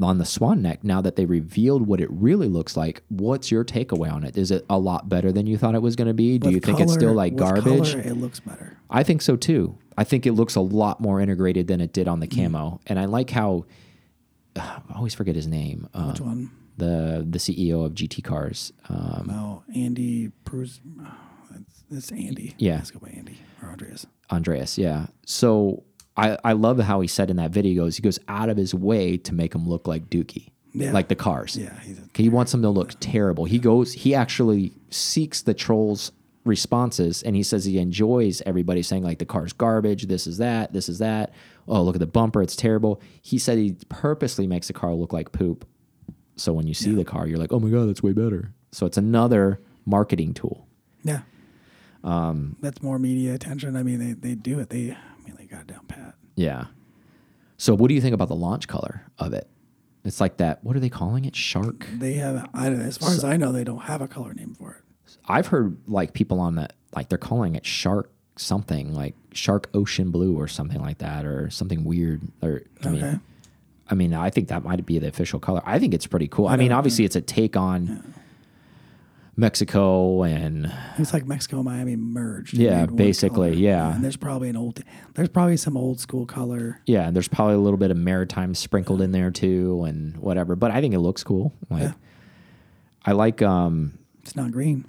On 0.00 0.18
the 0.18 0.24
swan 0.24 0.62
neck 0.62 0.84
now 0.84 1.00
that 1.00 1.16
they 1.16 1.24
revealed 1.24 1.86
what 1.86 2.00
it 2.00 2.08
really 2.12 2.46
looks 2.46 2.76
like 2.76 3.02
what's 3.08 3.50
your 3.50 3.64
takeaway 3.64 4.10
on 4.12 4.22
it 4.22 4.36
is 4.38 4.50
it 4.52 4.64
a 4.70 4.78
lot 4.78 5.08
better 5.08 5.32
than 5.32 5.46
you 5.48 5.58
thought 5.58 5.74
it 5.74 5.82
was 5.82 5.96
going 5.96 6.06
to 6.06 6.14
be 6.14 6.38
do 6.38 6.46
With 6.46 6.54
you 6.54 6.60
think 6.60 6.78
it's 6.78 6.92
still 6.92 7.12
like 7.12 7.34
garbage 7.34 7.92
color, 7.92 8.00
it 8.02 8.14
looks 8.16 8.38
better. 8.40 8.78
I 8.88 9.02
think 9.02 9.20
so 9.20 9.36
too. 9.36 9.76
I 9.98 10.04
think 10.04 10.26
it 10.26 10.32
looks 10.32 10.54
a 10.54 10.60
lot 10.60 11.00
more 11.00 11.20
integrated 11.20 11.66
than 11.66 11.80
it 11.80 11.92
did 11.92 12.06
on 12.08 12.20
the 12.20 12.28
Mm. 12.28 12.44
camo, 12.44 12.80
and 12.86 12.98
I 13.00 13.06
like 13.06 13.30
how 13.30 13.64
I 14.56 14.80
always 14.94 15.14
forget 15.14 15.34
his 15.36 15.46
name. 15.46 15.88
Um, 15.94 16.08
Which 16.10 16.20
one? 16.20 16.50
the 16.76 17.26
the 17.28 17.38
CEO 17.38 17.84
of 17.84 17.94
GT 17.94 18.22
Cars. 18.22 18.72
Um, 18.88 19.28
Oh, 19.30 19.62
Andy 19.74 20.30
Bruce. 20.44 20.80
It's, 21.54 21.84
it's 21.90 22.12
Andy. 22.12 22.54
Yeah. 22.58 22.76
Let's 22.76 22.90
go 22.90 23.00
by 23.00 23.08
Andy 23.10 23.38
or 23.62 23.68
Andreas. 23.70 24.06
Andreas, 24.30 24.78
yeah. 24.78 25.06
So 25.26 25.82
I 26.28 26.38
I 26.50 26.52
love 26.52 26.78
how 26.80 27.00
he 27.00 27.08
said 27.08 27.30
in 27.30 27.36
that 27.36 27.50
video 27.50 27.70
he 27.72 27.76
goes 27.76 27.96
he 27.96 28.02
goes 28.02 28.18
out 28.28 28.48
of 28.48 28.56
his 28.56 28.74
way 28.74 29.16
to 29.18 29.34
make 29.34 29.54
him 29.54 29.68
look 29.68 29.86
like 29.88 30.10
Dookie, 30.10 30.50
Yeah. 30.72 30.92
like 30.92 31.08
the 31.08 31.16
cars. 31.16 31.56
Yeah, 31.56 31.72
He 32.14 32.28
wants 32.28 32.52
them 32.52 32.62
to 32.62 32.70
look 32.70 32.92
terrible. 33.00 33.44
He 33.46 33.58
goes 33.58 33.92
he 33.92 34.14
actually 34.14 34.72
seeks 34.90 35.42
the 35.42 35.54
trolls 35.54 36.12
responses 36.44 37.22
and 37.22 37.36
he 37.36 37.42
says 37.42 37.64
he 37.66 37.78
enjoys 37.78 38.40
everybody 38.46 38.82
saying 38.82 39.02
like 39.04 39.18
the 39.18 39.26
car's 39.26 39.52
garbage 39.52 40.06
this 40.06 40.26
is 40.26 40.38
that 40.38 40.72
this 40.72 40.88
is 40.88 40.98
that 40.98 41.32
oh 41.68 41.82
look 41.82 41.94
at 41.94 42.00
the 42.00 42.06
bumper 42.06 42.40
it's 42.42 42.56
terrible 42.56 42.98
he 43.20 43.38
said 43.38 43.58
he 43.58 43.76
purposely 43.90 44.46
makes 44.46 44.66
the 44.66 44.72
car 44.72 44.94
look 44.94 45.12
like 45.12 45.32
poop 45.32 45.66
so 46.36 46.52
when 46.54 46.66
you 46.66 46.72
see 46.72 46.92
the 46.94 47.04
car 47.04 47.26
you're 47.26 47.38
like 47.38 47.52
oh 47.52 47.60
my 47.60 47.68
god 47.68 47.86
that's 47.86 48.02
way 48.02 48.12
better 48.12 48.54
so 48.72 48.86
it's 48.86 48.96
another 48.96 49.60
marketing 49.84 50.32
tool 50.32 50.66
Yeah. 51.04 51.20
Um, 52.02 52.56
That's 52.60 52.82
more 52.82 52.98
media 52.98 53.34
attention. 53.34 53.76
I 53.76 53.82
mean, 53.82 53.98
they, 53.98 54.12
they 54.14 54.34
do 54.34 54.58
it. 54.60 54.70
They, 54.70 54.92
I 54.92 54.96
mean, 54.96 54.96
they 54.96 55.09
got 55.50 55.62
it 55.62 55.66
down 55.68 55.84
pat. 55.86 56.14
yeah 56.36 56.66
so 57.56 57.74
what 57.74 57.88
do 57.88 57.94
you 57.94 58.00
think 58.00 58.14
about 58.14 58.28
the 58.28 58.34
launch 58.36 58.68
color 58.68 59.02
of 59.18 59.32
it 59.32 59.48
it's 60.04 60.20
like 60.20 60.38
that 60.38 60.62
what 60.64 60.74
are 60.76 60.80
they 60.80 60.88
calling 60.88 61.24
it 61.26 61.36
shark 61.36 61.86
They 61.98 62.14
have, 62.14 62.48
I, 62.54 62.70
don't 62.70 62.78
know. 62.78 62.84
as 62.86 62.96
far 62.96 63.10
as 63.10 63.22
I 63.24 63.36
know, 63.36 63.52
they 63.52 63.64
don't 63.64 63.82
have 63.82 64.00
a 64.00 64.08
color 64.08 64.32
name 64.32 64.54
for 64.54 64.72
it. 64.72 64.82
I've 65.28 65.48
heard 65.48 65.76
like 65.86 66.14
people 66.14 66.40
on 66.40 66.54
that 66.54 66.72
like 66.96 67.08
they're 67.10 67.18
calling 67.18 67.54
it 67.54 67.66
shark 67.66 68.10
something 68.36 68.94
like 68.94 69.14
shark 69.34 69.68
ocean 69.74 70.10
blue 70.10 70.34
or 70.38 70.48
something 70.48 70.80
like 70.80 70.98
that 70.98 71.26
or 71.26 71.50
something 71.50 71.84
weird 71.84 72.22
or 72.42 72.62
I 72.82 72.88
Okay. 72.88 73.00
mean 73.02 73.20
I 73.90 73.94
mean 73.94 74.14
I 74.14 74.30
think 74.30 74.48
that 74.48 74.64
might 74.64 74.86
be 74.86 74.98
the 74.98 75.08
official 75.08 75.38
color. 75.38 75.60
I 75.66 75.78
think 75.78 75.92
it's 75.92 76.06
pretty 76.06 76.28
cool. 76.28 76.48
I, 76.48 76.56
mean 76.56 76.72
obviously 76.72 77.04
it's 77.04 77.16
a 77.16 77.20
take 77.20 77.54
on 77.56 78.09
Mexico 79.40 80.22
and 80.22 80.70
It's 80.98 81.14
like 81.14 81.24
Mexico 81.26 81.56
and 81.56 81.64
Miami 81.64 81.96
merged. 81.96 82.52
Yeah, 82.54 82.84
basically, 82.84 83.56
yeah. 83.56 83.94
And 83.94 84.04
there's 84.04 84.18
probably 84.18 84.50
an 84.50 84.56
old, 84.56 84.82
there's 85.14 85.30
probably 85.30 85.56
some 85.56 85.76
old 85.78 85.98
school 85.98 86.26
color. 86.26 86.80
yeah, 86.86 87.06
and 87.06 87.16
there's 87.16 87.26
probably 87.28 87.54
a 87.54 87.58
little 87.58 87.78
bit 87.78 87.90
of 87.90 87.96
maritime 87.96 88.54
sprinkled 88.54 89.00
in 89.00 89.12
there 89.12 89.30
too 89.30 89.82
and 89.84 90.16
whatever. 90.18 90.56
But 90.56 90.72
I 90.72 90.82
think 90.82 90.92
it 90.92 90.98
looks 91.00 91.24
cool. 91.24 91.54
Like 91.70 91.82
Yeah. 91.84 91.92
I 93.06 93.12
like 93.12 93.40
um 93.40 93.98
It's 94.22 94.36
not 94.36 94.52
green. 94.52 94.84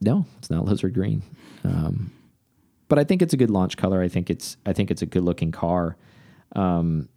No, 0.00 0.26
it's 0.38 0.50
not 0.50 0.64
lizard 0.64 0.92
green. 0.92 1.22
Um, 1.64 2.12
but 2.88 2.98
I 2.98 3.04
think 3.04 3.22
it's 3.22 3.34
a 3.34 3.36
good 3.36 3.50
launch 3.50 3.76
color. 3.76 4.02
I 4.02 4.08
think 4.08 4.30
it's 4.30 4.56
I 4.66 4.72
think 4.72 4.90
it's 4.90 5.02
a 5.02 5.06
good 5.06 5.22
looking 5.22 5.52
car. 5.52 5.96
Um, 6.56 7.08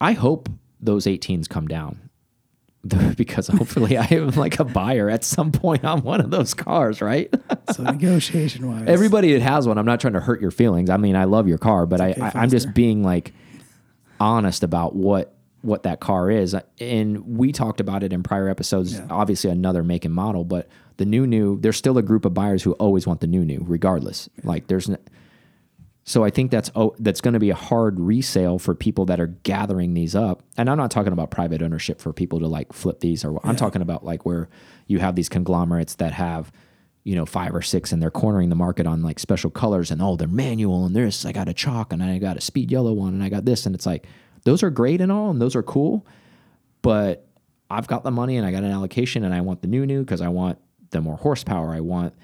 I 0.00 0.12
hope 0.12 0.48
those 0.80 1.04
18s 1.06 1.48
come 1.48 1.68
down 1.68 2.09
because 3.16 3.48
hopefully 3.48 3.98
I 3.98 4.06
am 4.10 4.30
like 4.30 4.58
a 4.58 4.64
buyer 4.64 5.10
at 5.10 5.22
some 5.22 5.52
point 5.52 5.84
on 5.84 6.02
one 6.02 6.20
of 6.20 6.30
those 6.30 6.54
cars, 6.54 7.00
right? 7.00 7.32
So 7.74 7.84
negotiation 7.84 8.68
wise, 8.68 8.88
Everybody 8.88 9.32
that 9.34 9.42
has 9.42 9.68
one, 9.68 9.78
I'm 9.78 9.86
not 9.86 10.00
trying 10.00 10.14
to 10.14 10.20
hurt 10.20 10.40
your 10.40 10.50
feelings. 10.50 10.90
I 10.90 10.96
mean, 10.96 11.14
I 11.14 11.22
love 11.22 11.46
your 11.46 11.58
car, 11.58 11.86
but 11.86 12.00
okay, 12.00 12.20
I, 12.20 12.28
I 12.28 12.32
I'm 12.34 12.50
just 12.50 12.74
being 12.74 13.04
like 13.04 13.32
honest 14.18 14.64
about 14.64 14.96
what 14.96 15.36
what 15.62 15.84
that 15.84 16.00
car 16.00 16.30
is. 16.30 16.56
And 16.80 17.38
we 17.38 17.52
talked 17.52 17.80
about 17.80 18.02
it 18.02 18.12
in 18.12 18.24
prior 18.24 18.48
episodes. 18.48 18.94
Yeah. 18.94 19.06
Obviously, 19.08 19.50
another 19.50 19.84
make 19.84 20.04
and 20.04 20.12
model, 20.12 20.42
but 20.42 20.68
the 20.96 21.04
new 21.04 21.28
new, 21.28 21.60
there's 21.60 21.76
still 21.76 21.96
a 21.96 22.02
group 22.02 22.24
of 22.24 22.34
buyers 22.34 22.62
who 22.64 22.72
always 22.72 23.06
want 23.06 23.20
the 23.20 23.28
new 23.28 23.44
new, 23.44 23.64
regardless. 23.66 24.28
Like 24.42 24.66
there's. 24.66 24.90
So 26.10 26.24
I 26.24 26.30
think 26.30 26.50
that's 26.50 26.72
oh, 26.74 26.92
that's 26.98 27.20
going 27.20 27.34
to 27.34 27.40
be 27.40 27.50
a 27.50 27.54
hard 27.54 28.00
resale 28.00 28.58
for 28.58 28.74
people 28.74 29.04
that 29.06 29.20
are 29.20 29.28
gathering 29.28 29.94
these 29.94 30.16
up. 30.16 30.42
And 30.56 30.68
I'm 30.68 30.76
not 30.76 30.90
talking 30.90 31.12
about 31.12 31.30
private 31.30 31.62
ownership 31.62 32.00
for 32.00 32.12
people 32.12 32.40
to 32.40 32.48
like 32.48 32.72
flip 32.72 32.98
these 32.98 33.24
or 33.24 33.38
I'm 33.46 33.54
talking 33.54 33.80
about 33.80 34.04
like 34.04 34.26
where 34.26 34.48
you 34.88 34.98
have 34.98 35.14
these 35.14 35.28
conglomerates 35.28 35.94
that 35.96 36.12
have 36.14 36.50
you 37.04 37.14
know 37.14 37.24
five 37.26 37.54
or 37.54 37.62
six 37.62 37.92
and 37.92 38.02
they're 38.02 38.10
cornering 38.10 38.48
the 38.48 38.56
market 38.56 38.88
on 38.88 39.02
like 39.02 39.20
special 39.20 39.50
colors 39.50 39.92
and 39.92 40.02
oh 40.02 40.16
they're 40.16 40.26
manual 40.26 40.84
and 40.84 40.96
this 40.96 41.24
I 41.24 41.30
got 41.30 41.48
a 41.48 41.54
chalk 41.54 41.92
and 41.92 42.02
I 42.02 42.18
got 42.18 42.36
a 42.36 42.40
speed 42.40 42.72
yellow 42.72 42.92
one 42.92 43.14
and 43.14 43.22
I 43.22 43.28
got 43.28 43.44
this 43.44 43.64
and 43.64 43.74
it's 43.74 43.86
like 43.86 44.04
those 44.42 44.64
are 44.64 44.70
great 44.70 45.00
and 45.00 45.12
all 45.12 45.30
and 45.30 45.40
those 45.40 45.54
are 45.54 45.62
cool 45.62 46.04
but 46.82 47.28
I've 47.70 47.86
got 47.86 48.02
the 48.02 48.10
money 48.10 48.36
and 48.36 48.44
I 48.44 48.50
got 48.50 48.64
an 48.64 48.72
allocation 48.72 49.24
and 49.24 49.32
I 49.32 49.42
want 49.42 49.62
the 49.62 49.68
new 49.68 49.86
new 49.86 50.00
because 50.00 50.20
I 50.20 50.28
want 50.28 50.58
the 50.90 51.00
more 51.00 51.16
horsepower. 51.16 51.72
I 51.72 51.80
want, 51.80 52.14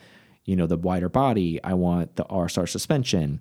you 0.45 0.57
know, 0.57 0.67
the 0.67 0.77
wider 0.77 1.09
body. 1.09 1.63
I 1.63 1.75
want 1.75 2.17
the 2.17 2.25
RSR 2.25 2.69
suspension. 2.69 3.41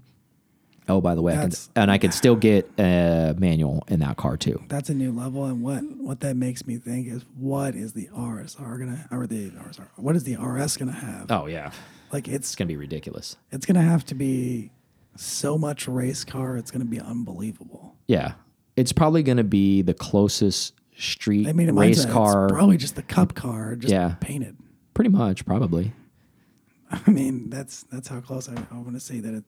Oh, 0.88 1.02
by 1.02 1.16
the 1.16 1.22
way, 1.22 1.36
I 1.36 1.42
can, 1.42 1.52
and 1.76 1.90
I 1.92 1.98
could 1.98 2.14
still 2.14 2.36
get 2.36 2.70
a 2.80 3.36
manual 3.38 3.84
in 3.88 4.00
that 4.02 4.18
car 4.18 4.38
too. 4.38 4.62
that's 4.70 4.90
a 4.90 4.94
new 4.94 5.12
level. 5.12 5.46
And 5.46 5.62
what 5.64 5.82
what 5.98 6.20
that 6.22 6.36
makes 6.36 6.66
me 6.68 6.78
think 6.78 7.08
is, 7.08 7.24
what 7.38 7.76
is 7.76 7.94
the 7.94 8.08
RSR 8.16 8.80
gonna 8.80 9.08
or 9.12 9.26
the 9.28 9.50
RSR? 9.52 9.88
What 9.96 10.16
is 10.16 10.24
the 10.24 10.36
RS 10.38 10.78
gonna 10.78 10.92
have? 10.92 11.32
Oh 11.32 11.48
yeah, 11.48 11.72
Like 12.12 12.28
it's 12.28 12.50
it's 12.50 12.56
gonna 12.56 12.68
be 12.68 12.78
ridiculous. 12.78 13.36
it's 13.52 13.66
gonna 13.66 13.82
have 13.82 14.06
to 14.06 14.16
be 14.16 14.72
so 15.16 15.58
much 15.58 15.88
race 15.88 16.24
car. 16.24 16.58
It's 16.58 16.70
gonna 16.72 16.86
be 16.86 17.00
unbelievable. 17.00 17.96
Yeah, 18.08 18.34
it's 18.76 18.92
probably 18.92 19.24
gonna 19.24 19.44
be 19.44 19.82
the 19.82 19.94
closest 19.96 20.74
street 20.98 21.48
I 21.48 21.52
mean, 21.54 21.68
it 21.68 21.74
race 21.74 22.06
car. 22.06 22.48
probably 22.48 22.78
just 22.78 22.96
the 22.96 23.02
cup 23.04 23.34
car, 23.34 23.76
just 23.76 23.92
Yeah. 23.92 24.16
painted. 24.20 24.56
pretty 24.94 25.10
much, 25.10 25.46
probably. 25.46 25.94
I 26.92 27.10
mean, 27.10 27.50
that's 27.50 27.84
that's 27.92 28.08
how 28.08 28.20
close 28.22 28.48
I, 28.48 28.54
I 28.72 28.76
want 28.76 28.94
to 28.94 29.00
say 29.00 29.20
that. 29.20 29.34
It, 29.34 29.44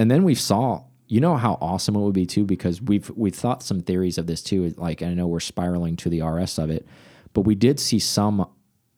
and 0.00 0.10
then 0.10 0.24
we 0.24 0.34
saw 0.34 0.82
you 1.08 1.20
know 1.20 1.36
how 1.36 1.58
awesome 1.60 1.94
it 1.94 2.00
would 2.00 2.14
be 2.14 2.26
too 2.26 2.44
because 2.44 2.80
we've 2.80 3.10
we've 3.10 3.34
thought 3.34 3.62
some 3.62 3.80
theories 3.80 4.16
of 4.16 4.26
this 4.26 4.42
too 4.42 4.72
like 4.76 5.02
i 5.02 5.12
know 5.12 5.26
we're 5.26 5.40
spiraling 5.40 5.96
to 5.96 6.08
the 6.08 6.22
rs 6.22 6.58
of 6.58 6.70
it 6.70 6.86
but 7.34 7.42
we 7.42 7.54
did 7.54 7.78
see 7.78 7.98
some 7.98 8.48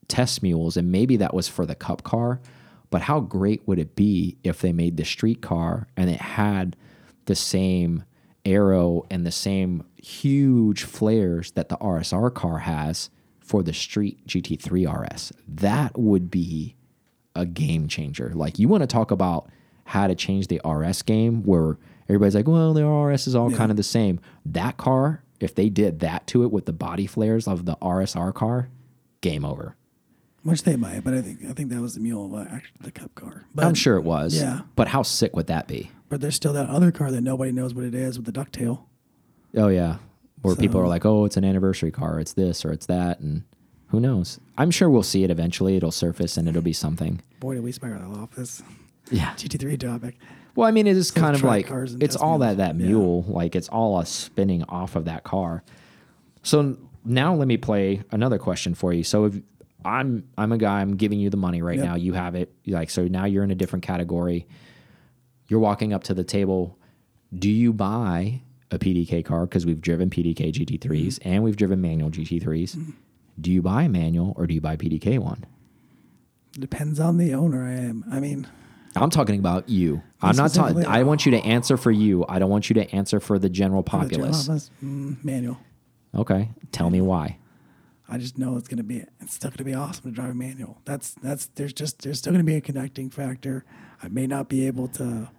test 0.07 0.41
mules 0.41 0.77
and 0.77 0.91
maybe 0.91 1.17
that 1.17 1.33
was 1.33 1.47
for 1.47 1.65
the 1.65 1.75
cup 1.75 2.03
car 2.03 2.39
but 2.89 3.01
how 3.01 3.19
great 3.19 3.67
would 3.67 3.79
it 3.79 3.95
be 3.95 4.37
if 4.43 4.61
they 4.61 4.71
made 4.71 4.95
the 4.95 5.03
street 5.03 5.41
car 5.41 5.87
and 5.97 6.09
it 6.09 6.21
had 6.21 6.75
the 7.25 7.35
same 7.35 8.03
aero 8.45 9.03
and 9.09 9.25
the 9.25 9.31
same 9.31 9.83
huge 9.97 10.83
flares 10.83 11.51
that 11.51 11.69
the 11.69 11.77
rsr 11.77 12.33
car 12.33 12.59
has 12.59 13.09
for 13.41 13.61
the 13.61 13.73
street 13.73 14.25
gt3 14.27 14.87
rs 14.87 15.33
that 15.47 15.97
would 15.97 16.31
be 16.31 16.75
a 17.35 17.45
game 17.45 17.87
changer. 17.87 18.31
Like 18.33 18.59
you 18.59 18.67
want 18.67 18.81
to 18.81 18.87
talk 18.87 19.11
about 19.11 19.49
how 19.85 20.07
to 20.07 20.15
change 20.15 20.47
the 20.47 20.61
RS 20.65 21.01
game 21.01 21.43
where 21.43 21.77
everybody's 22.09 22.35
like, 22.35 22.47
well, 22.47 22.73
the 22.73 22.85
RS 22.87 23.27
is 23.27 23.35
all 23.35 23.51
kind 23.51 23.71
of 23.71 23.77
the 23.77 23.83
same. 23.83 24.19
That 24.45 24.77
car, 24.77 25.23
if 25.39 25.53
they 25.55 25.69
did 25.69 25.99
that 25.99 26.25
to 26.27 26.43
it 26.43 26.51
with 26.51 26.65
the 26.65 26.73
body 26.73 27.07
flares 27.07 27.47
of 27.47 27.65
the 27.65 27.75
RSR 27.77 28.33
car, 28.33 28.69
game 29.21 29.43
over. 29.45 29.75
which 30.43 30.63
they 30.63 30.75
might, 30.75 31.03
but 31.03 31.13
I 31.13 31.21
think 31.21 31.39
I 31.49 31.53
think 31.53 31.69
that 31.69 31.79
was 31.81 31.93
the 31.95 32.01
mule, 32.01 32.35
uh, 32.35 32.41
actually 32.43 32.77
the 32.81 32.91
cup 32.91 33.15
car. 33.15 33.45
But 33.55 33.65
I'm 33.65 33.73
sure 33.75 33.95
it 33.97 34.03
was. 34.03 34.35
yeah. 34.35 34.61
But 34.75 34.89
how 34.89 35.01
sick 35.03 35.35
would 35.35 35.47
that 35.47 35.67
be? 35.67 35.91
But 36.09 36.21
there's 36.21 36.35
still 36.35 36.53
that 36.53 36.69
other 36.69 36.91
car 36.91 37.09
that 37.11 37.21
nobody 37.21 37.51
knows 37.51 37.73
what 37.73 37.85
it 37.85 37.95
is 37.95 38.17
with 38.19 38.25
the 38.25 38.31
ducktail. 38.33 38.81
Oh 39.55 39.67
yeah. 39.69 39.97
Where 40.41 40.55
people 40.57 40.81
are 40.81 40.87
like, 40.89 41.05
oh, 41.05 41.23
it's 41.23 41.37
an 41.37 41.45
anniversary 41.45 41.91
car, 41.91 42.19
it's 42.19 42.33
this 42.33 42.65
or 42.65 42.71
it's 42.73 42.85
that, 42.87 43.21
and 43.21 43.43
who 43.87 43.99
knows? 44.01 44.39
I'm 44.57 44.71
sure 44.71 44.89
we'll 44.89 45.01
see 45.03 45.23
it 45.23 45.31
eventually. 45.31 45.77
It'll 45.77 45.91
surface 45.91 46.35
and 46.35 46.49
it'll 46.49 46.61
be 46.61 46.73
something. 46.73 47.21
Boy, 47.39 47.55
did 47.55 47.63
we 47.63 47.71
spiral 47.71 48.13
off 48.19 48.31
this 48.31 48.61
Yeah. 49.11 49.33
GT3 49.35 49.79
topic. 49.79 50.17
Well, 50.55 50.67
I 50.67 50.71
mean, 50.71 50.87
it 50.87 50.95
is 50.95 51.11
Those 51.11 51.21
kind 51.21 51.35
of 51.35 51.43
like 51.43 51.69
it's 52.01 52.15
all 52.15 52.37
that 52.39 52.57
that 52.57 52.75
Yeah. 52.79 52.87
mule, 52.87 53.23
like 53.27 53.55
it's 53.55 53.69
all 53.69 53.97
us 53.97 54.09
spinning 54.09 54.63
off 54.65 54.95
of 54.95 55.05
that 55.05 55.23
car. 55.23 55.63
So 56.43 56.77
now 57.03 57.33
let 57.35 57.47
me 57.47 57.57
play 57.57 58.01
another 58.11 58.37
question 58.37 58.73
for 58.75 58.93
you. 58.93 59.03
So 59.03 59.25
if 59.25 59.39
I'm 59.85 60.23
I'm 60.37 60.51
a 60.51 60.57
guy, 60.57 60.79
I'm 60.81 60.95
giving 60.95 61.19
you 61.19 61.29
the 61.29 61.37
money 61.37 61.61
right 61.61 61.77
Yep. 61.77 61.85
now. 61.85 61.95
You 61.95 62.13
have 62.13 62.35
it. 62.35 62.53
Like 62.67 62.89
so 62.89 63.07
now 63.07 63.25
you're 63.25 63.43
in 63.43 63.51
a 63.51 63.55
different 63.55 63.83
category. 63.83 64.47
You're 65.49 65.59
walking 65.59 65.91
up 65.91 66.03
to 66.05 66.13
the 66.13 66.23
table. 66.23 66.77
Do 67.37 67.49
you 67.49 67.73
buy 67.73 68.41
a 68.71 68.77
PDK 68.79 69.23
car 69.25 69.45
because 69.45 69.65
we've 69.65 69.81
driven 69.81 70.09
PDK 70.09 70.51
GT3s 70.51 71.19
Mm-hmm. 71.19 71.29
and 71.29 71.43
we've 71.43 71.55
driven 71.57 71.81
manual 71.81 72.09
GT3s? 72.11 72.93
Do 73.41 73.51
you 73.51 73.61
buy 73.63 73.83
a 73.83 73.89
manual 73.89 74.33
or 74.37 74.45
do 74.47 74.53
you 74.53 74.61
buy 74.61 74.77
PDK 74.77 75.17
one? 75.19 75.43
Depends 76.57 76.99
on 76.99 77.17
the 77.17 77.33
owner 77.33 77.65
I 77.65 77.73
am. 77.73 78.05
I 78.11 78.19
mean, 78.19 78.47
I'm 78.95 79.09
talking 79.09 79.39
about 79.39 79.69
you. 79.69 80.01
I'm 80.21 80.35
not 80.35 80.53
talking. 80.53 80.85
I 80.85 81.03
want 81.03 81.25
you 81.25 81.31
to 81.31 81.39
answer 81.39 81.77
for 81.77 81.91
you. 81.91 82.25
I 82.29 82.39
don't 82.39 82.49
want 82.49 82.69
you 82.69 82.73
to 82.75 82.89
answer 82.95 83.19
for 83.19 83.39
the 83.39 83.49
general 83.49 83.83
for 83.83 84.03
the 84.05 84.09
general 84.09 84.29
populace. 84.29 84.41
populace, 84.43 84.71
mm, 84.83 85.23
manual. 85.23 85.57
Okay, 86.15 86.49
tell 86.71 86.89
me 86.89 87.01
why. 87.01 87.37
I 88.07 88.17
just 88.17 88.37
know 88.37 88.57
it's 88.57 88.67
gonna 88.67 88.83
be 88.83 89.03
it's 89.19 89.33
still 89.33 89.49
gonna 89.49 89.63
be 89.63 89.73
awesome 89.73 90.03
to 90.03 90.11
drive 90.11 90.29
a 90.31 90.33
manual. 90.35 90.81
That's 90.85 91.15
that's 91.23 91.47
there's 91.55 91.73
just 91.73 92.01
there's 92.03 92.19
still 92.19 92.33
gonna 92.33 92.43
be 92.43 92.55
a 92.55 92.61
connecting 92.61 93.09
factor. 93.09 93.65
I 94.03 94.09
may 94.09 94.27
not 94.27 94.49
be 94.49 94.67
able 94.67 94.87
to 94.89 95.29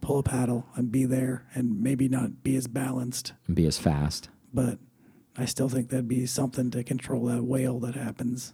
pull 0.00 0.18
a 0.18 0.22
paddle 0.22 0.66
and 0.74 0.90
be 0.92 1.04
there 1.04 1.46
and 1.54 1.80
maybe 1.82 2.08
not 2.08 2.42
be 2.42 2.56
as 2.56 2.66
balanced, 2.66 3.32
And 3.46 3.54
be 3.56 3.66
as 3.66 3.78
fast. 3.78 4.28
but 4.52 4.78
I 5.36 5.44
still 5.44 5.68
think 5.68 5.88
that'd 5.90 6.08
be 6.08 6.26
something 6.26 6.70
to 6.72 6.82
control 6.82 7.26
that 7.26 7.44
wail 7.44 7.78
that 7.80 7.94
happens 7.94 8.52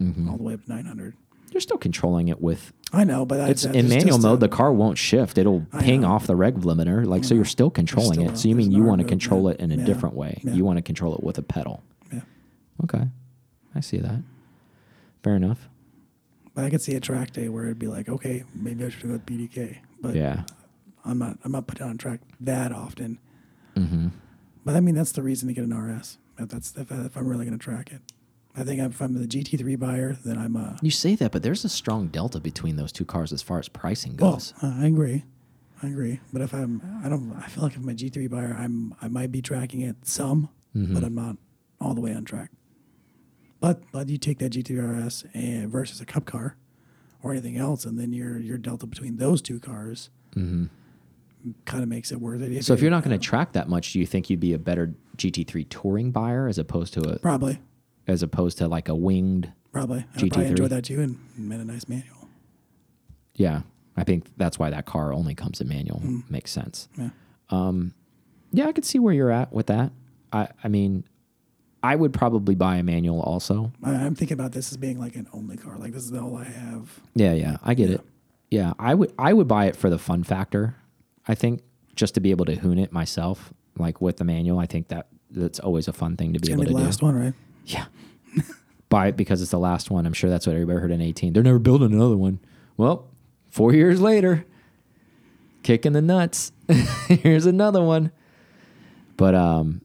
Mm-hmm. 0.00 0.28
all 0.30 0.36
the 0.36 0.42
way 0.42 0.54
up 0.54 0.64
to 0.64 0.68
900. 0.70 1.14
You're 1.52 1.60
still 1.60 1.76
controlling 1.78 2.28
it 2.28 2.40
with. 2.40 2.72
I 2.92 3.04
know, 3.04 3.24
but 3.24 3.48
It's 3.50 3.62
that's, 3.62 3.76
in 3.76 3.88
manual 3.88 4.18
mode. 4.18 4.38
a- 4.38 4.40
the 4.40 4.48
car 4.48 4.72
won't 4.72 4.98
shift. 4.98 5.38
It'll 5.38 5.66
ping 5.80 6.04
off 6.04 6.26
the 6.26 6.34
rev 6.36 6.54
limiter. 6.54 7.06
Like 7.06 7.24
so, 7.24 7.34
you're 7.34 7.44
still 7.44 7.70
controlling 7.70 8.14
still 8.20 8.30
it. 8.30 8.38
So 8.38 8.48
you 8.48 8.56
mean 8.56 8.72
you 8.72 8.82
want 8.82 9.00
to 9.00 9.06
control 9.06 9.48
it 9.48 9.60
in 9.60 9.70
a 9.70 9.76
Yeah. 9.76 9.84
different 9.84 10.14
way? 10.14 10.40
Yeah. 10.44 10.54
You 10.54 10.64
want 10.64 10.78
to 10.78 10.82
control 10.82 11.14
it 11.14 11.22
with 11.22 11.38
a 11.38 11.42
pedal. 11.42 11.82
yeah. 12.12 12.20
Okay, 12.84 13.04
I 13.74 13.80
see 13.80 13.98
that. 13.98 14.22
Fair 15.22 15.36
enough. 15.36 15.68
But 16.54 16.64
I 16.64 16.70
could 16.70 16.82
see 16.82 16.94
a 16.94 17.00
track 17.00 17.32
day 17.32 17.48
where 17.48 17.64
it'd 17.64 17.78
be 17.78 17.86
like, 17.86 18.08
okay, 18.08 18.44
maybe 18.54 18.84
I 18.84 18.88
should 18.90 19.02
go 19.04 19.12
with 19.12 19.24
PDK. 19.26 19.78
But 20.00 20.14
Yeah. 20.14 20.42
I'm 21.04 21.18
not 21.18 21.38
I'm 21.44 21.52
not 21.52 21.66
putting 21.66 21.86
on 21.86 21.96
track 21.98 22.20
that 22.40 22.72
often. 22.72 23.18
Mm-hmm. 23.76 24.08
But 24.64 24.76
I 24.76 24.80
mean 24.80 24.94
that's 24.94 25.12
the 25.12 25.22
reason 25.22 25.48
to 25.48 25.54
get 25.54 25.64
an 25.64 25.72
RS. 25.74 26.18
If 26.38 26.48
that's 26.50 26.76
if, 26.76 26.90
if 26.92 27.16
I'm 27.16 27.26
really 27.26 27.44
gonna 27.44 27.58
track 27.58 27.90
it. 27.92 28.00
I 28.56 28.64
think 28.64 28.80
if 28.80 29.00
I'm 29.00 29.14
the 29.14 29.26
GT3 29.26 29.78
buyer, 29.78 30.16
then 30.24 30.36
I'm 30.36 30.56
a. 30.56 30.76
You 30.82 30.90
say 30.90 31.14
that, 31.16 31.32
but 31.32 31.42
there's 31.42 31.64
a 31.64 31.68
strong 31.70 32.08
delta 32.08 32.38
between 32.38 32.76
those 32.76 32.92
two 32.92 33.04
cars 33.06 33.32
as 33.32 33.40
far 33.40 33.58
as 33.58 33.68
pricing 33.68 34.16
Well, 34.16 34.32
goes. 34.32 34.52
uh, 34.62 34.74
I 34.78 34.86
agree. 34.86 35.24
I 35.82 35.86
agree. 35.88 36.20
But 36.32 36.42
if 36.42 36.52
I'm, 36.52 37.00
I 37.04 37.08
don't. 37.08 37.32
I 37.42 37.48
feel 37.48 37.62
like 37.64 37.72
if 37.72 37.78
I'm 37.78 37.88
a 37.88 37.92
G3 37.94 38.30
buyer, 38.30 38.54
I'm. 38.58 38.94
I 39.00 39.08
might 39.08 39.32
be 39.32 39.40
tracking 39.42 39.80
it 39.80 39.96
some, 40.02 40.48
Mm-hmm. 40.76 40.94
but 40.94 41.02
I'm 41.04 41.14
not 41.14 41.36
all 41.80 41.94
the 41.94 42.00
way 42.00 42.14
on 42.14 42.24
track. 42.24 42.50
But 43.60 43.82
but 43.92 44.08
you 44.08 44.18
take 44.18 44.38
that 44.40 44.52
GT3RS 44.52 45.28
and 45.34 45.70
versus 45.70 46.00
a 46.00 46.04
Cup 46.06 46.24
car, 46.26 46.56
or 47.22 47.32
anything 47.32 47.56
else, 47.56 47.84
and 47.86 47.98
then 47.98 48.12
your 48.12 48.38
your 48.38 48.58
delta 48.58 48.86
between 48.86 49.16
those 49.16 49.40
two 49.42 49.58
cars, 49.60 50.10
kind 50.34 50.68
of 51.82 51.88
makes 51.88 52.12
it 52.12 52.20
worth 52.20 52.42
it. 52.42 52.50
Mm-hmm. 52.50 52.60
so 52.60 52.72
if 52.74 52.80
you're 52.82 52.90
not 52.90 53.02
going 53.04 53.18
to 53.18 53.24
track 53.24 53.52
that 53.52 53.68
much, 53.68 53.92
do 53.92 53.98
you 53.98 54.06
think 54.06 54.30
you'd 54.30 54.40
be 54.40 54.52
a 54.52 54.58
better 54.58 54.94
GT3 55.16 55.66
touring 55.68 56.10
buyer 56.10 56.46
as 56.48 56.58
opposed 56.58 56.94
to 56.94 57.00
a 57.02 57.18
probably, 57.18 57.58
as 58.06 58.22
opposed 58.22 58.58
to 58.58 58.68
like 58.68 58.88
a 58.88 58.94
winged? 58.94 59.50
probably, 59.72 60.04
probably 60.12 60.28
GT3. 60.30 60.46
enjoy 60.48 60.68
that 60.68 60.84
too, 60.84 61.00
and, 61.00 61.18
made 61.36 61.60
a 61.60 61.64
nice 61.64 61.88
manual. 61.88 62.28
Yeah, 63.34 63.62
I 63.96 64.04
think 64.04 64.26
that's 64.36 64.58
why 64.58 64.70
that 64.70 64.84
car 64.86 65.12
only 65.12 65.34
comes 65.34 65.60
in 65.60 65.68
manual. 65.68 66.00
Hmm. 66.00 66.20
Makes 66.28 66.50
sense. 66.50 66.88
Yeah. 66.98 67.10
Um, 67.50 67.94
yeah, 68.52 68.66
I 68.66 68.72
could 68.72 68.84
see 68.84 68.98
where 68.98 69.14
you're 69.14 69.30
at 69.30 69.52
with 69.52 69.66
that. 69.68 69.92
I 70.32 70.48
I 70.62 70.68
mean, 70.68 71.04
I 71.82 71.96
would 71.96 72.12
probably 72.12 72.54
buy 72.54 72.76
a 72.76 72.82
manual 72.82 73.20
also. 73.20 73.72
I, 73.82 73.92
I'm 73.94 74.14
thinking 74.14 74.34
about 74.34 74.52
this 74.52 74.70
as 74.70 74.76
being 74.76 74.98
like 74.98 75.16
an 75.16 75.26
only 75.32 75.56
car. 75.56 75.78
Like 75.78 75.92
this 75.92 76.04
is 76.04 76.12
all 76.12 76.36
I 76.36 76.44
have. 76.44 77.00
Yeah, 77.14 77.32
yeah, 77.32 77.56
I 77.62 77.74
get 77.74 77.88
Yeah. 77.88 77.94
it. 77.96 78.00
Yeah, 78.50 78.72
I 78.78 78.94
would 78.94 79.12
I 79.18 79.32
would 79.32 79.48
buy 79.48 79.66
it 79.66 79.76
for 79.76 79.88
the 79.88 79.98
fun 79.98 80.22
factor. 80.24 80.76
I 81.26 81.34
think 81.34 81.62
just 81.96 82.14
to 82.14 82.20
be 82.20 82.30
able 82.30 82.44
to 82.46 82.56
hoon 82.56 82.78
it 82.78 82.92
myself, 82.92 83.52
like 83.78 84.00
with 84.02 84.18
the 84.18 84.24
manual. 84.24 84.58
I 84.58 84.66
think 84.66 84.88
that 84.88 85.06
that's 85.30 85.58
always 85.58 85.88
a 85.88 85.92
fun 85.94 86.16
thing 86.18 86.34
to 86.34 86.38
It's 86.38 86.48
be 86.48 86.52
able 86.52 86.64
be 86.64 86.68
to 86.68 86.74
the 86.74 86.80
last 86.82 87.00
do. 87.00 87.06
one, 87.06 87.14
right? 87.16 87.34
Yeah, 87.66 87.86
buy 88.88 89.08
it 89.08 89.16
because 89.16 89.40
it's 89.42 89.50
the 89.50 89.58
last 89.58 89.90
one. 89.90 90.06
I'm 90.06 90.12
sure 90.12 90.30
that's 90.30 90.46
what 90.46 90.54
everybody 90.54 90.78
heard 90.80 90.90
in 90.90 91.00
18. 91.00 91.32
They're 91.32 91.42
never 91.42 91.58
building 91.58 91.92
another 91.92 92.16
one. 92.16 92.40
Well, 92.76 93.08
four 93.50 93.72
years 93.72 94.00
later, 94.00 94.44
kicking 95.62 95.92
the 95.92 96.02
nuts. 96.02 96.52
Here's 97.08 97.46
another 97.46 97.82
one. 97.82 98.12
But 99.16 99.34
um, 99.34 99.82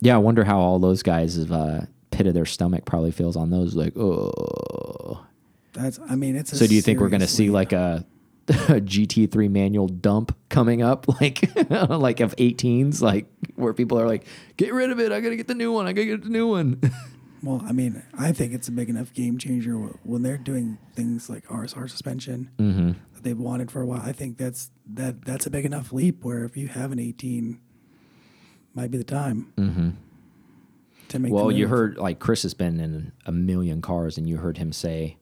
yeah, 0.00 0.14
I 0.14 0.18
wonder 0.18 0.44
how 0.44 0.58
all 0.58 0.78
those 0.78 1.02
guys 1.02 1.36
have 1.36 1.52
uh, 1.52 1.80
pit 2.10 2.26
of 2.26 2.34
their 2.34 2.46
stomach 2.46 2.84
probably 2.84 3.10
feels 3.10 3.36
on 3.36 3.50
those. 3.50 3.74
Like, 3.74 3.96
oh. 3.96 5.24
That's. 5.72 5.98
I 6.08 6.14
mean, 6.14 6.36
it's. 6.36 6.52
A 6.52 6.56
So 6.56 6.66
do 6.66 6.74
you 6.74 6.82
think 6.82 7.00
we're 7.00 7.08
going 7.08 7.20
to 7.20 7.26
see 7.26 7.50
like 7.50 7.72
a 7.72 8.06
GT3 8.46 9.50
manual 9.50 9.88
dump 9.88 10.36
coming 10.48 10.82
up, 10.82 11.06
like 11.20 11.50
like 11.70 12.20
of 12.20 12.36
18s, 12.36 13.00
like 13.00 13.26
where 13.54 13.72
people 13.72 13.98
are 13.98 14.06
like, 14.06 14.26
get 14.56 14.72
rid 14.72 14.90
of 14.90 15.00
it. 15.00 15.12
I 15.12 15.20
got 15.20 15.30
to 15.30 15.36
get 15.36 15.48
the 15.48 15.54
new 15.54 15.72
one. 15.72 15.86
I 15.86 15.92
got 15.92 16.02
to 16.02 16.06
get 16.06 16.22
the 16.24 16.30
new 16.30 16.48
one. 16.48 16.80
Well, 17.44 17.62
I 17.66 17.72
mean, 17.72 18.02
I 18.18 18.32
think 18.32 18.54
it's 18.54 18.68
a 18.68 18.72
big 18.72 18.88
enough 18.88 19.12
game 19.12 19.36
changer 19.36 19.74
when 20.02 20.22
they're 20.22 20.38
doing 20.38 20.78
things 20.94 21.28
like 21.28 21.46
RSR 21.46 21.90
suspension 21.90 22.50
mm-hmm. 22.56 22.92
that 23.12 23.22
they've 23.22 23.38
wanted 23.38 23.70
for 23.70 23.82
a 23.82 23.86
while. 23.86 24.00
I 24.00 24.12
think 24.12 24.38
that's 24.38 24.70
that 24.94 25.26
that's 25.26 25.44
a 25.44 25.50
big 25.50 25.66
enough 25.66 25.92
leap 25.92 26.24
where 26.24 26.44
if 26.46 26.56
you 26.56 26.68
have 26.68 26.90
an 26.90 26.98
18, 26.98 27.60
might 28.74 28.90
be 28.90 28.96
the 28.96 29.04
time 29.04 29.52
Mm-hmm. 29.58 29.90
to 31.08 31.18
make. 31.18 31.32
Well, 31.34 31.52
you 31.52 31.68
heard 31.68 31.98
like 31.98 32.18
Chris 32.18 32.44
has 32.44 32.54
been 32.54 32.80
in 32.80 33.12
a 33.26 33.32
million 33.32 33.82
cars, 33.82 34.16
and 34.16 34.26
you 34.26 34.38
heard 34.38 34.56
him 34.56 34.72
say, 34.72 35.18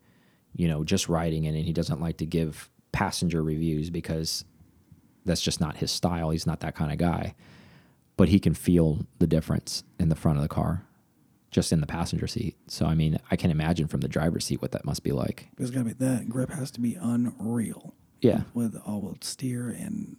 you 0.54 0.68
know, 0.68 0.84
just 0.84 1.08
riding 1.08 1.42
in 1.42 1.56
it, 1.56 1.62
he 1.62 1.72
doesn't 1.72 2.00
like 2.00 2.18
to 2.18 2.26
give 2.26 2.70
passenger 2.92 3.42
reviews 3.42 3.90
because 3.90 4.44
that's 5.24 5.40
just 5.40 5.60
not 5.60 5.78
his 5.78 5.90
style. 5.90 6.30
He's 6.30 6.46
not 6.46 6.60
that 6.60 6.74
kind 6.74 6.92
of 6.92 6.98
guy. 6.98 7.34
But 8.16 8.28
he 8.28 8.38
can 8.38 8.54
feel 8.54 9.06
the 9.18 9.26
difference 9.26 9.84
in 9.98 10.08
the 10.08 10.14
front 10.14 10.36
of 10.36 10.42
the 10.42 10.48
car, 10.48 10.84
just 11.50 11.72
in 11.72 11.80
the 11.80 11.86
passenger 11.86 12.26
seat. 12.26 12.56
So 12.68 12.86
I 12.86 12.94
mean, 12.94 13.18
I 13.30 13.36
can 13.36 13.50
imagine 13.50 13.88
from 13.88 14.00
the 14.00 14.08
driver's 14.08 14.44
seat 14.44 14.60
what 14.60 14.72
that 14.72 14.84
must 14.84 15.02
be 15.02 15.12
like. 15.12 15.48
There's 15.56 15.70
got 15.70 15.80
to 15.80 15.84
be 15.86 15.92
that 16.04 16.28
grip 16.28 16.50
has 16.50 16.70
to 16.72 16.80
be 16.80 16.94
unreal. 17.00 17.94
Yeah, 18.20 18.42
with 18.54 18.80
all 18.86 19.00
with 19.00 19.24
steer 19.24 19.70
and 19.70 20.16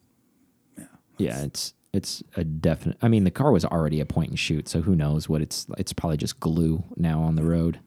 yeah. 0.77 0.85
yeah, 1.17 1.43
it's 1.43 1.73
it's 1.93 2.23
a 2.35 2.43
definite. 2.43 2.97
I 3.01 3.07
mean, 3.07 3.23
the 3.23 3.31
car 3.31 3.51
was 3.51 3.63
already 3.63 3.99
a 3.99 4.05
point 4.05 4.31
and 4.31 4.39
shoot, 4.39 4.67
so 4.67 4.81
who 4.81 4.95
knows 4.95 5.29
what 5.29 5.41
it's? 5.41 5.67
It's 5.77 5.93
probably 5.93 6.17
just 6.17 6.39
glue 6.39 6.83
now 6.97 7.21
on 7.21 7.35
the 7.35 7.43
road, 7.43 7.79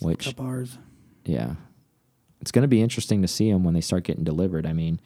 which 0.00 0.34
bars. 0.34 0.78
Yeah. 1.24 1.54
It's 2.44 2.52
going 2.52 2.60
to 2.60 2.68
be 2.68 2.82
interesting 2.82 3.22
to 3.22 3.28
see 3.28 3.50
them 3.50 3.64
when 3.64 3.72
they 3.72 3.80
start 3.80 4.04
getting 4.04 4.22
delivered. 4.22 4.66
I 4.66 4.74
mean, 4.74 5.00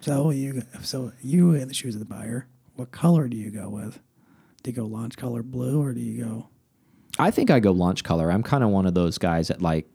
So 0.00 0.30
you 0.30 0.62
so 0.82 1.10
you 1.20 1.52
in 1.52 1.66
the 1.66 1.74
shoes 1.74 1.96
of 1.96 1.98
the 1.98 2.04
buyer, 2.04 2.46
what 2.76 2.92
color 2.92 3.26
do 3.26 3.36
you 3.36 3.50
go 3.50 3.68
with? 3.68 3.98
Do 4.62 4.70
you 4.70 4.76
go 4.76 4.84
launch 4.86 5.16
color 5.16 5.42
blue 5.42 5.82
or 5.82 5.92
do 5.92 6.00
you 6.00 6.24
go? 6.24 6.48
I 7.18 7.32
think 7.32 7.50
I 7.50 7.58
go 7.58 7.72
launch 7.72 8.04
color. 8.04 8.30
I'm 8.30 8.44
kind 8.44 8.62
of 8.62 8.70
one 8.70 8.86
of 8.86 8.94
those 8.94 9.18
guys 9.18 9.48
that 9.48 9.60
like, 9.60 9.88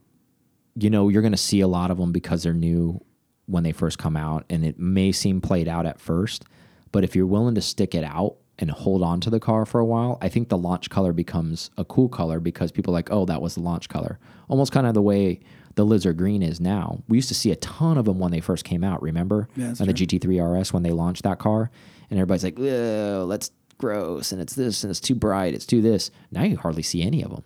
you 0.76 0.90
know, 0.90 1.08
you're 1.08 1.22
going 1.22 1.32
to 1.32 1.38
see 1.38 1.62
a 1.62 1.68
lot 1.68 1.92
of 1.92 1.98
them 1.98 2.12
because 2.12 2.44
they're 2.44 2.54
new 2.54 3.00
when 3.46 3.64
they 3.64 3.72
first 3.72 3.98
come 3.98 4.18
out, 4.18 4.44
and 4.50 4.66
it 4.66 4.78
may 4.78 5.14
seem 5.14 5.40
played 5.40 5.70
out 5.70 5.86
at 5.86 6.02
first, 6.02 6.44
but 6.92 7.06
if 7.06 7.16
you're 7.16 7.26
willing 7.26 7.56
to 7.56 7.62
stick 7.62 7.96
it 7.96 8.04
out 8.04 8.36
and 8.60 8.70
hold 8.70 9.02
on 9.02 9.22
to 9.22 9.30
the 9.30 9.40
car 9.40 9.66
for 9.66 9.80
a 9.80 9.86
while, 9.86 10.18
I 10.22 10.28
think 10.28 10.50
the 10.50 10.58
launch 10.58 10.90
color 10.90 11.14
becomes 11.14 11.70
a 11.78 11.86
cool 11.86 12.10
color 12.10 12.42
because 12.42 12.72
people 12.74 12.92
are 12.92 12.98
like, 12.98 13.12
oh, 13.12 13.24
that 13.26 13.42
was 13.42 13.56
the 13.56 13.62
launch 13.62 13.88
color. 13.88 14.20
Almost 14.50 14.74
kind 14.74 14.88
of 14.88 14.94
the 14.94 15.02
way 15.02 15.40
the 15.76 15.86
lizard 15.86 16.18
green 16.18 16.42
is 16.42 16.60
now. 16.60 17.04
We 17.08 17.18
used 17.18 17.28
to 17.30 17.36
see 17.36 17.52
a 17.52 17.56
ton 17.58 17.98
of 17.98 18.06
them 18.06 18.18
when 18.20 18.32
they 18.32 18.40
first 18.40 18.64
came 18.66 18.84
out. 18.84 19.02
Remember? 19.02 19.48
Yeah, 19.56 19.68
and 19.68 19.78
the. 19.78 19.94
GT3 19.94 20.60
RS 20.62 20.74
when 20.74 20.84
they 20.84 20.92
launched 20.92 21.24
that 21.24 21.38
car, 21.40 21.70
and 22.10 22.20
everybody's 22.20 22.44
like, 22.44 22.58
"Ugh, 22.60 23.30
that's 23.30 23.52
gross, 23.78 24.32
and 24.32 24.42
it's 24.42 24.56
this, 24.56 24.84
and 24.84 24.92
it's 24.92 25.00
too 25.02 25.16
bright, 25.16 25.54
it's 25.54 25.66
too 25.66 25.82
this. 25.82 26.12
Now 26.32 26.44
you 26.44 26.58
hardly 26.58 26.84
see 26.84 27.02
any 27.02 27.24
of 27.24 27.32
them. 27.32 27.44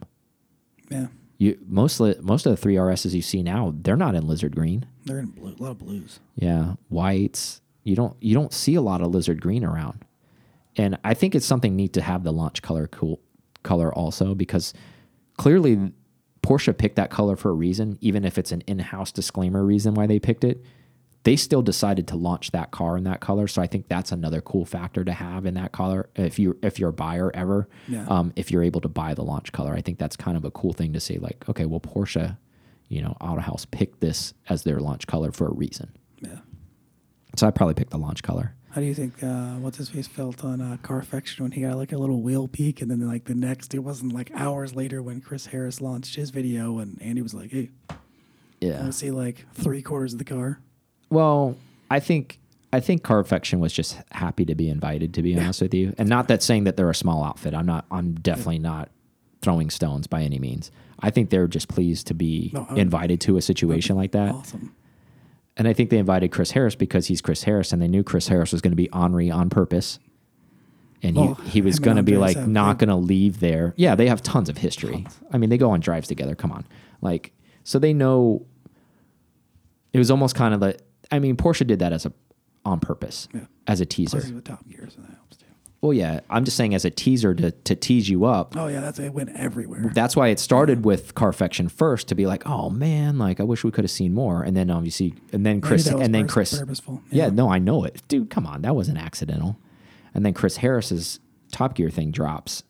Yeah, 0.92 1.08
You 1.38 1.58
mostly 1.68 2.16
most 2.22 2.46
of 2.46 2.52
the 2.52 2.58
three 2.58 2.76
RSs 2.76 3.14
you 3.14 3.22
see 3.22 3.42
now, 3.44 3.74
they're 3.82 3.96
not 3.98 4.16
in 4.16 4.28
lizard 4.28 4.56
green. 4.56 4.86
they're 5.06 5.20
in 5.20 5.28
blue. 5.28 5.56
A 5.60 5.64
lot 5.64 5.72
of 5.72 5.80
blues. 5.80 6.20
Yeah, 6.36 6.76
whites. 6.90 7.62
You 7.84 7.96
don't 7.96 8.16
you 8.22 8.36
don't 8.36 8.54
see 8.54 8.76
a 8.76 8.82
lot 8.82 9.02
of 9.02 9.12
lizard 9.12 9.42
green 9.42 9.64
around, 9.64 10.06
and 10.76 10.98
I 11.04 11.14
think 11.16 11.34
it's 11.34 11.46
something 11.46 11.76
neat 11.76 11.94
to 11.94 12.02
have 12.02 12.24
the 12.24 12.32
launch 12.32 12.62
color 12.62 12.88
cool 12.88 13.20
color 13.64 13.94
also 13.94 14.36
because 14.36 14.74
clearly 15.38 15.92
Porsche 16.42 16.78
picked 16.78 16.96
that 16.96 17.10
color 17.10 17.36
for 17.36 17.50
a 17.50 17.54
reason, 17.54 17.98
even 18.02 18.24
if 18.26 18.38
it's 18.38 18.52
an 18.52 18.62
in-house 18.68 19.12
disclaimer 19.12 19.64
reason 19.66 19.94
why 19.94 20.08
they 20.08 20.20
picked 20.20 20.44
it. 20.44 20.64
They 21.24 21.36
still 21.36 21.62
decided 21.62 22.08
to 22.08 22.16
launch 22.16 22.52
that 22.52 22.72
car 22.72 22.96
in 22.98 23.04
that 23.04 23.20
color, 23.20 23.48
so 23.48 23.62
I 23.62 23.68
think 23.68 23.90
that's 23.90 24.14
another 24.14 24.40
cool 24.40 24.64
factor 24.64 25.04
to 25.04 25.12
have 25.12 25.46
in 25.46 25.56
that 25.56 25.74
color. 25.74 26.10
If 26.16 26.40
you 26.40 26.58
if 26.64 26.80
you're 26.80 26.90
a 26.92 26.94
buyer 26.94 27.30
ever, 27.36 27.68
Yeah. 27.90 28.06
um, 28.08 28.32
if 28.38 28.52
you're 28.52 28.64
able 28.64 28.80
to 28.82 28.88
buy 28.88 29.14
the 29.14 29.24
launch 29.24 29.52
color, 29.52 29.74
I 29.74 29.82
think 29.82 30.00
that's 30.00 30.16
kind 30.16 30.38
of 30.38 30.46
a 30.46 30.52
cool 30.52 30.72
thing 30.72 30.94
to 30.94 31.00
say. 31.02 31.18
Like, 31.18 31.44
okay, 31.50 31.66
well, 31.66 31.82
Porsche, 31.82 32.38
you 32.88 33.02
know, 33.02 33.18
Auto 33.20 33.42
House 33.42 33.66
picked 33.66 34.00
this 34.00 34.34
as 34.48 34.64
their 34.64 34.80
launch 34.80 35.08
color 35.08 35.34
for 35.34 35.48
a 35.48 35.54
reason. 35.54 35.92
Yeah. 36.22 36.40
So 37.36 37.48
I 37.48 37.52
probably 37.52 37.74
picked 37.76 37.92
the 37.92 37.98
launch 37.98 38.24
color. 38.24 38.56
How 38.80 38.82
do 38.82 38.88
you 38.88 38.96
think 38.96 39.22
uh, 39.22 39.56
what's 39.56 39.78
his 39.78 39.90
face 39.90 40.08
felt 40.08 40.46
on 40.46 40.62
uh, 40.62 40.78
Carfection 40.82 41.44
when 41.44 41.52
he 41.52 41.60
got 41.64 41.76
like 41.76 41.92
a 41.92 41.98
little 41.98 42.22
wheel 42.22 42.48
peak, 42.48 42.82
and 42.82 42.90
then 42.90 43.06
like 43.06 43.26
the 43.26 43.36
next, 43.36 43.76
it 43.76 43.80
wasn't 43.80 44.14
like 44.14 44.32
hours 44.34 44.74
later 44.74 45.04
when 45.04 45.20
Chris 45.20 45.48
Harris 45.48 45.82
launched 45.82 46.16
his 46.16 46.30
video, 46.30 46.80
and 46.80 46.98
Andy 47.02 47.22
was 47.22 47.34
like, 47.34 47.52
"Hey, 47.52 47.72
Yeah. 48.62 48.88
I 48.88 48.92
see 48.92 49.12
like 49.12 49.46
three 49.54 49.82
quarters 49.82 50.14
of 50.14 50.20
the 50.20 50.24
car." 50.24 50.62
Well, 51.10 51.58
I 51.92 52.00
think 52.00 52.40
I 52.72 52.80
think 52.80 53.04
Carfection 53.04 53.60
was 53.60 53.74
just 53.74 53.98
happy 54.12 54.46
to 54.46 54.56
be 54.56 54.70
invited. 54.70 55.14
To 55.16 55.24
be 55.24 55.38
honest 55.38 55.62
with 55.62 55.74
you, 55.74 55.94
and 55.98 56.08
not 56.08 56.30
that 56.30 56.42
saying 56.42 56.64
that 56.64 56.78
they're 56.78 56.90
a 56.90 56.96
small 56.96 57.26
outfit. 57.26 57.54
I'm 57.54 57.66
not. 57.66 57.86
I'm 57.92 58.14
definitely 58.14 58.60
not 58.60 58.88
throwing 59.42 59.70
stones 59.70 60.08
by 60.08 60.22
any 60.22 60.40
means. 60.40 60.72
I 61.02 61.10
think 61.10 61.32
they're 61.32 61.48
just 61.50 61.68
pleased 61.68 62.08
to 62.08 62.14
be 62.14 62.52
No, 62.54 62.66
invited 62.78 63.20
to 63.22 63.36
a 63.36 63.42
situation 63.42 63.98
like 63.98 64.14
that. 64.14 64.34
Awesome. 64.34 64.74
And 65.60 65.68
I 65.68 65.74
think 65.74 65.90
they 65.92 65.98
invited 66.00 66.32
Chris 66.32 66.52
Harris 66.52 66.74
because 66.74 67.06
he's 67.08 67.22
Chris 67.22 67.44
Harris, 67.44 67.72
and 67.74 67.82
they 67.82 67.88
knew 67.88 68.02
Chris 68.02 68.28
Harris 68.30 68.52
was 68.52 68.62
going 68.62 68.72
to 68.72 68.76
be 68.78 68.90
Henri 68.92 69.30
on 69.30 69.50
purpose. 69.50 70.00
And 71.04 71.16
he, 71.16 71.22
Well, 71.22 71.34
he 71.36 71.62
was 71.62 71.76
him 71.78 71.80
and 71.80 71.86
going 71.86 71.98
to 71.98 72.04
be 72.04 72.18
like 72.18 72.38
not 72.48 72.80
going 72.80 72.90
to 72.90 72.96
leave 72.96 73.40
there. 73.42 73.74
Yeah, 73.78 73.94
they 73.96 74.08
have 74.08 74.24
tons 74.24 74.50
of 74.50 74.58
history. 74.58 75.04
Tons. 75.04 75.20
I 75.32 75.38
mean, 75.38 75.50
they 75.50 75.58
go 75.58 75.70
on 75.72 75.80
drives 75.82 76.08
together. 76.08 76.34
Come 76.36 76.52
on, 76.52 76.66
like 77.02 77.32
so 77.64 77.78
they 77.78 77.94
know. 77.94 78.46
It 79.94 79.98
was 79.98 80.10
almost 80.12 80.36
kind 80.36 80.54
of 80.54 80.62
like 80.62 80.80
I 81.12 81.20
mean, 81.20 81.36
Porsche 81.36 81.66
did 81.68 81.80
that 81.80 81.94
as 81.94 82.06
a 82.06 82.14
on 82.66 82.80
purpose 82.80 83.28
Yeah. 83.34 83.42
as 83.68 83.82
a 83.82 83.86
teaser. 83.86 84.22
Top 84.42 84.68
Gear, 84.68 84.88
so 84.94 85.02
that 85.02 85.12
helps 85.12 85.38
too. 85.38 85.46
Well, 85.82 85.94
yeah, 85.94 86.20
I'm 86.30 86.44
just 86.44 86.58
saying 86.58 86.76
as 86.76 86.84
a 86.84 86.90
teaser 86.90 87.34
to 87.36 87.52
to 87.52 87.76
tease 87.76 88.10
you 88.10 88.26
up. 88.26 88.56
Oh 88.58 88.68
yeah, 88.68 88.82
that's 88.82 89.00
it. 89.00 89.14
Went 89.14 89.30
everywhere. 89.36 89.90
That's 89.94 90.16
why 90.16 90.28
it 90.28 90.38
started 90.40 90.84
with 90.84 91.16
Carfection 91.16 91.70
first 91.70 92.10
to 92.10 92.16
be 92.16 92.26
like, 92.26 92.46
oh 92.46 92.70
man, 92.70 93.18
like 93.18 93.40
I 93.40 93.44
wish 93.44 93.64
we 93.64 93.72
could 93.72 93.86
have 93.86 93.92
seen 93.92 94.14
more. 94.14 94.44
And 94.44 94.58
then 94.58 94.70
obviously, 94.70 95.14
and 95.32 95.46
then 95.46 95.62
Chris, 95.62 95.88
and 95.88 96.14
then 96.14 96.28
Chris, 96.28 96.58
purposeful. 96.60 97.02
yeah. 97.12 97.30
no, 97.30 97.50
I 97.50 97.60
know 97.60 97.86
it, 97.86 98.02
dude. 98.10 98.30
Come 98.30 98.46
on, 98.46 98.62
that 98.64 98.76
wasn't 98.76 98.98
accidental. 98.98 99.58
And 100.14 100.26
then 100.26 100.34
Chris 100.34 100.58
Harris's 100.58 101.20
Top 101.52 101.76
Gear 101.76 101.90
thing 101.90 102.12
drops, 102.12 102.64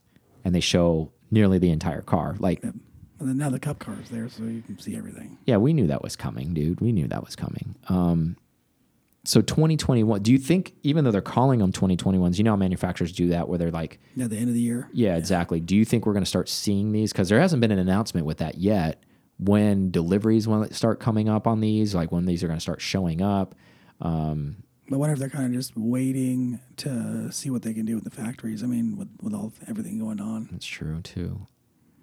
and 0.45 0.53
they 0.53 0.59
show 0.59 1.11
nearly 1.31 1.57
the 1.57 1.71
entire 1.71 2.01
car. 2.01 2.35
Like, 2.37 2.61
And 2.63 2.79
then 3.19 3.37
now 3.37 3.49
the 3.49 3.59
cup 3.59 3.79
car 3.79 3.97
is 4.03 4.09
there, 4.09 4.29
so 4.29 4.43
you 4.43 4.61
can 4.61 4.77
see 4.77 4.95
everything. 4.95 5.37
yeah, 5.45 5.57
we 5.57 5.73
knew 5.73 5.87
that 5.87 6.03
was 6.03 6.15
coming, 6.15 6.53
dude. 6.53 6.79
We 6.79 6.91
knew 6.91 7.07
that 7.07 7.23
was 7.25 7.35
coming. 7.35 7.75
Um, 7.87 8.37
So 9.25 9.41
2021. 9.41 10.21
Do 10.21 10.31
you 10.31 10.37
think 10.37 10.73
even 10.83 11.03
though 11.03 11.11
they're 11.11 11.21
calling 11.21 11.59
them 11.59 11.71
2021s, 11.71 12.37
you 12.37 12.43
know 12.43 12.51
how 12.51 12.55
manufacturers 12.55 13.11
do 13.11 13.27
that 13.29 13.49
where 13.49 13.57
they're 13.57 13.69
like, 13.71 13.99
At 14.19 14.29
the 14.29 14.37
end 14.37 14.47
of 14.47 14.53
the 14.53 14.61
year. 14.61 14.89
yeah, 14.93 15.17
exactly. 15.17 15.59
Do 15.59 15.75
you 15.75 15.83
think 15.85 16.05
we're 16.05 16.13
going 16.13 16.23
to 16.23 16.29
start 16.29 16.47
seeing 16.49 16.91
these? 16.93 17.11
Because 17.11 17.29
there 17.29 17.39
hasn't 17.39 17.59
been 17.61 17.71
an 17.71 17.79
announcement 17.79 18.25
with 18.25 18.37
that 18.37 18.57
yet. 18.57 19.03
When 19.37 19.91
deliveries 19.91 20.47
will 20.47 20.67
start 20.71 20.99
coming 20.99 21.29
up 21.29 21.47
on 21.47 21.59
these, 21.61 21.93
like 21.95 22.11
when 22.11 22.25
these 22.25 22.43
are 22.43 22.47
going 22.47 22.57
to 22.57 22.61
start 22.61 22.81
showing 22.81 23.21
up. 23.21 23.55
Um, 24.01 24.63
I 24.91 24.95
wonder 24.95 25.13
if 25.13 25.19
they're 25.19 25.29
kind 25.29 25.45
of 25.45 25.51
just 25.53 25.77
waiting 25.77 26.59
to 26.77 27.31
see 27.31 27.49
what 27.49 27.61
they 27.61 27.73
can 27.73 27.85
do 27.85 27.95
with 27.95 28.03
the 28.05 28.09
factories. 28.09 28.63
I 28.63 28.67
mean, 28.67 28.97
with, 28.97 29.09
with 29.21 29.33
all 29.33 29.53
everything 29.67 29.99
going 29.99 30.19
on. 30.19 30.49
That's 30.51 30.65
true 30.65 31.01
too. 31.01 31.47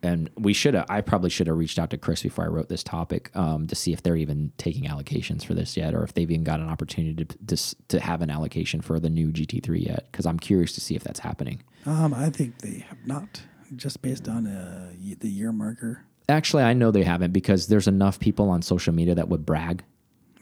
And 0.06 0.30
we 0.36 0.52
should 0.52 0.74
have. 0.74 0.86
I 0.88 1.00
probably 1.00 1.30
should 1.30 1.48
have 1.48 1.56
reached 1.56 1.78
out 1.78 1.90
to 1.90 1.98
Chris 1.98 2.22
before 2.22 2.44
I 2.44 2.48
wrote 2.48 2.68
this 2.68 2.84
topic 2.84 3.30
um, 3.34 3.66
to 3.66 3.74
see 3.74 3.92
if 3.92 4.02
they're 4.02 4.16
even 4.16 4.52
taking 4.56 4.84
allocations 4.84 5.44
for 5.44 5.54
this 5.54 5.76
yet, 5.76 5.94
or 5.94 6.04
if 6.04 6.14
they've 6.14 6.30
even 6.30 6.44
got 6.44 6.60
an 6.60 6.68
opportunity 6.68 7.24
to 7.24 7.56
to, 7.56 7.76
to 7.88 8.00
have 8.00 8.22
an 8.22 8.30
allocation 8.30 8.80
for 8.80 9.00
the 9.00 9.10
new 9.10 9.32
GT3 9.32 9.84
yet. 9.86 10.06
Because 10.12 10.24
I'm 10.26 10.38
curious 10.38 10.72
to 10.74 10.80
see 10.80 10.94
if 10.94 11.02
that's 11.02 11.20
happening. 11.20 11.62
Um, 11.86 12.14
I 12.14 12.30
think 12.30 12.58
they 12.58 12.84
have 12.88 13.04
not, 13.04 13.42
just 13.74 14.00
based 14.02 14.28
on 14.28 14.46
uh, 14.46 14.92
the 15.20 15.28
year 15.28 15.50
marker. 15.52 16.04
Actually, 16.28 16.62
I 16.64 16.72
know 16.72 16.90
they 16.90 17.04
haven't 17.04 17.32
because 17.32 17.66
there's 17.68 17.88
enough 17.88 18.18
people 18.20 18.48
on 18.50 18.62
social 18.62 18.92
media 18.92 19.14
that 19.16 19.28
would 19.28 19.44
brag 19.46 19.82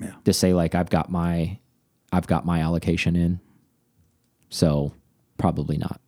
Yeah. 0.00 0.12
to 0.24 0.32
say 0.32 0.52
like 0.54 0.74
I've 0.74 0.90
got 0.90 1.10
my 1.10 1.58
I've 2.12 2.26
got 2.26 2.44
my 2.44 2.60
allocation 2.60 3.16
in. 3.16 3.40
So 4.50 4.92
probably 5.38 5.78
not. 5.78 6.00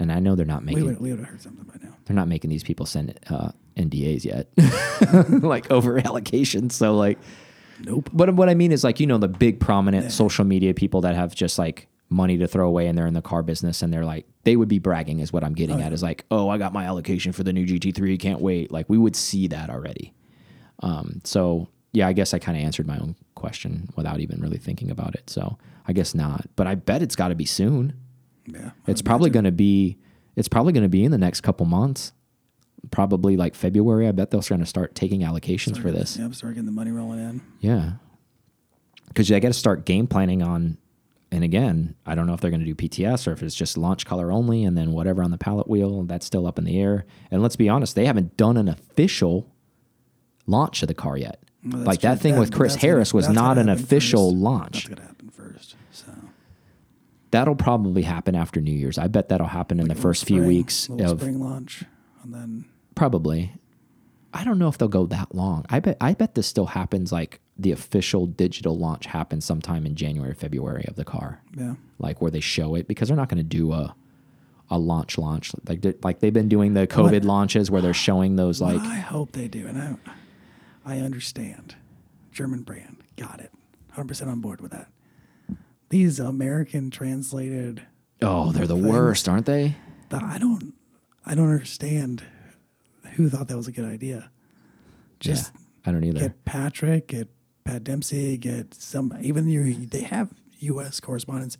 And 0.00 0.10
I 0.10 0.18
know 0.18 0.34
they're 0.34 0.46
not 0.46 0.60
We 0.62 0.66
making 0.74 0.84
would 0.86 1.00
we 1.00 1.10
would 1.10 1.20
have 1.20 1.28
heard 1.28 1.42
something 1.42 1.64
by 1.64 1.74
now. 1.86 1.94
they're 2.06 2.16
not 2.16 2.26
making 2.26 2.50
these 2.50 2.64
people 2.64 2.86
send 2.86 3.16
uh, 3.28 3.50
NDAs 3.76 4.24
yet, 4.24 4.48
like 5.42 5.70
over 5.70 6.00
allocations. 6.00 6.72
So 6.72 6.96
like, 6.96 7.18
Nope. 7.84 8.10
but 8.12 8.34
what 8.34 8.48
I 8.48 8.54
mean 8.54 8.72
is 8.72 8.82
like 8.82 8.98
you 9.00 9.06
know 9.06 9.18
the 9.18 9.28
big 9.28 9.60
prominent 9.60 10.10
social 10.12 10.44
media 10.44 10.74
people 10.74 11.02
that 11.02 11.14
have 11.14 11.34
just 11.34 11.58
like 11.58 11.86
money 12.08 12.36
to 12.38 12.48
throw 12.48 12.66
away 12.66 12.88
and 12.88 12.98
they're 12.98 13.06
in 13.06 13.14
the 13.14 13.22
car 13.22 13.42
business 13.42 13.82
and 13.82 13.92
they're 13.92 14.04
like 14.04 14.26
they 14.42 14.56
would 14.56 14.68
be 14.68 14.80
bragging 14.80 15.20
is 15.20 15.32
what 15.32 15.44
I'm 15.44 15.54
getting 15.54 15.80
at 15.80 15.92
is 15.92 16.02
like 16.02 16.24
oh 16.32 16.48
I 16.48 16.58
got 16.58 16.72
my 16.72 16.84
allocation 16.84 17.30
for 17.32 17.44
the 17.44 17.52
new 17.52 17.64
GT3 17.64 18.18
can't 18.18 18.40
wait 18.40 18.72
like 18.72 18.86
we 18.88 18.98
would 18.98 19.14
see 19.14 19.46
that 19.48 19.70
already. 19.70 20.12
Um, 20.82 21.20
so 21.24 21.68
yeah, 21.92 22.06
I 22.08 22.12
guess 22.12 22.34
I 22.34 22.38
kind 22.38 22.56
of 22.58 22.64
answered 22.64 22.86
my 22.86 22.98
own 22.98 23.16
question 23.34 23.88
without 23.96 24.20
even 24.20 24.40
really 24.40 24.58
thinking 24.58 24.90
about 24.90 25.14
it. 25.14 25.28
So 25.30 25.58
I 25.86 25.92
guess 25.92 26.14
not, 26.14 26.46
but 26.56 26.66
I 26.66 26.74
bet 26.74 27.02
it's 27.02 27.16
got 27.16 27.28
to 27.28 27.34
be 27.34 27.44
soon. 27.46 27.94
Yeah. 28.52 28.70
It's 28.86 29.02
probably 29.02 29.30
going 29.30 29.44
to 29.44 29.52
be. 29.52 29.98
It's 30.36 30.48
probably 30.48 30.72
going 30.72 30.84
to 30.84 30.88
be 30.88 31.04
in 31.04 31.10
the 31.10 31.18
next 31.18 31.40
couple 31.42 31.66
months. 31.66 32.12
Probably 32.90 33.36
like 33.36 33.54
February. 33.54 34.08
I 34.08 34.12
bet 34.12 34.30
they're 34.30 34.40
going 34.40 34.60
to 34.60 34.66
start 34.66 34.94
taking 34.94 35.20
allocations 35.20 35.80
for 35.80 35.90
this. 35.90 36.16
Yep. 36.16 36.34
Start 36.34 36.54
getting 36.54 36.66
the 36.66 36.72
money 36.72 36.90
rolling 36.90 37.18
in. 37.18 37.42
Yeah, 37.60 37.92
because 39.08 39.28
they 39.28 39.38
got 39.40 39.48
to 39.48 39.54
start 39.54 39.84
game 39.84 40.06
planning 40.06 40.42
on. 40.42 40.78
And 41.32 41.44
again, 41.44 41.94
I 42.04 42.14
don't 42.16 42.26
know 42.26 42.34
if 42.34 42.40
they're 42.40 42.50
going 42.50 42.64
to 42.64 42.66
do 42.66 42.74
PTS 42.74 43.28
or 43.28 43.32
if 43.32 43.42
it's 43.42 43.54
just 43.54 43.76
launch 43.78 44.04
color 44.04 44.32
only, 44.32 44.64
and 44.64 44.76
then 44.76 44.90
whatever 44.92 45.22
on 45.22 45.30
the 45.30 45.38
pallet 45.38 45.68
wheel. 45.68 46.02
That's 46.04 46.26
still 46.26 46.46
up 46.46 46.58
in 46.58 46.64
the 46.64 46.80
air. 46.80 47.04
And 47.30 47.40
let's 47.42 47.54
be 47.56 47.68
honest, 47.68 47.94
they 47.94 48.06
haven't 48.06 48.36
done 48.36 48.56
an 48.56 48.66
official 48.68 49.46
launch 50.46 50.82
of 50.82 50.88
the 50.88 50.94
car 50.94 51.16
yet. 51.16 51.40
Like 51.62 52.00
that 52.00 52.18
thing 52.20 52.34
That- 52.34 52.40
with 52.40 52.52
Chris 52.52 52.72
that's 52.72 52.82
gonna- 52.82 52.92
Harris 52.94 53.14
was 53.14 53.28
not 53.28 53.58
an 53.58 53.68
official 53.68 54.34
launch. 54.34 54.86
That's 54.86 54.88
gonna 54.88 55.06
happen 55.06 55.28
first. 55.28 55.76
So 55.92 56.06
That'll 57.30 57.54
probably 57.54 58.02
happen 58.02 58.34
after 58.34 58.60
New 58.60 58.72
Year's. 58.72 58.98
I 58.98 59.06
bet 59.06 59.28
that'll 59.28 59.46
happen 59.46 59.78
in 59.78 59.88
the 59.88 59.94
first 59.94 60.24
few 60.24 60.42
weeks 60.42 60.88
of 60.88 61.20
spring 61.20 61.40
launch, 61.40 61.84
and 62.22 62.34
then 62.34 62.64
Probably. 62.94 63.52
I 64.32 64.44
don't 64.44 64.58
know 64.58 64.68
if 64.68 64.78
they'll 64.78 64.88
go 64.88 65.06
that 65.06 65.34
long. 65.34 65.64
I 65.70 65.80
bet 65.80 65.96
I 66.00 66.14
bet 66.14 66.34
this 66.34 66.46
still 66.46 66.66
happens 66.66 67.10
like 67.12 67.40
the 67.58 67.72
official 67.72 68.26
digital 68.26 68.78
launch 68.78 69.06
happens 69.06 69.44
sometime 69.44 69.84
in 69.86 69.94
January, 69.96 70.34
February 70.34 70.84
of 70.86 70.96
the 70.96 71.04
car. 71.04 71.42
yeah. 71.56 71.74
Like 71.98 72.20
where 72.22 72.30
they 72.30 72.40
show 72.40 72.74
it 72.76 72.86
because 72.88 73.08
they're 73.08 73.16
not 73.16 73.28
going 73.28 73.38
to 73.38 73.42
do 73.44 73.72
a 73.72 73.94
a 74.72 74.78
launch 74.78 75.18
launch 75.18 75.50
like 75.66 75.84
like 76.04 76.20
they've 76.20 76.32
been 76.32 76.48
doing 76.48 76.74
the 76.74 76.86
COVID 76.86 77.24
launches 77.24 77.70
where 77.72 77.82
they're 77.82 77.92
showing 77.92 78.36
those 78.36 78.60
like 78.60 78.78
I 78.80 78.96
hope 78.98 79.32
they 79.32 79.48
do, 79.48 79.66
and 79.66 79.80
I, 79.82 79.96
I 80.84 80.98
understand. 80.98 81.74
German 82.32 82.62
brand, 82.62 82.98
got 83.16 83.40
it. 83.40 83.50
Hundred 83.90 84.08
percent 84.08 84.30
on 84.30 84.40
board 84.40 84.60
with 84.60 84.70
that. 84.70 84.88
These 85.90 86.20
American 86.20 86.90
translated, 86.90 87.82
oh, 88.22 88.52
they're 88.52 88.66
the 88.66 88.74
things. 88.74 88.86
worst, 88.86 89.28
aren't 89.28 89.46
they? 89.46 89.76
I 90.12 90.38
don't, 90.38 90.72
I 91.26 91.34
don't 91.34 91.50
understand. 91.50 92.22
Who 93.14 93.28
thought 93.28 93.48
that 93.48 93.56
was 93.56 93.68
a 93.68 93.72
good 93.72 93.84
idea? 93.84 94.30
Just 95.18 95.52
yeah, 95.54 95.60
I 95.86 95.92
don't 95.92 96.04
either. 96.04 96.20
get 96.20 96.44
Patrick, 96.44 97.08
get 97.08 97.28
Pat 97.64 97.84
Dempsey, 97.84 98.36
get 98.38 98.72
some. 98.74 99.16
Even 99.20 99.48
your, 99.48 99.64
they 99.64 100.02
have 100.02 100.30
U.S. 100.60 101.00
correspondents. 101.00 101.58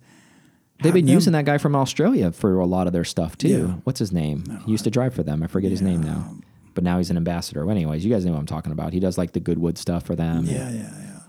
They've 0.81 0.93
been 0.93 1.05
them- 1.05 1.13
using 1.13 1.33
that 1.33 1.45
guy 1.45 1.57
from 1.57 1.75
Australia 1.75 2.31
for 2.31 2.59
a 2.59 2.65
lot 2.65 2.87
of 2.87 2.93
their 2.93 3.03
stuff 3.03 3.37
too. 3.37 3.47
Yeah. 3.47 3.65
What's 3.83 3.99
his 3.99 4.11
name? 4.11 4.61
he 4.65 4.71
used 4.71 4.83
to 4.85 4.89
drive 4.89 5.13
for 5.13 5.23
them. 5.23 5.43
I 5.43 5.47
forget 5.47 5.71
his 5.71 5.81
name 5.81 6.01
now. 6.01 6.35
But 6.73 6.83
now 6.85 6.97
he's 6.97 7.09
an 7.09 7.17
ambassador. 7.17 7.69
Anyways, 7.69 8.03
you 8.05 8.11
guys 8.11 8.25
know 8.25 8.31
what 8.31 8.39
I'm 8.39 8.45
talking 8.45 8.71
about. 8.71 8.93
He 8.93 8.99
does 9.01 9.17
like 9.17 9.33
the 9.33 9.41
Goodwood 9.41 9.77
stuff 9.77 10.05
for 10.05 10.15
them. 10.15 10.45
Yeah, 10.45 10.69
yeah, 10.71 10.89
yeah. 10.99 11.19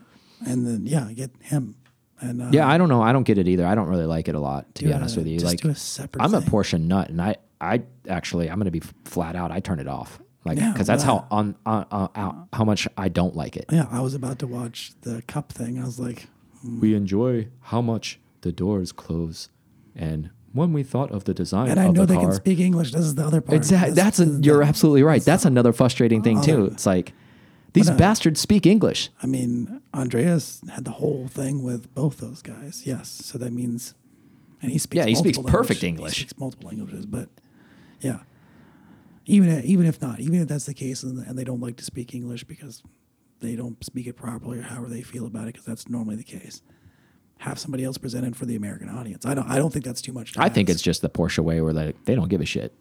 And 0.47 0.67
then 0.67 0.87
yeah, 0.87 1.11
get 1.13 1.33
him. 1.41 1.75
And 2.23 2.41
uh, 2.43 2.49
Yeah, 2.53 2.69
I 2.69 2.79
don't 2.79 2.89
know. 2.89 3.03
I 3.03 3.13
don't 3.13 3.25
get 3.25 3.37
it 3.39 3.49
either. 3.49 3.67
I 3.67 3.75
don't 3.75 3.89
really 3.89 4.07
like 4.07 4.29
it 4.29 4.35
a 4.35 4.41
lot, 4.41 4.75
to 4.77 4.85
be 4.85 4.91
a- 4.91 4.95
honest 4.97 5.17
with 5.17 5.27
you. 5.27 5.39
just 5.39 5.65
Like, 5.99 6.09
a. 6.17 6.23
I'm 6.23 6.33
a 6.35 6.41
thing. 6.41 6.51
Porsche 6.51 6.81
nut, 6.81 7.11
and 7.11 7.21
I, 7.21 7.37
I 7.61 7.83
actually, 8.09 8.49
I'm 8.49 8.59
going 8.59 8.67
to 8.67 8.71
be 8.71 8.83
flat 9.05 9.37
out. 9.37 9.51
I 9.51 9.61
turn 9.61 9.79
it 9.81 9.89
off, 9.89 10.19
like, 10.45 10.59
Yeah, 10.59 10.73
because 10.73 10.87
that's 10.87 11.03
how 11.03 11.27
on, 11.31 11.57
on, 11.67 11.87
on, 11.91 12.11
how- 12.15 12.49
how 12.53 12.65
much 12.65 12.89
I 12.97 13.09
don't 13.09 13.37
like 13.37 13.57
it. 13.57 13.67
Yeah, 13.71 13.87
I 13.91 14.01
was 14.01 14.15
about 14.15 14.39
to 14.41 14.47
watch 14.47 14.93
the 15.03 15.23
cup 15.23 15.53
thing. 15.53 15.79
I 15.81 15.85
was 15.85 15.99
like, 16.01 16.29
hmm. 16.63 16.81
We 16.81 16.95
enjoy 16.95 17.49
how 17.61 17.81
much 17.83 18.19
the 18.43 18.53
doors 18.53 18.93
close, 18.93 19.49
and 19.97 20.31
when 20.53 20.73
we 20.73 20.83
thought 20.83 21.11
of 21.13 21.25
the 21.25 21.33
design 21.33 21.71
and 21.71 21.81
I 21.81 21.87
know 21.89 22.03
the 22.05 22.07
they 22.07 22.15
car, 22.17 22.25
can 22.27 22.33
speak 22.35 22.61
English. 22.61 22.93
This 22.93 23.03
is 23.07 23.15
the 23.15 23.25
other 23.27 23.41
part. 23.41 23.57
Exactly. 23.57 23.91
This- 23.95 24.05
That's 24.05 24.21
a, 24.21 24.27
you're 24.43 24.63
absolutely 24.63 25.03
right. 25.03 25.25
That's 25.25 25.45
another 25.45 25.73
frustrating 25.73 26.23
thing 26.23 26.41
too. 26.43 26.67
It's 26.67 26.85
like 26.87 27.15
these 27.73 27.87
But, 27.87 27.95
uh, 27.95 27.99
bastards 27.99 28.41
speak 28.41 28.67
English. 28.67 29.11
I 29.23 29.27
mean, 29.27 29.81
Andreas 29.95 30.61
had 30.71 30.85
the 30.85 30.93
whole 30.93 31.27
thing 31.29 31.63
with 31.63 31.95
both 31.95 32.19
those 32.19 32.43
guys. 32.43 32.83
Yes, 32.85 33.09
so 33.09 33.39
that 33.39 33.53
means, 33.53 33.95
and 34.61 34.71
he 34.71 34.79
speaks. 34.79 34.99
Yeah, 34.99 35.07
he 35.07 35.15
speaks 35.15 35.39
perfect 35.39 35.83
English. 35.83 36.15
He 36.15 36.21
speaks 36.21 36.39
multiple 36.39 36.69
languages, 36.69 37.07
but 37.07 37.29
yeah, 38.01 38.21
even 39.27 39.65
even 39.65 39.87
if 39.87 40.03
not, 40.03 40.21
even 40.21 40.41
if 40.43 40.49
that's 40.49 40.67
the 40.67 40.75
case, 40.75 41.03
and, 41.03 41.27
and 41.27 41.39
they 41.39 41.45
don't 41.45 41.61
like 41.61 41.77
to 41.77 41.85
speak 41.85 42.15
English 42.15 42.45
because 42.45 42.83
they 43.41 43.57
don't 43.57 43.83
speak 43.85 44.07
it 44.07 44.15
properly 44.17 44.59
or 44.59 44.63
however 44.63 44.89
they 44.89 45.03
feel 45.03 45.27
about 45.27 45.45
it, 45.45 45.55
because 45.55 45.65
that's 45.65 45.89
normally 45.89 46.17
the 46.17 46.25
case. 46.25 46.63
Have 47.39 47.59
somebody 47.59 47.83
else 47.85 47.99
present 47.99 48.25
it 48.25 48.37
for 48.37 48.47
the 48.47 48.55
American 48.55 48.89
audience. 48.89 49.27
I 49.27 49.35
don't. 49.35 49.49
I 49.49 49.57
don't 49.57 49.73
think 49.73 49.85
that's 49.85 50.03
too 50.03 50.13
much. 50.13 50.33
To 50.35 50.43
I 50.43 50.49
think 50.49 50.69
it's 50.69 50.83
just 50.83 51.03
the 51.03 51.11
Porsche 51.11 51.41
way 51.43 51.61
where 51.61 51.73
they 51.73 51.95
they 52.05 52.15
don't 52.15 52.29
give 52.29 52.41
a 52.41 52.47
shit. 52.47 52.73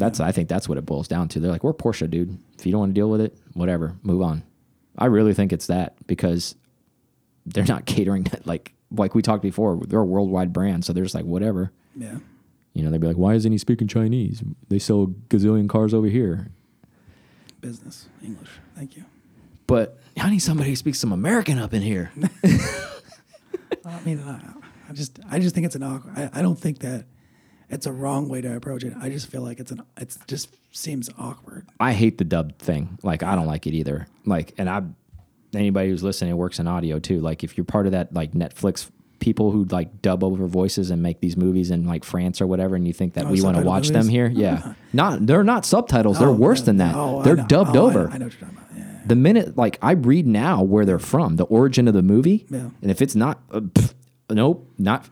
That's 0.00 0.18
I 0.18 0.32
think 0.32 0.48
that's 0.48 0.68
what 0.68 0.78
it 0.78 0.86
boils 0.86 1.06
down 1.06 1.28
to. 1.28 1.40
They're 1.40 1.50
like, 1.50 1.62
we're 1.62 1.74
Porsche, 1.74 2.08
dude. 2.10 2.38
If 2.58 2.66
you 2.66 2.72
don't 2.72 2.80
want 2.80 2.94
to 2.94 2.98
deal 2.98 3.10
with 3.10 3.20
it, 3.20 3.36
whatever, 3.52 3.96
move 4.02 4.22
on. 4.22 4.42
I 4.98 5.06
really 5.06 5.34
think 5.34 5.52
it's 5.52 5.66
that 5.66 5.94
because 6.06 6.54
they're 7.46 7.64
not 7.64 7.84
catering 7.86 8.24
to 8.24 8.40
like 8.44 8.72
like 8.90 9.14
we 9.14 9.22
talked 9.22 9.42
before. 9.42 9.80
They're 9.86 10.00
a 10.00 10.04
worldwide 10.04 10.52
brand, 10.52 10.84
so 10.84 10.92
they're 10.92 11.04
just 11.04 11.14
like 11.14 11.24
whatever. 11.24 11.70
yeah. 11.94 12.16
You 12.72 12.84
know, 12.84 12.90
they'd 12.92 13.00
be 13.00 13.08
like, 13.08 13.16
why 13.16 13.34
isn't 13.34 13.50
he 13.50 13.58
speaking 13.58 13.88
Chinese? 13.88 14.44
They 14.68 14.78
sell 14.78 15.02
a 15.02 15.06
gazillion 15.06 15.68
cars 15.68 15.92
over 15.92 16.06
here. 16.06 16.52
Business 17.60 18.06
English. 18.22 18.48
Thank 18.76 18.96
you. 18.96 19.04
But 19.66 19.98
I 20.16 20.30
need 20.30 20.38
somebody 20.38 20.70
who 20.70 20.76
speaks 20.76 21.00
some 21.00 21.12
American 21.12 21.58
up 21.58 21.74
in 21.74 21.82
here. 21.82 22.12
I 23.84 24.00
mean, 24.04 24.20
I, 24.20 24.40
I 24.88 24.92
just, 24.92 25.18
I 25.28 25.40
just 25.40 25.52
think 25.52 25.66
it's 25.66 25.74
an 25.74 25.82
awkward. 25.82 26.16
I, 26.16 26.30
I 26.32 26.42
don't 26.42 26.58
think 26.58 26.78
that 26.78 27.06
it's 27.70 27.86
a 27.86 27.92
wrong 27.92 28.28
way 28.28 28.40
to 28.40 28.54
approach 28.56 28.84
it. 28.84 28.92
I 29.00 29.08
just 29.08 29.28
feel 29.28 29.42
like 29.42 29.60
it's 29.60 29.70
an, 29.70 29.82
it 29.96 30.16
just 30.26 30.48
seems 30.72 31.08
awkward. 31.18 31.66
I 31.78 31.92
hate 31.92 32.18
the 32.18 32.24
dub 32.24 32.58
thing. 32.58 32.98
Like 33.02 33.22
I 33.22 33.34
don't 33.34 33.46
like 33.46 33.66
it 33.66 33.74
either. 33.74 34.06
Like 34.26 34.54
and 34.58 34.68
I 34.68 34.82
anybody 35.54 35.88
who's 35.90 36.02
listening 36.02 36.36
works 36.36 36.58
in 36.58 36.66
audio 36.66 36.98
too. 36.98 37.20
Like 37.20 37.42
if 37.44 37.56
you're 37.56 37.64
part 37.64 37.86
of 37.86 37.92
that 37.92 38.12
like 38.12 38.32
Netflix 38.32 38.88
people 39.18 39.50
who 39.50 39.64
like 39.64 40.00
dub 40.00 40.24
over 40.24 40.46
voices 40.46 40.90
and 40.90 41.02
make 41.02 41.20
these 41.20 41.36
movies 41.36 41.70
in 41.70 41.86
like 41.86 42.04
France 42.04 42.40
or 42.40 42.46
whatever 42.46 42.74
and 42.74 42.86
you 42.86 42.92
think 42.92 43.14
that 43.14 43.26
Oh, 43.26 43.30
we 43.30 43.42
want 43.42 43.56
to 43.58 43.62
watch 43.62 43.88
them 43.88 44.08
here? 44.08 44.28
Yeah. 44.28 44.74
Not 44.92 45.26
they're 45.26 45.44
not 45.44 45.64
subtitles. 45.66 46.18
They're 46.18 46.28
Oh, 46.28 46.32
worse 46.32 46.60
yeah, 46.60 46.64
than 46.66 46.76
that. 46.78 46.94
oh, 46.96 47.22
they're 47.22 47.36
dubbed 47.36 47.76
Oh, 47.76 47.86
over. 47.86 48.08
I, 48.10 48.18
know 48.18 48.26
what 48.26 48.32
you're 48.40 48.48
talking 48.48 48.56
about. 48.56 48.68
Yeah. 48.76 49.00
The 49.06 49.16
minute 49.16 49.56
like 49.56 49.78
I 49.82 49.92
read 49.92 50.26
now 50.26 50.62
where 50.62 50.84
they're 50.84 50.98
from, 50.98 51.36
the 51.36 51.44
origin 51.44 51.86
of 51.88 51.94
the 51.94 52.02
movie. 52.02 52.46
Yeah. 52.48 52.70
And 52.80 52.90
if 52.90 53.02
it's 53.02 53.14
not 53.14 53.40
uh, 53.52 53.60
pff, 53.60 53.92
nope, 54.30 54.66
not 54.78 55.06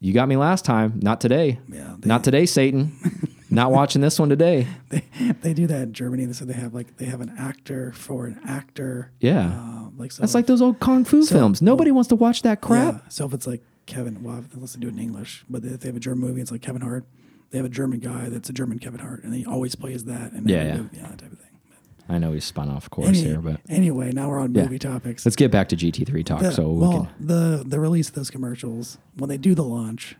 you 0.00 0.12
got 0.12 0.28
me 0.28 0.36
last 0.36 0.64
time, 0.64 1.00
not 1.02 1.20
today. 1.20 1.58
Yeah, 1.68 1.96
they- 1.98 2.08
not 2.08 2.24
today, 2.24 2.46
Satan. 2.46 2.92
not 3.50 3.70
watching 3.70 4.02
this 4.02 4.18
one 4.18 4.28
today. 4.28 4.66
They, 4.88 5.04
they 5.42 5.54
do 5.54 5.66
that 5.68 5.82
in 5.82 5.92
Germany. 5.92 6.32
So 6.32 6.44
they 6.44 6.52
have 6.54 6.74
like, 6.74 6.96
they 6.96 7.06
have 7.06 7.20
an 7.20 7.32
actor 7.38 7.92
for 7.92 8.26
an 8.26 8.40
actor. 8.46 9.12
Yeah. 9.20 9.48
Uh, 9.50 9.88
like 9.96 10.12
so 10.12 10.22
That's 10.22 10.34
like 10.34 10.46
those 10.46 10.60
old 10.60 10.80
kung 10.80 11.04
fu 11.04 11.24
films. 11.24 11.62
Nobody 11.62 11.90
wants 11.90 12.08
to 12.08 12.16
watch 12.16 12.42
that 12.42 12.60
crap. 12.60 12.94
Yeah. 12.94 13.00
So 13.08 13.24
if 13.26 13.32
it's 13.32 13.46
like 13.46 13.62
Kevin, 13.86 14.22
well, 14.22 14.44
let's 14.56 14.74
do 14.74 14.88
it 14.88 14.94
in 14.94 14.98
English. 14.98 15.44
But 15.48 15.64
if 15.64 15.80
they 15.80 15.88
have 15.88 15.96
a 15.96 16.00
German 16.00 16.26
movie, 16.28 16.40
it's 16.40 16.50
like 16.50 16.62
Kevin 16.62 16.82
Hart. 16.82 17.04
They 17.50 17.58
have 17.58 17.64
a 17.66 17.70
German 17.70 18.00
guy 18.00 18.28
that's 18.28 18.50
a 18.50 18.52
German 18.52 18.80
Kevin 18.80 18.98
Hart, 18.98 19.22
and 19.22 19.32
he 19.32 19.46
always 19.46 19.76
plays 19.76 20.04
that. 20.04 20.32
And 20.32 20.50
Yeah, 20.50 20.64
yeah. 20.64 20.76
movie, 20.78 20.96
yeah, 20.96 21.02
that 21.08 21.18
type 21.18 21.32
of 21.32 21.38
thing. 21.38 21.45
I 22.08 22.18
know 22.18 22.30
we 22.30 22.40
spun 22.40 22.68
off 22.68 22.88
course 22.90 23.08
Any- 23.08 23.22
here, 23.22 23.40
but 23.40 23.60
anyway, 23.68 24.12
now 24.12 24.28
we're 24.28 24.38
on 24.38 24.54
Yeah. 24.54 24.62
movie 24.64 24.78
topics. 24.78 25.26
let's 25.26 25.36
get 25.36 25.50
back 25.50 25.68
to 25.70 25.76
GT3 25.76 26.22
talk. 26.24 26.40
The- 26.42 26.52
so 26.52 26.70
we 26.70 26.78
well, 26.80 27.08
can. 27.18 27.26
the 27.26 27.64
the 27.66 27.80
release 27.80 28.08
of 28.08 28.14
those 28.14 28.30
commercials 28.30 28.98
when 29.16 29.28
they 29.28 29.38
do 29.38 29.54
the 29.54 29.64
launch, 29.64 30.16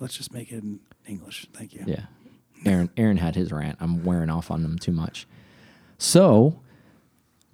let's 0.00 0.16
just 0.16 0.32
make 0.32 0.52
it 0.52 0.62
in 0.62 0.80
English. 1.06 1.46
Thank 1.52 1.74
you. 1.74 1.84
Yeah. 1.86 2.04
Aaron 2.64 2.90
Aaron 2.96 3.16
had 3.18 3.34
his 3.34 3.52
rant. 3.52 3.76
I'm 3.80 4.04
wearing 4.04 4.30
off 4.30 4.50
on 4.50 4.62
them 4.62 4.78
too 4.78 4.92
much. 4.92 5.26
So 5.98 6.60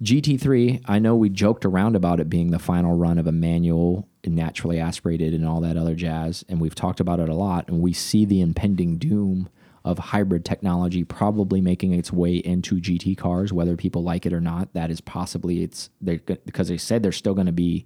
GT3, 0.01 0.81
I 0.85 0.99
know 0.99 1.15
we 1.15 1.29
joked 1.29 1.63
around 1.65 1.95
about 1.95 2.19
it 2.19 2.29
being 2.29 2.51
the 2.51 2.59
final 2.59 2.97
run 2.97 3.17
of 3.17 3.27
a 3.27 3.31
manual 3.31 4.07
naturally 4.25 4.79
aspirated 4.79 5.33
and 5.33 5.45
all 5.45 5.61
that 5.61 5.77
other 5.77 5.95
jazz, 5.95 6.43
and 6.49 6.59
we've 6.61 6.75
talked 6.75 6.99
about 6.99 7.19
it 7.19 7.27
a 7.29 7.33
lot, 7.35 7.67
and 7.67 7.81
we 7.81 7.91
see 7.93 8.23
the 8.25 8.41
impending 8.41 8.97
doom 8.97 9.49
of 9.83 9.97
hybrid 9.97 10.45
technology 10.45 11.03
probably 11.03 11.59
making 11.61 11.93
its 11.93 12.11
way 12.11 12.35
into 12.35 12.75
GT 12.75 13.17
cars, 13.17 13.51
whether 13.51 13.75
people 13.75 14.03
like 14.03 14.25
it 14.25 14.33
or 14.33 14.41
not. 14.41 14.73
That 14.73 14.91
is 14.91 15.01
possibly 15.01 15.63
it's 15.63 15.89
they 16.01 16.17
because 16.17 16.67
they 16.67 16.77
said 16.77 17.01
they're 17.03 17.11
still 17.11 17.33
going 17.33 17.47
to 17.47 17.51
be 17.51 17.85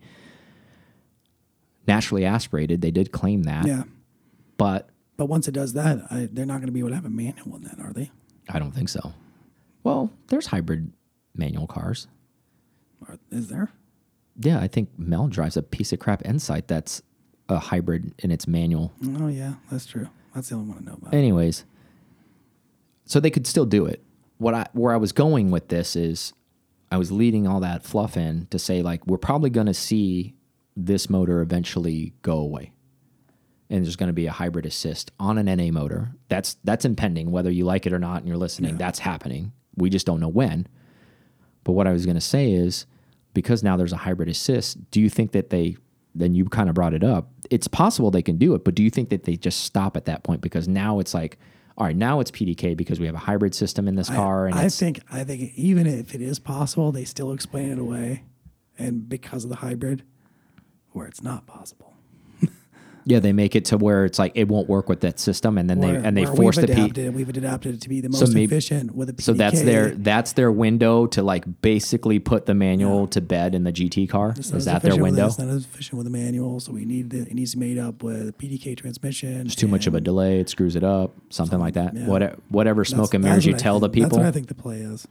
naturally 1.87 2.25
aspirated. 2.25 2.81
They 2.81 2.91
did 2.91 3.11
claim 3.11 3.43
that, 3.43 3.65
Yeah. 3.65 3.83
but 4.57 4.89
But 5.17 5.27
once 5.27 5.47
it 5.47 5.53
does 5.53 5.73
that, 5.73 5.99
I, 6.11 6.27
they're 6.31 6.45
not 6.45 6.55
going 6.57 6.67
to 6.67 6.71
be 6.73 6.79
able 6.79 6.89
to 6.89 6.95
have 6.95 7.05
a 7.05 7.09
manual 7.09 7.55
in 7.55 7.61
that, 7.63 7.79
are 7.79 7.93
they? 7.93 8.11
I 8.49 8.59
don't 8.59 8.71
think 8.73 8.89
so. 8.89 9.13
Well, 9.83 10.11
there's 10.27 10.47
hybrid 10.47 10.91
manual 11.35 11.67
cars. 11.67 12.07
Is 13.31 13.47
there? 13.49 13.69
Yeah, 14.39 14.59
I 14.59 14.67
think 14.67 14.89
Mel 14.97 15.27
drives 15.27 15.55
a 15.57 15.61
piece 15.61 15.93
of 15.93 15.99
crap 15.99 16.25
Insight 16.25 16.67
that's 16.67 17.01
a 17.47 17.59
hybrid 17.59 18.13
in 18.19 18.31
its 18.31 18.47
manual. 18.47 18.91
Oh 19.17 19.27
yeah, 19.27 19.53
that's 19.71 19.85
true. 19.85 20.09
That's 20.33 20.49
the 20.49 20.55
only 20.55 20.69
one 20.73 20.79
I 20.79 20.89
know 20.89 20.97
about. 20.99 21.13
Anyways, 21.13 21.63
so 23.05 23.19
they 23.19 23.31
could 23.31 23.47
still 23.47 23.65
do 23.65 23.85
it. 23.85 24.03
What 24.37 24.53
I 24.53 24.67
where 24.73 24.93
I 24.93 24.97
was 24.97 25.11
going 25.11 25.51
with 25.51 25.69
this 25.69 25.95
is 25.95 26.33
I 26.91 26.97
was 26.97 27.11
leading 27.11 27.47
all 27.47 27.59
that 27.61 27.83
fluff 27.83 28.17
in 28.17 28.47
to 28.51 28.59
say 28.59 28.81
like 28.81 29.05
we're 29.07 29.17
probably 29.17 29.49
going 29.49 29.67
to 29.67 29.73
see 29.73 30.35
this 30.75 31.09
motor 31.09 31.41
eventually 31.41 32.13
go 32.21 32.37
away. 32.37 32.71
And 33.69 33.83
there's 33.83 33.95
going 33.95 34.07
to 34.07 34.13
be 34.13 34.27
a 34.27 34.31
hybrid 34.31 34.65
assist 34.65 35.11
on 35.19 35.37
an 35.37 35.45
NA 35.45 35.71
motor. 35.71 36.11
That's 36.29 36.57
that's 36.63 36.85
impending 36.85 37.31
whether 37.31 37.49
you 37.49 37.65
like 37.65 37.85
it 37.85 37.93
or 37.93 37.99
not 37.99 38.17
and 38.17 38.27
you're 38.27 38.37
listening. 38.37 38.77
That's 38.77 38.99
happening. 38.99 39.53
We 39.75 39.89
just 39.89 40.05
don't 40.05 40.19
know 40.19 40.27
when. 40.27 40.67
But 41.63 41.71
what 41.71 41.87
I 41.87 41.91
was 41.91 42.05
going 42.05 42.15
to 42.15 42.21
say 42.21 42.51
is 42.51 42.85
because 43.33 43.63
now 43.63 43.75
there's 43.75 43.91
a 43.91 43.97
hybrid 43.97 44.29
assist, 44.29 44.91
do 44.91 45.01
you 45.01 45.09
think 45.09 45.31
that 45.31 45.49
they 45.49 45.77
then 46.15 46.33
you 46.33 46.45
kind 46.45 46.69
of 46.69 46.75
brought 46.75 46.93
it 46.93 47.03
up. 47.03 47.29
It's 47.51 47.67
possible 47.67 48.09
they 48.09 48.21
can 48.21 48.37
do 48.37 48.55
it, 48.55 48.63
but 48.63 48.73
do 48.73 48.81
you 48.81 48.89
think 48.89 49.09
that 49.09 49.23
they 49.23 49.35
just 49.35 49.65
stop 49.65 49.97
at 49.97 50.05
that 50.05 50.23
point 50.23 50.39
because 50.39 50.67
now 50.67 50.99
it's 50.99 51.13
like 51.13 51.37
all 51.77 51.85
right, 51.85 51.95
now 51.95 52.19
it's 52.21 52.31
PDK 52.31 52.75
because 52.77 52.99
we 52.99 53.05
have 53.05 53.15
a 53.15 53.19
hybrid 53.19 53.53
system 53.53 53.87
in 53.87 53.95
this 53.95 54.09
car 54.09 54.45
and 54.45 54.55
I 54.55 54.69
think 54.69 55.01
I 55.11 55.23
think 55.23 55.53
even 55.55 55.87
if 55.87 56.15
it 56.15 56.21
is 56.21 56.39
possible, 56.39 56.91
they 56.91 57.03
still 57.03 57.33
explain 57.33 57.71
it 57.71 57.79
away, 57.79 58.23
and 58.77 59.09
because 59.09 59.43
of 59.43 59.49
the 59.49 59.57
hybrid, 59.57 60.03
where 60.91 61.05
it's 61.07 61.21
not 61.21 61.45
possible. 61.45 61.94
Yeah, 63.07 63.19
they 63.19 63.33
make 63.33 63.55
it 63.55 63.65
to 63.65 63.77
where 63.77 64.03
it's 64.03 64.17
like 64.17 64.31
it 64.33 64.47
won't 64.47 64.67
work 64.67 64.89
with 64.89 65.01
that 65.01 65.19
system 65.19 65.59
and 65.59 65.69
then 65.69 65.77
Where- 65.79 66.01
they 66.01 66.07
and 66.07 66.17
they 66.17 66.25
force 66.25 66.57
we've 66.57 66.67
the 66.67 66.73
P 66.73 66.81
adapted, 66.81 67.05
it, 67.05 67.13
we've 67.13 67.29
adapted 67.29 67.75
it 67.75 67.81
to 67.81 67.89
be 67.89 68.01
the 68.01 68.09
most 68.09 68.33
maybe- 68.33 68.45
efficient 68.45 68.95
with 68.95 69.09
a 69.09 69.13
PDK. 69.13 69.21
So 69.21 69.33
that's 69.33 69.61
their 69.61 69.91
that's 69.91 70.33
their 70.33 70.51
window 70.51 71.05
to 71.07 71.21
like 71.21 71.61
basically 71.61 72.17
put 72.17 72.47
the 72.47 72.55
manual 72.55 73.07
to 73.09 73.21
bed 73.21 73.53
in 73.53 73.63
the 73.63 73.71
GT 73.71 74.09
car. 74.09 74.33
It's 74.35 74.51
Is 74.51 74.65
that 74.65 74.81
their 74.81 74.95
window? 74.95 75.25
it, 75.25 75.27
It's 75.27 75.37
not 75.39 75.49
as 75.49 75.65
efficient 75.65 75.97
with 75.97 76.05
the 76.05 76.11
manual, 76.11 76.59
so 76.59 76.71
we 76.71 76.83
need 76.85 77.11
to, 77.11 77.19
it 77.19 77.33
needs 77.33 77.51
to 77.51 77.57
be 77.57 77.67
made 77.67 77.77
up 77.77 78.01
with 78.01 78.29
a 78.29 78.33
PDK 78.33 78.75
transmission. 78.75 79.45
It's 79.45 79.55
too 79.55 79.67
much 79.67 79.85
of 79.85 79.93
a 79.93 80.01
delay. 80.01 80.39
It 80.39 80.49
screws 80.49 80.75
it 80.75 80.83
up. 80.83 81.13
Something 81.29 81.59
like 81.59 81.75
that. 81.75 81.95
yeah. 81.95 82.07
Whatever, 82.07 82.37
whatever 82.49 82.85
smoke 82.85 83.13
and 83.13 83.23
mirrors 83.23 83.45
you 83.45 83.53
tell 83.53 83.79
the 83.79 83.89
people. 83.89 84.09
That's 84.09 84.17
what 84.17 84.25
I 84.25 84.31
think 84.31 84.47
the 84.47 84.55
play 84.55 84.77
is. 84.79 85.07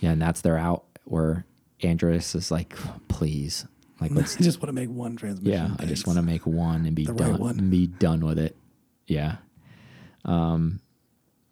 Yeah, 0.00 0.12
and 0.12 0.22
that's 0.22 0.40
their 0.40 0.56
out. 0.58 0.84
Where 1.04 1.44
Andreas 1.84 2.34
is 2.34 2.50
like, 2.50 2.74
please, 3.08 3.66
like 4.02 4.10
let's. 4.14 4.36
I 4.36 4.40
just 4.42 4.58
want 4.58 4.68
to 4.68 4.72
make 4.72 4.90
one 4.90 5.16
transmission. 5.16 5.52
Yeah, 5.52 5.74
I 5.78 5.86
just 5.86 6.06
want 6.06 6.18
to 6.18 6.22
make 6.22 6.46
one 6.46 6.84
and 6.86 6.94
be 6.94 7.06
The 7.06 7.12
right 7.14 7.30
done. 7.32 7.38
one. 7.40 7.70
Be 7.70 7.86
done 7.86 8.20
with 8.24 8.38
it. 8.38 8.56
Yeah. 9.06 9.36
Um, 10.24 10.80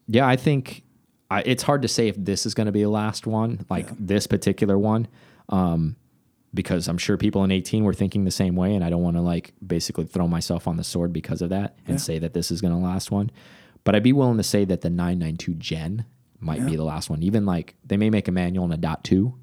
yeah, 0.07 0.26
I 0.26 0.36
think 0.36 0.82
I, 1.30 1.40
it's 1.42 1.62
hard 1.62 1.82
to 1.82 1.88
say 1.88 2.09
if 2.09 2.16
this 2.16 2.46
is 2.46 2.55
going 2.55 2.66
to 2.66 2.72
be 2.72 2.82
the 2.82 2.88
last 2.90 3.26
one, 3.26 3.64
like 3.70 3.88
this 3.98 4.26
particular 4.26 4.78
one, 4.78 5.09
um, 5.48 5.96
because 6.53 6.88
I'm 6.88 6.98
sure 6.98 7.16
people 7.16 7.44
in 7.44 7.51
18 7.53 7.84
were 7.84 7.94
thinking 7.94 8.24
the 8.24 8.30
same 8.30 8.57
way, 8.57 8.74
and 8.74 8.84
I 8.84 8.90
don't 8.90 9.03
want 9.03 9.16
to 9.16 9.22
like 9.22 9.53
basically 9.64 10.05
throw 10.07 10.26
myself 10.28 10.66
on 10.68 10.76
the 10.76 10.84
sword 10.84 11.12
because 11.12 11.42
of 11.42 11.51
that 11.51 11.76
and 11.86 11.94
Yeah. 11.94 11.98
say 11.98 12.18
that 12.18 12.32
this 12.34 12.51
is 12.51 12.61
going 12.61 12.72
to 12.72 12.78
last 12.78 13.11
one. 13.11 13.30
But 13.84 13.94
I'd 13.94 14.03
be 14.03 14.12
willing 14.12 14.36
to 14.36 14.42
say 14.42 14.64
that 14.66 14.80
the 14.82 14.90
992 14.90 15.55
Gen 15.55 16.05
might 16.38 16.64
be 16.66 16.74
the 16.76 16.84
last 16.84 17.09
one. 17.11 17.22
Even 17.22 17.46
like 17.46 17.76
they 17.84 17.96
may 17.96 18.11
make 18.11 18.26
a 18.28 18.32
manual 18.32 18.64
and 18.64 18.74
a 18.74 18.76
dot 18.76 19.05
two. 19.05 19.34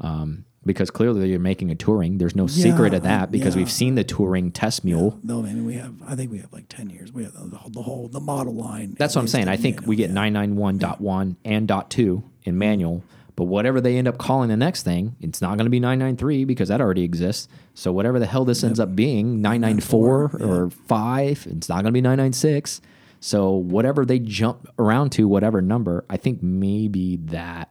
Um, 0.00 0.44
because 0.64 0.90
clearly 0.90 1.28
you're 1.30 1.38
making 1.38 1.70
a 1.70 1.74
touring. 1.74 2.18
There's 2.18 2.36
no 2.36 2.46
secret 2.46 2.92
Yeah, 2.92 2.98
of 2.98 3.02
that 3.04 3.30
because 3.30 3.54
yeah. 3.54 3.60
we've 3.62 3.70
seen 3.70 3.94
the 3.94 4.04
touring 4.04 4.52
test 4.52 4.84
mule. 4.84 5.18
No, 5.22 5.42
man, 5.42 5.64
we 5.64 5.74
have. 5.74 5.94
I 6.06 6.14
think 6.14 6.30
we 6.30 6.38
have 6.38 6.52
like 6.52 6.68
ten 6.68 6.90
years. 6.90 7.12
We 7.12 7.24
have 7.24 7.32
the, 7.32 7.56
whole, 7.56 7.70
the 7.70 7.82
whole 7.82 8.08
the 8.08 8.20
model 8.20 8.54
line. 8.54 8.94
That's 8.98 9.14
what 9.14 9.22
I'm 9.22 9.28
saying. 9.28 9.48
I 9.48 9.56
think 9.56 9.86
we 9.86 9.96
get 9.96 10.10
manual, 10.10 10.44
991.1 10.56 11.36
and 11.44 11.68
dot 11.68 11.90
two 11.90 12.22
in 12.44 12.58
manual, 12.58 13.02
but 13.36 13.44
whatever 13.44 13.80
they 13.80 13.96
end 13.96 14.08
up 14.08 14.18
calling 14.18 14.48
the 14.48 14.56
next 14.56 14.82
thing, 14.82 15.16
it's 15.20 15.40
not 15.40 15.56
going 15.56 15.66
to 15.66 15.70
be 15.70 15.80
993 15.80 16.44
because 16.44 16.68
that 16.68 16.80
already 16.80 17.04
exists. 17.04 17.48
So 17.74 17.92
whatever 17.92 18.18
the 18.18 18.26
hell 18.26 18.44
this 18.44 18.64
ends 18.64 18.80
up 18.80 18.96
being, 18.96 19.40
994 19.40 20.30
or 20.40 20.70
5, 20.70 21.46
it's 21.50 21.68
not 21.68 21.76
going 21.76 21.84
to 21.86 21.92
be 21.92 22.00
996. 22.00 22.80
So 23.20 23.50
whatever 23.52 24.04
they 24.04 24.18
jump 24.18 24.68
around 24.78 25.10
to, 25.12 25.28
whatever 25.28 25.60
number, 25.60 26.04
I 26.10 26.16
think 26.16 26.42
maybe 26.42 27.16
that 27.26 27.70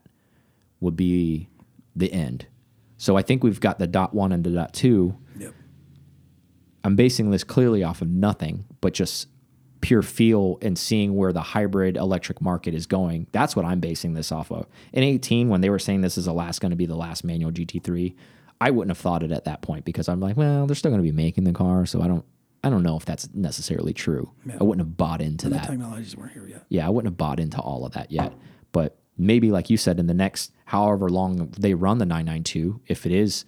would 0.80 0.96
be 0.96 1.50
the 1.96 2.12
end. 2.14 2.48
So 2.98 3.16
I 3.16 3.22
think 3.22 3.44
we've 3.44 3.60
got 3.60 3.80
the 3.80 3.88
dot 3.88 4.14
one 4.14 4.32
and 4.32 4.44
the 4.44 4.50
dot 4.52 4.74
two. 4.74 5.16
Yep. 5.40 5.54
I'm 6.84 6.96
basing 6.96 7.32
this 7.32 7.44
clearly 7.44 7.84
off 7.84 8.02
of 8.02 8.10
nothing, 8.10 8.66
but 8.82 8.94
just 8.94 9.28
pure 9.82 10.02
feel 10.02 10.58
and 10.62 10.78
seeing 10.78 11.16
where 11.16 11.32
the 11.32 11.42
hybrid 11.42 11.98
electric 11.98 12.42
market 12.42 12.74
is 12.74 12.86
going. 12.88 13.28
That's 13.32 13.56
what 13.56 13.66
I'm 13.66 13.80
basing 13.80 14.14
this 14.16 14.32
off 14.32 14.52
of. 14.52 14.66
In 14.94 15.04
18, 15.04 15.50
when 15.50 15.62
they 15.62 15.70
were 15.70 15.80
saying 15.80 16.02
this 16.02 16.18
is 16.18 16.26
the 16.26 16.34
last 16.34 16.60
going 16.62 16.72
to 16.72 16.76
be 16.76 16.88
the 16.88 16.96
last 16.96 17.24
manual 17.24 17.52
GT3, 17.52 18.16
I 18.60 18.72
wouldn't 18.72 18.90
have 18.90 18.98
thought 18.98 19.22
it 19.22 19.32
at 19.32 19.46
that 19.46 19.62
point 19.62 19.86
because 19.86 20.10
I'm 20.10 20.20
like, 20.20 20.36
well, 20.36 20.66
they're 20.66 20.76
still 20.76 20.90
going 20.90 21.02
to 21.04 21.08
be 21.08 21.16
making 21.16 21.44
the 21.44 21.54
car, 21.54 21.86
so 21.86 22.02
I 22.02 22.08
don't, 22.08 22.26
I 22.64 22.72
don't 22.72 22.82
know 22.82 22.98
if 22.98 23.06
that's 23.06 23.30
necessarily 23.36 23.94
true. 23.94 24.32
I 24.60 24.64
wouldn't 24.64 24.86
have 24.86 24.98
bought 24.98 25.22
into 25.22 25.46
And 25.46 25.54
the 25.56 25.60
that 25.60 25.68
technologies 25.70 26.18
weren't 26.18 26.32
here 26.34 26.48
yet. 26.48 26.66
yeah, 26.70 26.88
I 26.88 26.90
wouldn't 26.90 27.12
have 27.12 27.18
bought 27.18 27.40
into 27.40 27.60
all 27.60 27.86
of 27.86 27.94
that 27.94 28.12
yet. 28.12 28.34
But 28.72 28.98
maybe, 29.18 29.52
like 29.52 29.70
you 29.70 29.78
said, 29.78 30.00
in 30.00 30.08
the 30.08 30.14
next 30.14 30.52
however 30.66 31.10
long 31.10 31.50
they 31.58 31.74
run 31.74 31.98
the 31.98 32.06
992, 32.06 32.82
if 32.88 33.06
it 33.06 33.12
is 33.12 33.46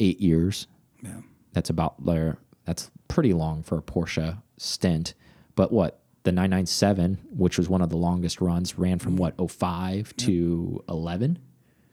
eight 0.00 0.20
years, 0.20 0.66
Yeah. 1.02 1.20
that's 1.52 1.70
about 1.70 2.04
there. 2.04 2.38
That's 2.64 2.90
pretty 3.08 3.32
long 3.32 3.62
for 3.62 3.78
a 3.78 3.82
Porsche 3.82 4.40
stint. 4.56 5.14
But 5.54 5.72
what 5.72 6.00
the 6.24 6.32
997, 6.32 7.18
which 7.36 7.58
was 7.58 7.68
one 7.68 7.82
of 7.82 7.90
the 7.90 7.96
longest 7.96 8.40
runs, 8.40 8.78
ran 8.78 8.98
from 8.98 9.16
what 9.16 9.34
05 9.50 10.14
to 10.18 10.82
11, 10.88 11.38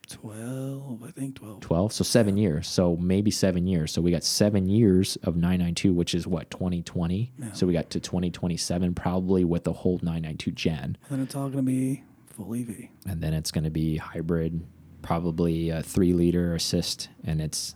Twelve, 0.08 1.04
I 1.04 1.12
think 1.12 1.36
twelve. 1.36 1.60
12, 1.60 1.94
so 1.94 2.04
seven 2.04 2.36
years. 2.36 2.68
So 2.68 2.96
maybe 2.98 3.30
seven 3.30 3.68
years. 3.68 3.92
So 3.92 4.02
we 4.02 4.10
got 4.10 4.24
seven 4.24 4.68
years 4.68 5.18
of 5.18 5.36
992, 5.36 5.94
which 5.94 6.16
is 6.16 6.26
what 6.26 6.50
2020. 6.50 7.32
So 7.54 7.68
we 7.68 7.74
got 7.74 7.92
to 7.92 8.00
2027 8.00 8.96
probably 8.96 9.44
with 9.44 9.66
the 9.66 9.74
whole 9.74 10.00
992 10.02 10.52
gen. 10.52 10.98
Then 11.12 11.20
it's 11.22 11.36
all 11.36 11.50
going 11.50 11.64
to 11.66 11.72
be 11.72 12.04
full 12.44 12.56
EV. 12.56 12.88
and 13.08 13.22
then 13.22 13.34
it's 13.34 13.52
going 13.52 13.64
to 13.64 13.70
be 13.70 13.98
hybrid, 13.98 14.66
probably 15.02 15.70
a 15.70 15.82
three 15.84 16.14
liter 16.14 16.56
assist, 16.56 17.10
and 17.26 17.42
it's 17.42 17.76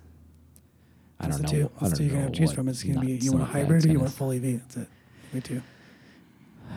I 1.20 1.28
That's 1.28 1.38
don't 1.40 1.44
know. 1.44 1.68
two. 1.68 1.72
I 1.80 1.84
don't 1.84 1.96
two 1.96 2.04
you're 2.06 2.20
know 2.20 2.26
to 2.30 2.32
choose 2.32 2.48
what 2.50 2.56
from. 2.56 2.68
It's 2.70 2.84
going 2.84 2.96
to 2.96 3.02
be 3.06 3.14
you 3.14 3.32
want 3.32 3.44
a 3.44 3.48
hybrid 3.48 3.84
or 3.84 3.88
you 3.88 3.94
gonna- 3.94 4.00
want 4.06 4.14
full 4.14 4.32
EV. 4.32 4.60
That's 4.60 4.78
it. 4.78 4.88
Me 5.34 5.42
too. 5.42 5.62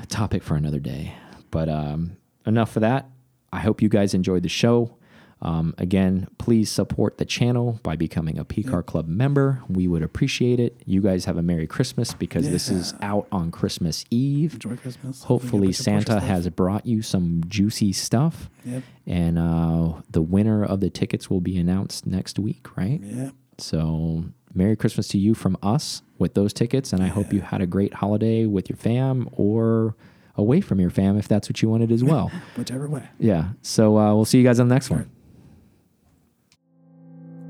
topic 0.09 0.43
for 0.43 0.57
another 0.57 0.79
day. 0.81 1.15
But 1.51 1.69
um, 1.69 2.17
enough 2.47 2.77
of 2.77 2.83
that. 2.83 3.09
I 3.53 3.61
hope 3.61 3.81
you 3.81 3.89
guys 3.89 4.13
enjoyed 4.15 4.43
the 4.43 4.49
show. 4.49 4.97
Um, 5.43 5.75
again, 5.77 6.29
please 6.39 6.71
support 6.71 7.19
the 7.19 7.27
channel 7.27 7.79
by 7.83 7.95
becoming 7.95 8.39
a 8.39 8.45
PCAR 8.45 8.85
Club 8.85 9.07
member. 9.07 9.63
We 9.69 9.87
would 9.87 10.03
appreciate 10.03 10.59
it. 10.59 10.81
You 10.87 11.03
guys 11.03 11.27
have 11.27 11.37
a 11.37 11.43
Merry 11.43 11.67
Christmas 11.67 12.15
because 12.15 12.49
this 12.49 12.69
is 12.71 12.95
out 13.03 13.27
on 13.31 13.51
Christmas 13.51 14.05
Eve. 14.11 14.55
Enjoy 14.55 14.77
Christmas. 14.77 15.23
Hopefully, 15.25 15.69
get 15.69 15.81
a 15.81 15.91
bunch 15.91 16.05
of 16.05 16.05
Porsche 16.05 16.07
Santa 16.07 16.21
has 16.21 16.49
brought 16.49 16.87
you 16.87 17.03
some 17.03 17.43
juicy 17.49 17.93
stuff. 17.93 18.49
Yep. 18.65 18.83
And 19.07 19.39
uh, 19.39 20.01
the 20.11 20.23
winner 20.23 20.65
of 20.65 20.81
the 20.81 20.89
tickets 20.91 21.29
will 21.29 21.43
be 21.43 21.59
announced 21.59 22.07
next 22.07 22.39
week, 22.39 22.75
right? 22.77 23.01
Yeah. 23.03 23.31
So, 23.59 24.25
Merry 24.55 24.75
Christmas 24.75 25.07
to 25.09 25.19
you 25.19 25.35
from 25.35 25.59
us 25.63 26.03
with 26.19 26.33
those 26.35 26.55
tickets. 26.55 26.93
And 26.95 27.03
I 27.03 27.09
hope 27.09 27.33
you 27.33 27.43
had 27.43 27.61
a 27.61 27.67
great 27.67 27.93
holiday 27.95 28.47
with 28.47 28.71
your 28.71 28.77
fam 28.79 29.29
or 29.33 29.95
away 30.35 30.61
from 30.63 30.81
your 30.81 30.91
fam 30.91 31.19
if 31.19 31.29
that's 31.29 31.49
what 31.49 31.61
you 31.61 31.69
wanted 31.69 31.93
as 31.93 32.03
well. 32.03 32.31
Whichever 32.57 32.89
way. 32.89 33.07
yeah. 33.19 33.51
So, 33.61 33.99
uh, 33.99 34.15
we'll 34.15 34.25
see 34.25 34.39
you 34.39 34.45
guys 34.45 34.59
on 34.61 34.69
the 34.69 34.75
next 34.75 34.89
one. 34.91 35.11